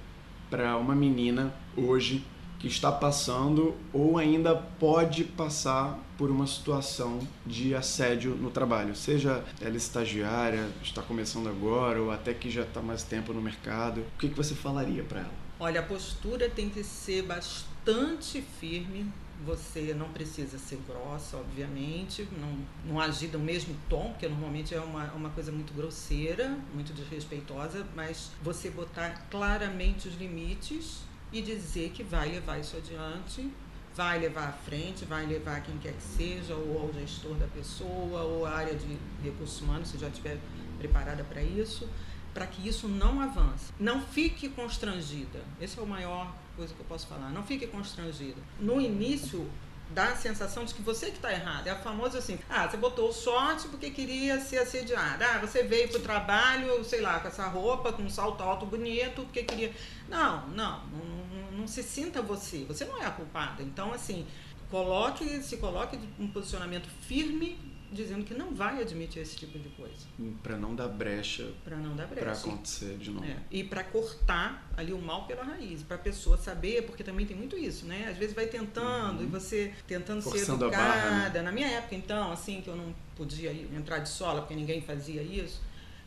para 0.50 0.76
uma 0.76 0.96
menina 0.96 1.54
hoje 1.76 2.24
que 2.58 2.66
está 2.66 2.90
passando 2.90 3.74
ou 3.92 4.18
ainda 4.18 4.54
pode 4.54 5.22
passar 5.24 5.98
por 6.18 6.28
uma 6.28 6.46
situação 6.46 7.20
de 7.46 7.74
assédio 7.74 8.34
no 8.34 8.50
trabalho, 8.50 8.94
seja 8.94 9.42
ela 9.60 9.76
estagiária, 9.76 10.68
está 10.82 11.00
começando 11.00 11.48
agora 11.48 12.02
ou 12.02 12.10
até 12.10 12.34
que 12.34 12.50
já 12.50 12.62
está 12.62 12.82
mais 12.82 13.02
tempo 13.02 13.32
no 13.32 13.40
mercado, 13.40 14.00
o 14.00 14.18
que, 14.18 14.28
que 14.28 14.36
você 14.36 14.54
falaria 14.54 15.02
para 15.02 15.20
ela? 15.20 15.32
Olha, 15.58 15.80
a 15.80 15.82
postura 15.82 16.50
tem 16.50 16.68
que 16.68 16.82
ser 16.84 17.22
bastante 17.22 18.42
firme, 18.60 19.06
você 19.44 19.94
não 19.94 20.10
precisa 20.10 20.58
ser 20.58 20.80
grossa, 20.86 21.36
obviamente, 21.36 22.28
não, 22.38 22.58
não 22.84 23.00
agir 23.00 23.28
do 23.28 23.38
mesmo 23.38 23.76
tom, 23.88 24.10
porque 24.10 24.28
normalmente 24.28 24.74
é 24.74 24.80
uma, 24.80 25.04
uma 25.12 25.30
coisa 25.30 25.50
muito 25.50 25.72
grosseira, 25.72 26.58
muito 26.74 26.92
desrespeitosa, 26.92 27.86
mas 27.94 28.30
você 28.42 28.70
botar 28.70 29.26
claramente 29.30 30.08
os 30.08 30.14
limites 30.16 31.02
e 31.32 31.40
dizer 31.40 31.90
que 31.90 32.02
vai 32.02 32.28
levar 32.28 32.58
isso 32.58 32.76
adiante, 32.76 33.50
vai 33.94 34.18
levar 34.18 34.48
à 34.48 34.52
frente, 34.52 35.04
vai 35.04 35.26
levar 35.26 35.62
quem 35.62 35.76
quer 35.78 35.92
que 35.92 36.02
seja, 36.02 36.54
ou 36.54 36.82
ao 36.82 36.92
gestor 36.92 37.34
da 37.34 37.46
pessoa, 37.46 38.22
ou 38.22 38.46
a 38.46 38.50
área 38.50 38.74
de 38.74 38.98
recursos 39.22 39.60
humanos, 39.60 39.88
se 39.88 39.98
já 39.98 40.08
estiver 40.08 40.38
preparada 40.78 41.24
para 41.24 41.42
isso, 41.42 41.88
para 42.32 42.46
que 42.46 42.66
isso 42.66 42.88
não 42.88 43.20
avance. 43.20 43.72
Não 43.78 44.00
fique 44.00 44.48
constrangida. 44.48 45.40
Esse 45.60 45.78
é 45.78 45.82
o 45.82 45.86
maior 45.86 46.32
coisa 46.56 46.74
que 46.74 46.80
eu 46.80 46.86
posso 46.86 47.06
falar. 47.06 47.30
Não 47.30 47.42
fique 47.42 47.66
constrangido. 47.66 48.42
No 48.58 48.80
início, 48.80 49.50
dá 49.90 50.12
a 50.12 50.16
sensação 50.16 50.64
de 50.64 50.74
que 50.74 50.82
você 50.82 51.06
que 51.06 51.16
está 51.16 51.32
errado. 51.32 51.66
É 51.66 51.70
a 51.70 51.76
famosa 51.76 52.18
assim, 52.18 52.38
ah, 52.48 52.68
você 52.68 52.76
botou 52.76 53.12
sorte 53.12 53.68
porque 53.68 53.90
queria 53.90 54.40
ser 54.40 54.58
assediada. 54.58 55.26
Ah, 55.26 55.38
você 55.38 55.62
veio 55.62 55.88
para 55.88 55.98
o 55.98 56.02
trabalho, 56.02 56.84
sei 56.84 57.00
lá, 57.00 57.20
com 57.20 57.28
essa 57.28 57.46
roupa, 57.48 57.92
com 57.92 58.02
um 58.02 58.10
salto 58.10 58.42
alto 58.42 58.66
bonito, 58.66 59.22
porque 59.22 59.42
queria... 59.42 59.72
Não, 60.08 60.48
não, 60.48 60.86
não, 60.86 61.52
não, 61.52 61.66
se 61.66 61.82
sinta 61.82 62.22
você. 62.22 62.64
Você 62.64 62.84
não 62.84 63.02
é 63.02 63.06
a 63.06 63.10
culpada. 63.10 63.62
Então, 63.62 63.92
assim, 63.92 64.26
coloque, 64.70 65.42
se 65.42 65.56
coloque 65.56 65.98
um 66.18 66.28
posicionamento 66.28 66.88
firme 67.02 67.58
dizendo 67.92 68.24
que 68.24 68.34
não 68.34 68.54
vai 68.54 68.80
admitir 68.80 69.20
esse 69.20 69.36
tipo 69.36 69.58
de 69.58 69.68
coisa. 69.70 70.06
Para 70.42 70.56
não 70.56 70.74
dar 70.74 70.88
brecha. 70.88 71.50
Para 71.64 71.76
não 71.76 71.96
dar 71.96 72.06
brecha. 72.06 72.24
Para 72.24 72.32
acontecer 72.32 72.96
de 72.96 73.10
novo. 73.10 73.26
É. 73.26 73.36
E 73.50 73.64
para 73.64 73.82
cortar 73.82 74.70
ali 74.76 74.92
o 74.92 74.98
mal 74.98 75.26
pela 75.26 75.42
raiz, 75.42 75.82
para 75.82 75.96
a 75.96 75.98
pessoa 75.98 76.36
saber, 76.36 76.82
porque 76.82 77.02
também 77.02 77.26
tem 77.26 77.36
muito 77.36 77.56
isso, 77.56 77.86
né? 77.86 78.06
Às 78.08 78.16
vezes 78.16 78.34
vai 78.34 78.46
tentando 78.46 79.18
uhum. 79.18 79.24
e 79.24 79.26
você 79.26 79.74
tentando 79.86 80.22
Forçando 80.22 80.44
ser 80.44 80.52
educada. 80.66 81.00
Barra, 81.00 81.28
né? 81.30 81.42
Na 81.42 81.52
minha 81.52 81.68
época, 81.68 81.94
então, 81.94 82.32
assim, 82.32 82.60
que 82.60 82.68
eu 82.68 82.76
não 82.76 82.94
podia 83.16 83.52
entrar 83.52 83.98
de 83.98 84.08
sola 84.08 84.40
porque 84.40 84.54
ninguém 84.54 84.80
fazia 84.80 85.22
isso, 85.22 85.60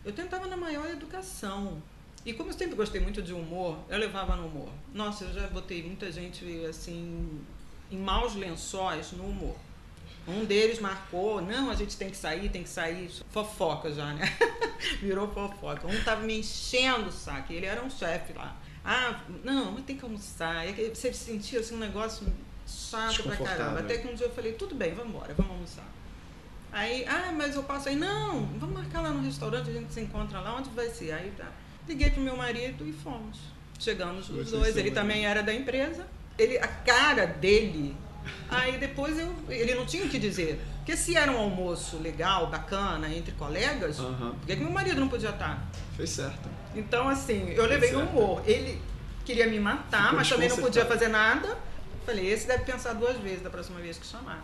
eu 0.05 0.13
tentava 0.13 0.47
na 0.47 0.57
maior 0.57 0.89
educação. 0.89 1.81
E 2.25 2.31
como 2.33 2.49
eu 2.49 2.53
sempre 2.53 2.75
gostei 2.75 3.01
muito 3.01 3.21
de 3.21 3.33
humor, 3.33 3.77
eu 3.89 3.97
levava 3.97 4.35
no 4.35 4.47
humor. 4.47 4.69
Nossa, 4.93 5.25
eu 5.25 5.33
já 5.33 5.47
botei 5.47 5.83
muita 5.83 6.09
gente 6.11 6.45
assim 6.65 7.41
em 7.91 7.97
maus 7.97 8.33
lençóis 8.35 9.11
no 9.11 9.25
humor. 9.25 9.55
Um 10.27 10.45
deles 10.45 10.79
marcou, 10.79 11.41
não, 11.41 11.69
a 11.69 11.75
gente 11.75 11.97
tem 11.97 12.09
que 12.09 12.15
sair, 12.15 12.49
tem 12.49 12.63
que 12.63 12.69
sair. 12.69 13.11
Fofoca 13.29 13.91
já, 13.91 14.13
né? 14.13 14.25
Virou 15.01 15.27
fofoca. 15.27 15.85
Um 15.87 16.03
tava 16.03 16.21
me 16.21 16.39
enchendo 16.39 17.09
o 17.09 17.11
saco, 17.11 17.51
ele 17.51 17.65
era 17.65 17.83
um 17.83 17.89
chefe 17.89 18.31
lá. 18.33 18.55
Ah, 18.85 19.21
não, 19.43 19.73
mas 19.73 19.85
tem 19.85 19.97
que 19.97 20.03
almoçar. 20.03 20.65
Você 20.93 21.13
sentia 21.13 21.59
assim, 21.59 21.75
um 21.75 21.79
negócio 21.79 22.25
chato 22.65 23.23
pra 23.23 23.35
caramba. 23.35 23.79
Até 23.79 23.97
que 23.97 24.07
um 24.07 24.13
dia 24.13 24.27
eu 24.27 24.31
falei, 24.31 24.53
tudo 24.53 24.75
bem, 24.75 24.93
vamos 24.93 25.13
embora, 25.13 25.33
vamos 25.33 25.51
almoçar. 25.51 25.87
Aí, 26.71 27.05
ah, 27.05 27.31
mas 27.35 27.55
eu 27.55 27.63
passo 27.63 27.89
aí, 27.89 27.95
não, 27.95 28.45
vamos 28.57 28.75
marcar 28.75 29.01
lá 29.01 29.09
no 29.09 29.21
restaurante, 29.21 29.69
a 29.69 29.73
gente 29.73 29.93
se 29.93 30.01
encontra 30.01 30.39
lá, 30.39 30.55
onde 30.55 30.69
vai 30.69 30.89
ser? 30.89 31.11
Aí 31.11 31.31
tá. 31.37 31.51
Liguei 31.87 32.09
pro 32.09 32.21
meu 32.21 32.35
marido 32.35 32.87
e 32.87 32.93
fomos. 32.93 33.39
Chegamos 33.77 34.29
os 34.29 34.51
dois, 34.51 34.77
ele 34.77 34.91
também 34.91 35.25
era 35.25 35.43
da 35.43 35.53
empresa. 35.53 36.07
Ele, 36.37 36.57
a 36.57 36.67
cara 36.67 37.27
dele 37.27 37.95
Aí 38.49 38.77
depois 38.77 39.17
eu, 39.17 39.33
ele 39.49 39.75
não 39.75 39.85
tinha 39.85 40.05
o 40.05 40.09
que 40.09 40.19
dizer. 40.19 40.61
Porque 40.77 40.97
se 40.97 41.15
era 41.15 41.31
um 41.31 41.37
almoço 41.37 41.97
legal, 41.97 42.47
bacana, 42.47 43.13
entre 43.13 43.31
colegas, 43.33 43.99
uhum. 43.99 44.31
por 44.31 44.45
que, 44.45 44.55
que 44.55 44.61
meu 44.61 44.71
marido 44.71 44.99
não 44.99 45.07
podia 45.07 45.29
estar? 45.29 45.65
Fez 45.95 46.09
certo. 46.09 46.49
Então, 46.75 47.07
assim, 47.07 47.49
eu 47.51 47.65
levei 47.65 47.91
no 47.91 48.01
humor. 48.01 48.41
Ele 48.45 48.81
queria 49.23 49.47
me 49.47 49.59
matar, 49.59 50.03
Ficou 50.03 50.17
mas 50.17 50.29
também 50.29 50.49
não 50.49 50.57
podia 50.57 50.85
fazer 50.85 51.07
nada. 51.07 51.57
Falei, 52.05 52.31
esse 52.31 52.47
deve 52.47 52.65
pensar 52.65 52.93
duas 52.93 53.17
vezes 53.17 53.41
da 53.41 53.49
próxima 53.49 53.79
vez 53.79 53.97
que 53.97 54.05
chamar. 54.05 54.43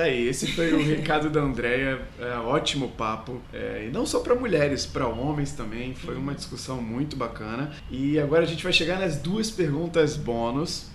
Tá 0.00 0.06
aí, 0.06 0.28
esse 0.28 0.46
foi 0.52 0.72
o 0.72 0.82
recado 0.82 1.28
da 1.28 1.42
Andrea, 1.42 2.00
é, 2.18 2.34
ótimo 2.38 2.88
papo, 2.88 3.38
é, 3.52 3.84
e 3.86 3.92
não 3.92 4.06
só 4.06 4.20
para 4.20 4.34
mulheres, 4.34 4.86
para 4.86 5.06
homens 5.06 5.52
também, 5.52 5.94
foi 5.94 6.16
uma 6.16 6.34
discussão 6.34 6.80
muito 6.80 7.16
bacana. 7.16 7.70
E 7.90 8.18
agora 8.18 8.44
a 8.44 8.46
gente 8.46 8.64
vai 8.64 8.72
chegar 8.72 8.98
nas 8.98 9.18
duas 9.18 9.50
perguntas 9.50 10.16
bônus, 10.16 10.86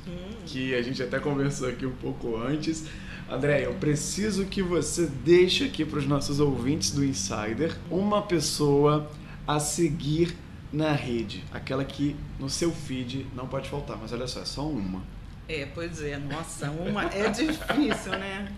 que 0.48 0.74
a 0.74 0.82
gente 0.82 1.04
até 1.04 1.20
conversou 1.20 1.70
aqui 1.70 1.86
um 1.86 1.92
pouco 1.92 2.36
antes. 2.36 2.86
André, 3.30 3.68
eu 3.68 3.76
preciso 3.76 4.46
que 4.46 4.64
você 4.64 5.06
deixe 5.24 5.66
aqui 5.66 5.86
para 5.86 6.00
os 6.00 6.08
nossos 6.08 6.40
ouvintes 6.40 6.90
do 6.90 7.06
Insider 7.06 7.78
uma 7.92 8.24
pessoa 8.24 9.08
a 9.46 9.60
seguir 9.60 10.36
na 10.74 10.94
rede, 10.94 11.44
aquela 11.54 11.86
que 11.86 12.16
no 12.40 12.50
seu 12.50 12.72
feed 12.72 13.28
não 13.36 13.48
pode 13.48 13.70
faltar, 13.70 14.00
mas 14.02 14.12
olha 14.12 14.26
só, 14.26 14.42
é 14.42 14.46
só 14.46 14.68
uma. 14.68 15.04
É, 15.48 15.68
pois 15.68 16.02
é, 16.02 16.18
nossa, 16.18 16.72
uma 16.72 17.06
é 17.06 17.30
difícil, 17.30 18.12
né? 18.14 18.52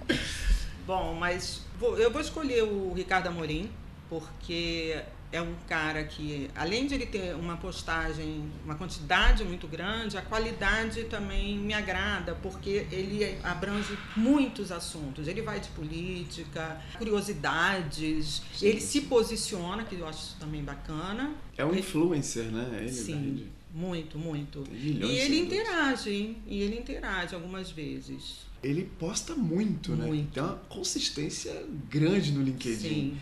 Bom, 0.86 1.14
mas 1.14 1.62
vou, 1.78 1.98
eu 1.98 2.10
vou 2.10 2.22
escolher 2.22 2.64
o 2.64 2.94
Ricardo 2.94 3.28
Amorim, 3.28 3.70
porque 4.10 4.98
é 5.32 5.42
um 5.42 5.54
cara 5.68 6.06
que, 6.06 6.50
além 6.56 6.88
de 6.88 6.96
ele 6.96 7.06
ter 7.06 7.36
uma 7.36 7.58
postagem, 7.58 8.50
uma 8.64 8.76
quantidade 8.76 9.44
muito 9.44 9.68
grande, 9.68 10.18
a 10.18 10.22
qualidade 10.22 11.04
também 11.06 11.58
me 11.58 11.74
agrada, 11.74 12.36
porque 12.36 12.88
ele 12.90 13.38
abrange 13.44 13.98
muitos 14.16 14.72
assuntos. 14.72 15.28
Ele 15.28 15.42
vai 15.42 15.60
de 15.60 15.68
política, 15.70 16.80
curiosidades, 16.98 18.42
Sim. 18.56 18.68
ele 18.68 18.80
se 18.80 19.02
posiciona, 19.02 19.84
que 19.84 19.96
eu 19.96 20.08
acho 20.08 20.36
também 20.40 20.64
bacana. 20.64 21.36
É 21.58 21.66
um 21.66 21.76
influencer, 21.76 22.46
né? 22.46 22.78
Ele 22.80 22.94
Sim. 22.94 23.50
Muito, 23.74 24.18
muito. 24.18 24.64
E 24.72 25.04
ele 25.04 25.40
interage, 25.40 26.10
hein? 26.10 26.38
E 26.48 26.62
ele 26.62 26.78
interage 26.78 27.36
algumas 27.36 27.70
vezes. 27.70 28.48
Ele 28.64 28.90
posta 28.98 29.36
muito, 29.36 29.96
né? 29.96 30.06
muito. 30.06 30.32
Tem 30.32 30.42
uma 30.42 30.56
consistência 30.68 31.54
grande 31.90 32.32
no 32.32 32.42
LinkedIn. 32.42 32.90
Sim. 32.90 33.18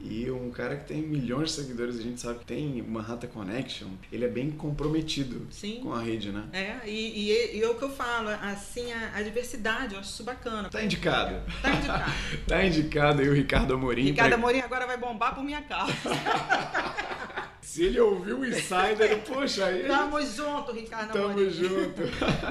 E 0.00 0.30
um 0.30 0.50
cara 0.50 0.76
que 0.76 0.84
tem 0.84 1.02
milhões 1.02 1.50
de 1.50 1.56
seguidores, 1.56 1.98
a 1.98 2.02
gente 2.02 2.20
sabe 2.20 2.38
que 2.38 2.44
tem 2.44 2.80
Manhattan 2.82 3.26
Connection, 3.26 3.88
ele 4.12 4.24
é 4.24 4.28
bem 4.28 4.50
comprometido 4.50 5.46
Sim. 5.50 5.80
com 5.82 5.92
a 5.92 6.00
rede, 6.00 6.30
né? 6.30 6.44
É, 6.52 6.88
e, 6.88 7.30
e, 7.30 7.56
e 7.56 7.62
é 7.62 7.68
o 7.68 7.74
que 7.74 7.82
eu 7.82 7.90
falo, 7.90 8.28
assim, 8.28 8.92
a, 8.92 9.16
a, 9.16 9.22
diversidade, 9.22 9.94
eu 9.94 10.00
acho 10.00 10.10
isso 10.10 10.22
bacana. 10.22 10.68
Tá 10.68 10.84
indicado. 10.84 11.42
Tá 11.60 11.74
indicado. 11.74 12.12
tá 12.46 12.64
indicado 12.64 13.22
aí 13.22 13.28
o 13.28 13.34
Ricardo 13.34 13.74
Amorim. 13.74 14.04
Ricardo. 14.04 14.34
Amorim 14.34 14.60
agora 14.60 14.86
vai 14.86 14.96
bombar 14.96 15.34
por 15.34 15.42
minha 15.42 15.62
causa. 15.62 15.92
Se 17.68 17.82
ele 17.82 18.00
ouviu 18.00 18.38
o 18.38 18.46
Insider, 18.46 19.18
poxa, 19.28 19.66
aí. 19.66 19.86
Tamo 19.86 20.18
junto, 20.22 20.72
Ricardo 20.72 21.12
Tamo 21.12 21.26
Amorim. 21.26 21.50
Tamo 21.50 21.68
junto. 21.68 22.02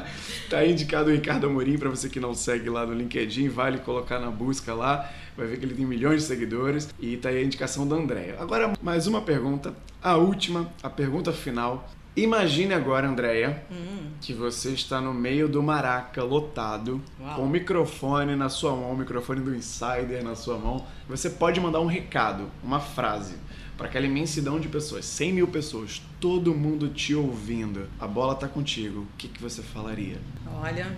tá 0.48 0.64
indicado 0.64 1.10
o 1.10 1.12
Ricardo 1.12 1.48
Amorim, 1.48 1.76
para 1.76 1.90
você 1.90 2.08
que 2.08 2.20
não 2.20 2.36
segue 2.36 2.70
lá 2.70 2.86
no 2.86 2.94
LinkedIn, 2.94 3.50
vale 3.50 3.80
colocar 3.80 4.20
na 4.20 4.30
busca 4.30 4.76
lá, 4.76 5.10
vai 5.36 5.48
ver 5.48 5.58
que 5.58 5.66
ele 5.66 5.74
tem 5.74 5.88
milhões 5.88 6.22
de 6.22 6.28
seguidores 6.28 6.88
e 7.00 7.18
tá 7.18 7.30
aí 7.30 7.40
a 7.40 7.44
indicação 7.44 7.88
da 7.88 7.96
Andréia. 7.96 8.36
Agora, 8.40 8.74
mais 8.80 9.08
uma 9.08 9.20
pergunta, 9.20 9.74
a 10.04 10.18
última, 10.18 10.72
a 10.84 10.90
pergunta 10.90 11.34
final 11.34 11.90
Imagine 12.18 12.74
agora, 12.74 13.08
Andréia, 13.08 13.64
Hum, 13.72 14.10
que 14.20 14.34
você 14.34 14.72
está 14.72 15.00
no 15.00 15.13
meio 15.13 15.48
do 15.48 15.62
maraca 15.62 16.24
lotado, 16.24 17.00
Uau. 17.22 17.36
com 17.36 17.42
o 17.44 17.48
microfone 17.48 18.36
na 18.36 18.50
sua 18.50 18.72
mão, 18.76 18.92
o 18.92 18.98
microfone 18.98 19.40
do 19.40 19.56
Insider 19.56 20.24
na 20.24 20.34
sua 20.34 20.58
mão. 20.58 20.84
Você 21.08 21.30
pode 21.30 21.62
mandar 21.62 21.80
um 21.80 21.86
recado, 21.86 22.50
uma 22.63 22.80
frase, 22.80 23.36
para 23.78 23.88
aquela 23.88 24.08
imensidão 24.08 24.60
de 24.60 24.67
pessoas, 24.67 25.06
100 25.06 25.34
mil 25.34 25.48
pessoas, 25.48 26.02
todo 26.19 26.54
mundo 26.54 26.90
te 26.90 27.13
ouvindo. 27.13 27.88
A 28.00 28.08
bola 28.08 28.34
tá 28.36 28.48
contigo. 28.48 29.02
O 29.02 29.08
que, 29.17 29.28
que 29.28 29.42
você 29.42 29.62
falaria? 29.62 30.19
olha, 30.60 30.98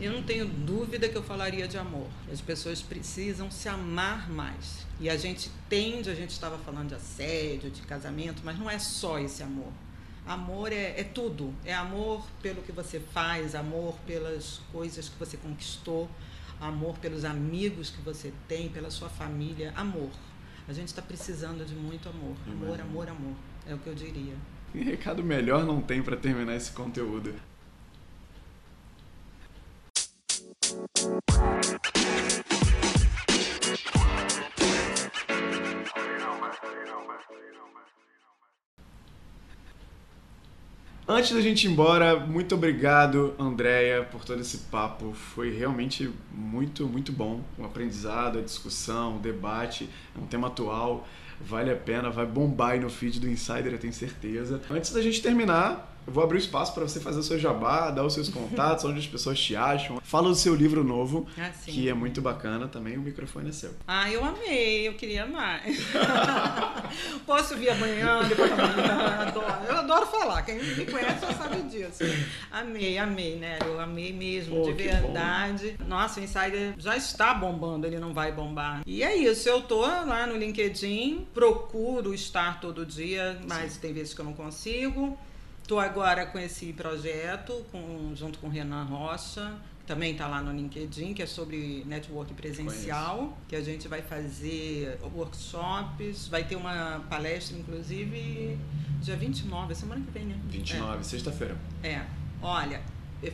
eu 0.00 0.12
não 0.12 0.22
tenho 0.22 0.46
dúvida 0.46 1.08
que 1.08 1.16
eu 1.16 1.22
falaria 1.22 1.68
de 1.68 1.76
amor. 1.76 2.06
As 2.32 2.40
pessoas 2.40 2.80
precisam 2.80 3.50
se 3.50 3.68
amar 3.68 4.30
mais. 4.30 4.86
E 5.00 5.10
a 5.10 5.16
gente 5.16 5.50
tende, 5.68 6.08
a 6.08 6.14
gente 6.14 6.30
estava 6.30 6.56
falando 6.58 6.88
de 6.88 6.94
assédio, 6.94 7.70
de 7.70 7.82
casamento, 7.82 8.40
mas 8.44 8.58
não 8.58 8.70
é 8.70 8.78
só 8.78 9.18
esse 9.18 9.42
amor. 9.42 9.72
Amor 10.26 10.72
é, 10.72 11.00
é 11.00 11.04
tudo. 11.04 11.52
É 11.64 11.74
amor 11.74 12.24
pelo 12.40 12.62
que 12.62 12.72
você 12.72 13.00
faz, 13.00 13.54
amor 13.54 13.94
pelas 14.06 14.60
coisas 14.72 15.08
que 15.08 15.18
você 15.18 15.36
conquistou, 15.36 16.08
amor 16.60 16.96
pelos 16.98 17.24
amigos 17.24 17.90
que 17.90 18.00
você 18.00 18.32
tem, 18.46 18.68
pela 18.68 18.90
sua 18.90 19.08
família. 19.08 19.72
Amor. 19.76 20.10
A 20.68 20.72
gente 20.74 20.88
está 20.88 21.00
precisando 21.00 21.64
de 21.64 21.74
muito 21.74 22.10
amor. 22.10 22.36
Amor, 22.46 22.78
amor, 22.78 23.08
amor. 23.08 23.34
É 23.66 23.74
o 23.74 23.78
que 23.78 23.86
eu 23.86 23.94
diria. 23.94 24.34
Que 24.70 24.82
recado 24.82 25.24
melhor 25.24 25.64
não 25.64 25.80
tem 25.80 26.02
para 26.02 26.14
terminar 26.14 26.54
esse 26.56 26.72
conteúdo. 26.72 27.32
Antes 41.10 41.32
da 41.32 41.40
gente 41.40 41.66
ir 41.66 41.70
embora, 41.70 42.20
muito 42.20 42.54
obrigado, 42.54 43.34
Andréia, 43.38 44.02
por 44.04 44.26
todo 44.26 44.42
esse 44.42 44.58
papo. 44.70 45.14
Foi 45.14 45.50
realmente 45.50 46.12
muito, 46.30 46.86
muito 46.86 47.12
bom. 47.12 47.40
O 47.56 47.64
aprendizado, 47.64 48.38
a 48.38 48.42
discussão, 48.42 49.16
o 49.16 49.18
debate. 49.18 49.88
É 50.14 50.20
um 50.22 50.26
tema 50.26 50.48
atual. 50.48 51.08
Vale 51.40 51.70
a 51.70 51.76
pena, 51.76 52.10
vai 52.10 52.26
bombar 52.26 52.72
aí 52.72 52.80
no 52.80 52.90
feed 52.90 53.20
do 53.20 53.26
Insider, 53.26 53.72
eu 53.72 53.78
tenho 53.78 53.92
certeza. 53.92 54.60
Antes 54.70 54.92
da 54.92 55.00
gente 55.00 55.22
terminar, 55.22 55.97
eu 56.08 56.12
vou 56.12 56.24
abrir 56.24 56.38
o 56.38 56.40
espaço 56.40 56.72
para 56.72 56.84
você 56.88 56.98
fazer 56.98 57.18
o 57.18 57.22
seu 57.22 57.38
jabá, 57.38 57.90
dar 57.90 58.02
os 58.02 58.14
seus 58.14 58.30
contatos, 58.30 58.82
onde 58.86 58.98
as 58.98 59.06
pessoas 59.06 59.38
te 59.38 59.54
acham. 59.54 60.00
Fala 60.02 60.30
do 60.30 60.34
seu 60.34 60.54
livro 60.54 60.82
novo, 60.82 61.26
Ah, 61.38 61.50
sim. 61.52 61.70
que 61.70 61.86
é 61.86 61.92
muito 61.92 62.22
bacana 62.22 62.66
também. 62.66 62.96
O 62.96 63.02
microfone 63.02 63.50
é 63.50 63.52
seu. 63.52 63.72
Ah, 63.86 64.10
eu 64.10 64.24
amei, 64.24 64.88
eu 64.88 64.94
queria 64.94 65.26
mais. 65.26 65.78
Posso 67.26 67.56
vir 67.58 67.68
amanhã, 67.68 68.26
depois 68.26 68.48
da 68.48 68.56
manhã, 68.56 69.18
adoro. 69.28 69.64
Eu 69.68 69.76
adoro 69.76 70.06
falar, 70.06 70.42
quem 70.44 70.56
me 70.56 70.86
conhece 70.86 71.20
já 71.26 71.34
sabe 71.34 71.60
disso. 71.64 72.02
Amei, 72.50 72.96
amei, 72.96 73.36
né? 73.36 73.58
Eu 73.66 73.78
amei 73.78 74.10
mesmo, 74.10 74.56
Pô, 74.56 74.62
de 74.62 74.72
verdade. 74.72 75.76
Nossa, 75.86 76.20
o 76.20 76.24
Insider 76.24 76.72
já 76.78 76.96
está 76.96 77.34
bombando, 77.34 77.86
ele 77.86 77.98
não 77.98 78.14
vai 78.14 78.32
bombar. 78.32 78.80
E 78.86 79.02
é 79.02 79.14
isso, 79.14 79.46
eu 79.46 79.60
tô 79.60 79.80
lá 79.82 80.26
no 80.26 80.38
LinkedIn, 80.38 81.26
procuro 81.34 82.14
estar 82.14 82.60
todo 82.62 82.86
dia, 82.86 83.38
mas 83.46 83.76
tem 83.76 83.92
vezes 83.92 84.14
que 84.14 84.20
eu 84.22 84.24
não 84.24 84.32
consigo. 84.32 85.18
Tô 85.68 85.78
agora 85.78 86.24
com 86.24 86.38
esse 86.38 86.72
projeto, 86.72 87.52
com- 87.70 88.12
junto 88.16 88.38
com 88.38 88.46
o 88.46 88.50
Renan 88.50 88.84
Rocha, 88.84 89.54
que 89.80 89.84
também 89.84 90.12
está 90.12 90.26
lá 90.26 90.40
no 90.40 90.50
LinkedIn, 90.50 91.12
que 91.12 91.22
é 91.22 91.26
sobre 91.26 91.84
network 91.86 92.32
presencial, 92.32 93.36
que 93.46 93.54
a 93.54 93.60
gente 93.60 93.86
vai 93.86 94.00
fazer 94.00 94.98
workshops, 95.14 96.26
vai 96.28 96.44
ter 96.44 96.56
uma 96.56 97.04
palestra, 97.10 97.58
inclusive, 97.58 98.58
dia 99.02 99.14
29, 99.14 99.74
semana 99.74 100.02
que 100.02 100.10
vem, 100.10 100.24
né? 100.24 100.38
29, 100.48 101.04
sexta-feira. 101.04 101.54
É. 101.82 102.00
Olha, 102.40 102.80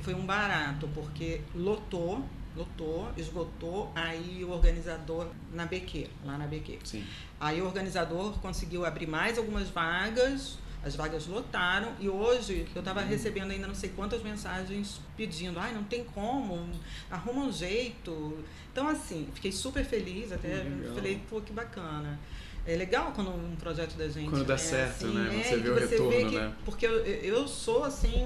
foi 0.02 0.14
um 0.14 0.26
barato, 0.26 0.88
porque 0.92 1.40
lotou, 1.54 2.24
lotou, 2.56 3.12
esgotou, 3.16 3.92
aí 3.94 4.44
o 4.44 4.50
organizador 4.50 5.28
na 5.52 5.66
BQ, 5.66 6.08
lá 6.24 6.36
na 6.36 6.48
BQ. 6.48 6.80
Sim. 6.82 7.04
Aí 7.38 7.62
o 7.62 7.66
organizador 7.66 8.32
conseguiu 8.40 8.84
abrir 8.84 9.06
mais 9.06 9.38
algumas 9.38 9.68
vagas, 9.70 10.58
as 10.84 10.94
vagas 10.94 11.26
lotaram 11.26 11.94
e 11.98 12.08
hoje 12.08 12.66
eu 12.74 12.80
estava 12.80 13.00
recebendo 13.00 13.50
ainda 13.50 13.66
não 13.66 13.74
sei 13.74 13.90
quantas 13.90 14.22
mensagens 14.22 15.00
pedindo, 15.16 15.58
ai, 15.58 15.72
não 15.72 15.82
tem 15.82 16.04
como, 16.04 16.70
arruma 17.10 17.46
um 17.46 17.52
jeito. 17.52 18.44
Então, 18.70 18.86
assim, 18.88 19.28
fiquei 19.34 19.50
super 19.50 19.84
feliz, 19.84 20.30
até 20.30 20.48
Legal. 20.48 20.94
falei, 20.94 21.20
pô, 21.30 21.40
que 21.40 21.52
bacana. 21.52 22.18
É 22.66 22.76
legal 22.76 23.12
quando 23.14 23.28
um 23.30 23.56
projeto 23.56 23.94
da 23.94 24.08
gente. 24.08 24.30
Quando 24.30 24.44
dá 24.46 24.54
né, 24.54 24.58
certo, 24.58 25.04
assim, 25.06 25.14
né? 25.14 25.28
é, 25.38 25.42
Você 25.42 25.56
que 25.56 25.60
vê 25.62 25.68
o 25.70 25.74
retorno, 25.74 26.10
vê 26.10 26.24
que- 26.24 26.34
né? 26.38 26.52
Porque 26.64 26.86
eu, 26.86 27.04
eu 27.04 27.46
sou, 27.46 27.84
assim, 27.84 28.24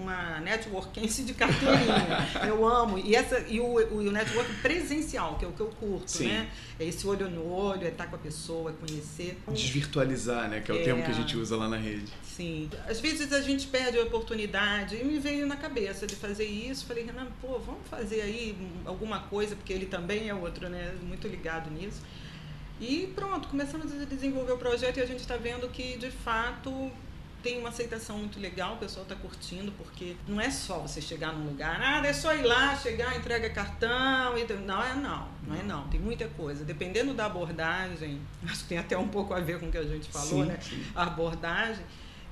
uma 0.00 0.40
networkense 0.40 1.24
de 1.24 1.34
carteirinha. 1.34 2.26
eu 2.48 2.66
amo. 2.66 2.96
E, 2.98 3.14
essa, 3.14 3.38
e 3.40 3.60
o, 3.60 3.64
o, 3.66 3.96
o 3.98 4.10
network 4.10 4.50
presencial, 4.62 5.36
que 5.38 5.44
é 5.44 5.48
o 5.48 5.52
que 5.52 5.60
eu 5.60 5.66
curto, 5.68 6.10
Sim. 6.10 6.28
né? 6.28 6.48
É 6.80 6.84
esse 6.86 7.06
olho 7.06 7.28
no 7.28 7.46
olho, 7.52 7.84
é 7.84 7.88
estar 7.88 8.06
com 8.06 8.16
a 8.16 8.18
pessoa, 8.18 8.70
é 8.70 8.86
conhecer. 8.86 9.38
Desvirtualizar, 9.48 10.48
né? 10.48 10.60
Que 10.60 10.70
é 10.70 10.74
o 10.74 10.78
É. 10.78 10.82
termo 10.82 11.02
que 11.02 11.10
a 11.10 11.14
gente 11.14 11.36
usa 11.36 11.54
lá 11.56 11.68
na 11.68 11.76
rede. 11.76 12.10
Sim. 12.22 12.70
Às 12.88 12.98
vezes 13.00 13.30
a 13.32 13.42
gente 13.42 13.66
perde 13.66 13.98
a 13.98 14.02
oportunidade. 14.04 14.96
E 14.96 15.04
me 15.04 15.18
veio 15.18 15.46
na 15.46 15.56
cabeça 15.56 16.06
de 16.06 16.16
fazer 16.16 16.44
isso. 16.46 16.86
Falei, 16.86 17.04
Renan, 17.04 17.26
pô, 17.42 17.58
vamos 17.58 17.86
fazer 17.90 18.22
aí 18.22 18.56
alguma 18.86 19.20
coisa, 19.20 19.54
porque 19.54 19.72
ele 19.72 19.86
também 19.86 20.28
é 20.30 20.34
outro, 20.34 20.68
né? 20.68 20.94
Muito 21.02 21.28
ligado 21.28 21.70
nisso. 21.70 22.00
E 22.80 23.12
pronto, 23.14 23.48
começamos 23.48 23.90
a 23.92 24.04
desenvolver 24.04 24.52
o 24.52 24.58
projeto 24.58 24.98
e 24.98 25.00
a 25.00 25.06
gente 25.06 25.20
está 25.20 25.36
vendo 25.36 25.68
que, 25.68 25.96
de 25.96 26.10
fato, 26.10 26.90
tem 27.42 27.58
uma 27.58 27.68
aceitação 27.68 28.18
muito 28.18 28.40
legal, 28.40 28.74
o 28.74 28.76
pessoal 28.78 29.04
está 29.04 29.14
curtindo, 29.14 29.72
porque 29.78 30.16
não 30.26 30.40
é 30.40 30.50
só 30.50 30.80
você 30.80 31.00
chegar 31.00 31.32
num 31.32 31.46
lugar, 31.46 31.80
ah, 31.80 32.04
é 32.04 32.12
só 32.12 32.34
ir 32.34 32.42
lá, 32.42 32.76
chegar, 32.76 33.16
entrega 33.16 33.48
cartão, 33.50 34.36
e... 34.36 34.44
não 34.54 34.82
é 34.82 34.94
não, 34.94 35.28
não 35.46 35.56
é 35.56 35.62
não, 35.62 35.88
tem 35.88 36.00
muita 36.00 36.28
coisa. 36.30 36.64
Dependendo 36.64 37.14
da 37.14 37.26
abordagem, 37.26 38.20
acho 38.44 38.62
que 38.62 38.70
tem 38.70 38.78
até 38.78 38.98
um 38.98 39.08
pouco 39.08 39.32
a 39.32 39.40
ver 39.40 39.60
com 39.60 39.66
o 39.66 39.70
que 39.70 39.78
a 39.78 39.84
gente 39.84 40.08
falou, 40.10 40.42
Sim, 40.42 40.46
né? 40.46 40.58
sim. 40.60 40.84
A 40.94 41.04
abordagem, 41.04 41.84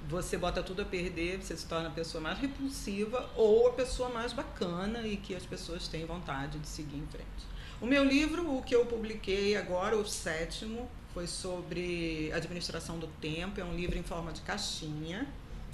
você 0.09 0.37
bota 0.37 0.63
tudo 0.63 0.83
a 0.83 0.85
perder, 0.85 1.41
você 1.41 1.57
se 1.57 1.67
torna 1.67 1.89
a 1.89 1.93
pessoa 1.93 2.21
mais 2.21 2.39
repulsiva 2.39 3.31
ou 3.37 3.69
a 3.69 3.73
pessoa 3.73 4.09
mais 4.09 4.33
bacana 4.33 5.07
e 5.07 5.17
que 5.17 5.35
as 5.35 5.47
pessoas 5.47 5.89
têm 5.89 6.05
vontade 6.05 6.59
de 6.59 6.69
seguir 6.69 6.99
em 6.99 7.07
frente. 7.07 7.54
O 7.85 7.87
meu 7.87 8.03
livro, 8.03 8.57
o 8.57 8.62
que 8.62 8.74
eu 8.74 8.87
publiquei 8.87 9.59
agora, 9.59 9.95
o 9.95 10.07
sétimo, 10.07 10.91
foi 11.12 11.26
sobre 11.26 12.32
administração 12.32 12.99
do 12.99 13.07
tempo. 13.07 13.61
É 13.61 13.64
um 13.64 13.76
livro 13.76 13.99
em 13.99 14.03
forma 14.03 14.32
de 14.32 14.41
caixinha. 14.41 15.26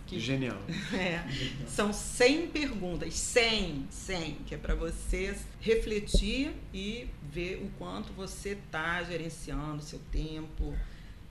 Que 0.09 0.19
Genial. 0.19 0.61
é, 0.93 1.23
são 1.69 1.93
100 1.93 2.49
perguntas, 2.49 3.15
100, 3.15 3.87
100, 3.89 4.35
que 4.45 4.57
é 4.57 4.59
para 4.59 4.75
você 4.75 5.39
refletir 5.61 6.53
e 6.75 7.09
ver 7.33 7.63
o 7.65 7.71
quanto 7.79 8.13
você 8.13 8.59
está 8.61 9.05
gerenciando 9.05 9.77
o 9.77 9.81
seu 9.81 10.01
tempo 10.11 10.77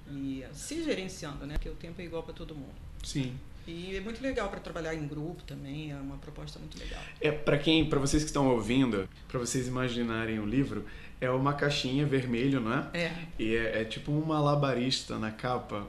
e 0.10 0.46
se 0.54 0.82
gerenciando, 0.82 1.46
né? 1.46 1.56
Porque 1.56 1.68
o 1.68 1.76
tempo 1.76 2.00
é 2.00 2.06
igual 2.06 2.24
para 2.24 2.34
todo 2.34 2.56
mundo. 2.56 2.76
Sim. 3.04 3.38
E 3.70 3.96
é 3.96 4.02
muito 4.02 4.20
legal 4.24 4.50
para 4.50 4.60
trabalhar 4.60 4.96
em 4.96 5.08
grupo 5.08 5.44
também, 5.44 5.92
é 5.92 5.96
uma 5.96 6.18
proposta 6.18 6.58
muito 6.58 6.78
legal. 6.80 7.00
É 7.22 7.32
para 7.32 7.56
quem, 7.56 7.88
para 7.88 8.00
vocês 8.00 8.24
que 8.24 8.30
estão 8.30 8.48
ouvindo, 8.48 9.08
para 9.28 9.40
vocês 9.40 9.68
imaginarem 9.68 10.40
o 10.40 10.46
livro, 10.46 10.86
é 11.22 11.30
uma 11.30 11.54
caixinha 11.54 12.06
vermelho, 12.06 12.60
não 12.62 12.74
é? 12.74 12.88
É, 12.94 13.12
E 13.38 13.56
é, 13.56 13.82
é 13.82 13.84
tipo 13.86 14.12
um 14.12 14.24
malabarista 14.26 15.18
na 15.18 15.32
capa, 15.32 15.86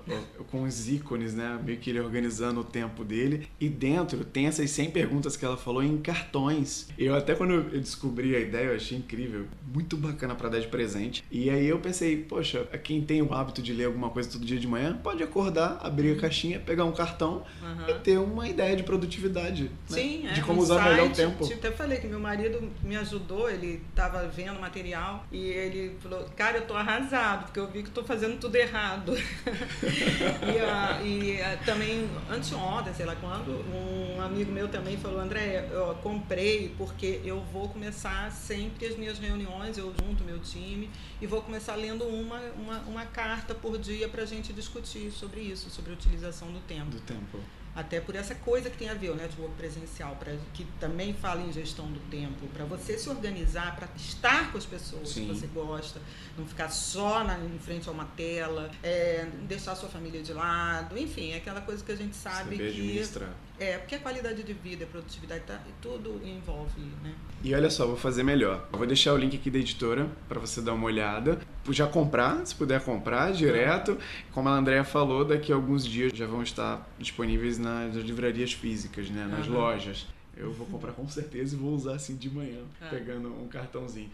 com 0.51 0.63
os 0.65 0.89
ícones, 0.89 1.35
né? 1.35 1.59
Meio 1.65 1.79
que 1.79 1.91
ele 1.91 2.01
organizando 2.01 2.61
o 2.61 2.65
tempo 2.65 3.05
dele. 3.05 3.49
E 3.61 3.69
dentro 3.69 4.25
tem 4.25 4.47
essas 4.47 4.71
100 4.71 4.91
perguntas 4.91 5.37
que 5.37 5.45
ela 5.45 5.57
falou 5.57 5.83
em 5.83 5.99
cartões. 5.99 6.89
Eu 6.99 7.15
até 7.15 7.35
quando 7.35 7.53
eu 7.55 7.81
descobri 7.81 8.35
a 8.35 8.41
ideia, 8.41 8.67
eu 8.67 8.77
achei 8.77 8.99
incrível. 8.99 9.47
Muito 9.73 9.97
bacana 9.97 10.35
para 10.35 10.49
dar 10.49 10.61
de 10.61 10.67
presente. 10.67 11.23
E 11.31 11.49
aí 11.49 11.67
eu 11.67 11.79
pensei, 11.79 12.17
poxa, 12.17 12.65
quem 12.83 13.03
tem 13.03 13.23
o 13.23 13.33
hábito 13.33 13.63
de 13.63 13.73
ler 13.73 13.85
alguma 13.85 14.11
coisa 14.11 14.31
todo 14.31 14.45
dia 14.45 14.59
de 14.59 14.67
manhã, 14.67 14.99
pode 15.03 15.23
acordar, 15.23 15.79
abrir 15.83 16.17
a 16.17 16.21
caixinha, 16.21 16.59
pegar 16.59 16.85
um 16.85 16.93
cartão 16.93 17.45
aham. 17.63 17.87
e 17.91 17.95
ter 18.01 18.19
uma 18.19 18.49
ideia 18.49 18.75
de 18.75 18.83
produtividade. 18.83 19.65
né? 19.65 19.71
Sim, 19.87 20.27
é. 20.27 20.33
De 20.33 20.43
como 20.43 20.61
um 20.61 20.63
usar 20.63 20.83
melhor 20.83 21.11
o 21.11 21.15
site. 21.15 21.17
tempo. 21.17 21.45
Tipo, 21.47 21.59
até 21.67 21.71
falei 21.71 21.99
que 21.99 22.07
meu 22.07 22.21
marido 22.21 22.71
me 22.83 22.97
ajudou, 22.97 23.49
ele 23.49 23.81
estava 23.91 24.27
vendo 24.27 24.59
material 24.61 25.20
e 25.31 25.47
ele 25.47 25.97
falou, 26.01 26.25
cara, 26.37 26.59
eu 26.59 26.67
tô 26.67 26.75
arrasado, 26.75 27.45
porque 27.45 27.61
eu 27.61 27.71
vi 27.71 27.83
que 27.83 27.91
tô 27.91 28.03
fazendo 28.03 28.39
tudo 28.39 28.57
errado. 28.57 29.15
e 29.17 30.59
ah, 30.61 31.01
e, 31.03 31.41
ah, 31.41 31.59
também, 31.65 32.09
anteontem, 32.31 32.93
sei 32.95 33.07
lá 33.07 33.17
quando, 33.17 33.65
um 33.73 34.21
amigo 34.21 34.53
meu 34.53 34.69
também 34.69 34.97
falou, 34.97 35.21
André, 35.21 35.69
eu 35.71 35.95
comprei 36.03 36.75
porque 36.77 37.21
eu 37.25 37.41
vou 37.53 37.69
começar 37.69 38.31
sempre 38.33 38.87
as 38.87 38.97
minhas 38.97 39.19
reuniões, 39.19 39.79
eu 39.79 39.93
junto 40.01 40.25
meu 40.25 40.39
time, 40.39 40.91
e 41.21 41.27
vou 41.27 41.43
começar 41.43 41.75
lendo 41.75 42.05
uma, 42.05 42.41
uma, 42.57 42.79
uma 42.81 43.07
carta 43.07 43.55
por 43.55 43.79
dia 43.79 44.09
pra 44.09 44.25
gente 44.25 44.53
discutir 44.53 45.11
sobre 45.11 45.41
isso, 45.41 45.71
sobre 45.71 45.93
a 45.93 45.95
utilização 45.95 46.51
do 46.53 46.61
tempo. 46.61 46.91
Do 46.91 47.01
tempo. 47.01 47.39
Até 47.75 48.01
por 48.01 48.15
essa 48.15 48.35
coisa 48.35 48.69
que 48.69 48.77
tem 48.77 48.89
a 48.89 48.95
ver 48.95 49.11
o 49.11 49.15
network 49.15 49.55
presencial, 49.55 50.17
pra, 50.17 50.33
que 50.53 50.65
também 50.79 51.15
fala 51.15 51.41
em 51.41 51.53
gestão 51.53 51.87
do 51.91 52.01
tempo, 52.11 52.47
para 52.49 52.65
você 52.65 52.99
se 52.99 53.09
organizar, 53.09 53.77
para 53.77 53.89
estar 53.97 54.51
com 54.51 54.59
as 54.59 54.67
pessoas 54.67 55.11
Sim. 55.11 55.27
que 55.27 55.35
você 55.35 55.47
gosta, 55.47 56.01
não 56.37 56.47
ficar 56.47 56.69
só 56.69 57.23
na, 57.23 57.39
em 57.39 57.59
frente 57.59 57.89
a 57.89 57.93
uma 57.93 58.05
tela, 58.05 58.71
é, 58.83 59.27
deixar 59.43 59.73
a 59.73 59.77
sua 59.77 59.89
família 59.89 60.23
de 60.23 60.33
lado, 60.33 60.99
enfim, 60.99 61.31
é 61.31 61.37
aquela 61.37 61.61
coisa 61.61 61.85
que 61.85 61.93
a 61.93 61.97
gente 61.97 62.17
sabe 62.17 62.57
Saber 62.57 62.57
que. 62.57 62.81
Administrar. 62.81 63.35
É, 63.61 63.77
porque 63.77 63.95
a 63.95 63.99
qualidade 63.99 64.43
de 64.43 64.55
vida, 64.55 64.85
a 64.85 64.89
produtividade, 64.89 65.45
tá, 65.47 65.61
tudo 65.83 66.19
envolve, 66.25 66.81
né? 67.03 67.15
E 67.45 67.55
olha 67.55 67.69
só, 67.69 67.87
vou 67.87 67.97
fazer 67.97 68.23
melhor. 68.23 68.67
Eu 68.73 68.79
vou 68.79 68.87
deixar 68.87 69.13
o 69.13 69.19
link 69.19 69.37
aqui 69.37 69.51
da 69.51 69.59
editora 69.59 70.09
para 70.27 70.41
você 70.41 70.63
dar 70.63 70.73
uma 70.73 70.87
olhada. 70.87 71.39
Já 71.69 71.87
comprar, 71.87 72.45
se 72.47 72.55
puder 72.55 72.83
comprar 72.83 73.33
direto. 73.33 73.99
Como 74.33 74.49
a 74.49 74.53
Andrea 74.53 74.83
falou, 74.83 75.27
daqui 75.27 75.53
a 75.53 75.55
alguns 75.55 75.85
dias 75.85 76.11
já 76.15 76.27
vão 76.27 76.43
estar 76.43 76.89
disponíveis 76.99 77.59
nas 77.59 77.95
livrarias 77.97 78.55
físicas, 78.55 79.11
né? 79.11 79.27
Nas 79.31 79.47
uhum. 79.47 79.53
lojas. 79.53 80.07
Eu 80.35 80.51
vou 80.53 80.67
comprar 80.67 80.93
com 80.93 81.07
certeza 81.07 81.55
e 81.55 81.59
vou 81.59 81.75
usar 81.75 81.97
assim 81.97 82.17
de 82.17 82.31
manhã, 82.31 82.63
é. 82.81 82.89
pegando 82.89 83.29
um 83.29 83.47
cartãozinho. 83.47 84.11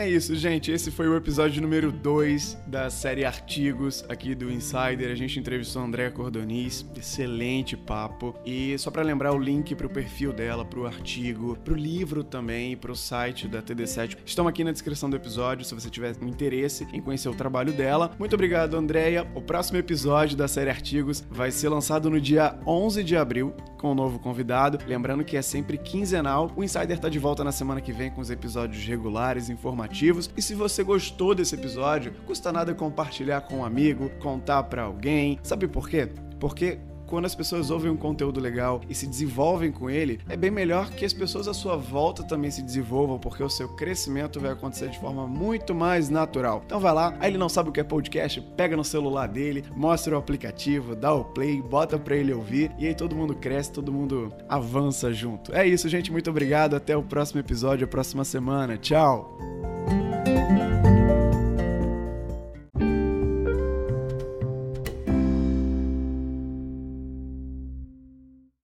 É 0.00 0.08
isso, 0.08 0.34
gente. 0.34 0.72
Esse 0.72 0.90
foi 0.90 1.06
o 1.08 1.14
episódio 1.14 1.60
número 1.60 1.92
2 1.92 2.56
da 2.66 2.88
série 2.88 3.22
Artigos 3.22 4.02
aqui 4.08 4.34
do 4.34 4.50
Insider. 4.50 5.12
A 5.12 5.14
gente 5.14 5.38
entrevistou 5.38 5.82
a 5.82 5.84
Andréa 5.84 6.10
Cordonis. 6.10 6.86
Excelente 6.96 7.76
papo. 7.76 8.34
E 8.42 8.78
só 8.78 8.90
para 8.90 9.02
lembrar 9.02 9.34
o 9.34 9.38
link 9.38 9.74
para 9.74 9.86
o 9.86 9.90
perfil 9.90 10.32
dela, 10.32 10.64
para 10.64 10.80
o 10.80 10.86
artigo, 10.86 11.54
para 11.62 11.74
o 11.74 11.76
livro 11.76 12.24
também, 12.24 12.78
para 12.78 12.90
o 12.90 12.96
site 12.96 13.46
da 13.46 13.60
TD7 13.60 14.16
estão 14.24 14.48
aqui 14.48 14.64
na 14.64 14.72
descrição 14.72 15.10
do 15.10 15.16
episódio 15.16 15.66
se 15.66 15.74
você 15.74 15.90
tiver 15.90 16.16
interesse 16.22 16.88
em 16.94 17.02
conhecer 17.02 17.28
o 17.28 17.34
trabalho 17.34 17.70
dela. 17.70 18.12
Muito 18.18 18.32
obrigado, 18.32 18.78
Andréia. 18.78 19.30
O 19.34 19.42
próximo 19.42 19.76
episódio 19.76 20.34
da 20.34 20.48
série 20.48 20.70
Artigos 20.70 21.22
vai 21.30 21.50
ser 21.50 21.68
lançado 21.68 22.08
no 22.08 22.18
dia 22.18 22.58
11 22.66 23.04
de 23.04 23.18
abril 23.18 23.54
com 23.76 23.92
um 23.92 23.94
novo 23.94 24.18
convidado. 24.18 24.78
Lembrando 24.86 25.24
que 25.24 25.36
é 25.36 25.42
sempre 25.42 25.76
quinzenal. 25.76 26.50
O 26.56 26.64
Insider 26.64 26.96
está 26.96 27.10
de 27.10 27.18
volta 27.18 27.44
na 27.44 27.52
semana 27.52 27.82
que 27.82 27.92
vem 27.92 28.10
com 28.10 28.22
os 28.22 28.30
episódios 28.30 28.82
regulares, 28.84 29.50
informativos 29.90 30.30
e 30.36 30.40
se 30.40 30.54
você 30.54 30.82
gostou 30.82 31.34
desse 31.34 31.54
episódio, 31.54 32.12
custa 32.26 32.52
nada 32.52 32.74
compartilhar 32.74 33.42
com 33.42 33.58
um 33.58 33.64
amigo, 33.64 34.10
contar 34.20 34.62
para 34.64 34.82
alguém. 34.82 35.38
Sabe 35.42 35.66
por 35.66 35.88
quê? 35.88 36.08
Porque 36.38 36.78
quando 37.10 37.24
as 37.26 37.34
pessoas 37.34 37.70
ouvem 37.70 37.90
um 37.90 37.96
conteúdo 37.96 38.40
legal 38.40 38.80
e 38.88 38.94
se 38.94 39.06
desenvolvem 39.06 39.72
com 39.72 39.90
ele, 39.90 40.20
é 40.28 40.36
bem 40.36 40.50
melhor 40.50 40.90
que 40.90 41.04
as 41.04 41.12
pessoas 41.12 41.48
à 41.48 41.52
sua 41.52 41.76
volta 41.76 42.22
também 42.22 42.52
se 42.52 42.62
desenvolvam, 42.62 43.18
porque 43.18 43.42
o 43.42 43.50
seu 43.50 43.68
crescimento 43.68 44.38
vai 44.38 44.52
acontecer 44.52 44.88
de 44.88 44.98
forma 44.98 45.26
muito 45.26 45.74
mais 45.74 46.08
natural. 46.08 46.62
Então 46.64 46.78
vai 46.78 46.94
lá, 46.94 47.16
aí 47.18 47.30
ele 47.30 47.38
não 47.38 47.48
sabe 47.48 47.68
o 47.68 47.72
que 47.72 47.80
é 47.80 47.84
podcast, 47.84 48.40
pega 48.56 48.76
no 48.76 48.84
celular 48.84 49.26
dele, 49.26 49.64
mostra 49.74 50.14
o 50.14 50.18
aplicativo, 50.18 50.94
dá 50.94 51.12
o 51.12 51.24
play, 51.24 51.60
bota 51.60 51.98
para 51.98 52.16
ele 52.16 52.32
ouvir 52.32 52.70
e 52.78 52.86
aí 52.86 52.94
todo 52.94 53.16
mundo 53.16 53.34
cresce, 53.34 53.72
todo 53.72 53.92
mundo 53.92 54.32
avança 54.48 55.12
junto. 55.12 55.52
É 55.52 55.66
isso, 55.66 55.88
gente, 55.88 56.12
muito 56.12 56.30
obrigado, 56.30 56.76
até 56.76 56.96
o 56.96 57.02
próximo 57.02 57.40
episódio, 57.40 57.84
a 57.84 57.88
próxima 57.88 58.24
semana. 58.24 58.78
Tchau. 58.78 59.36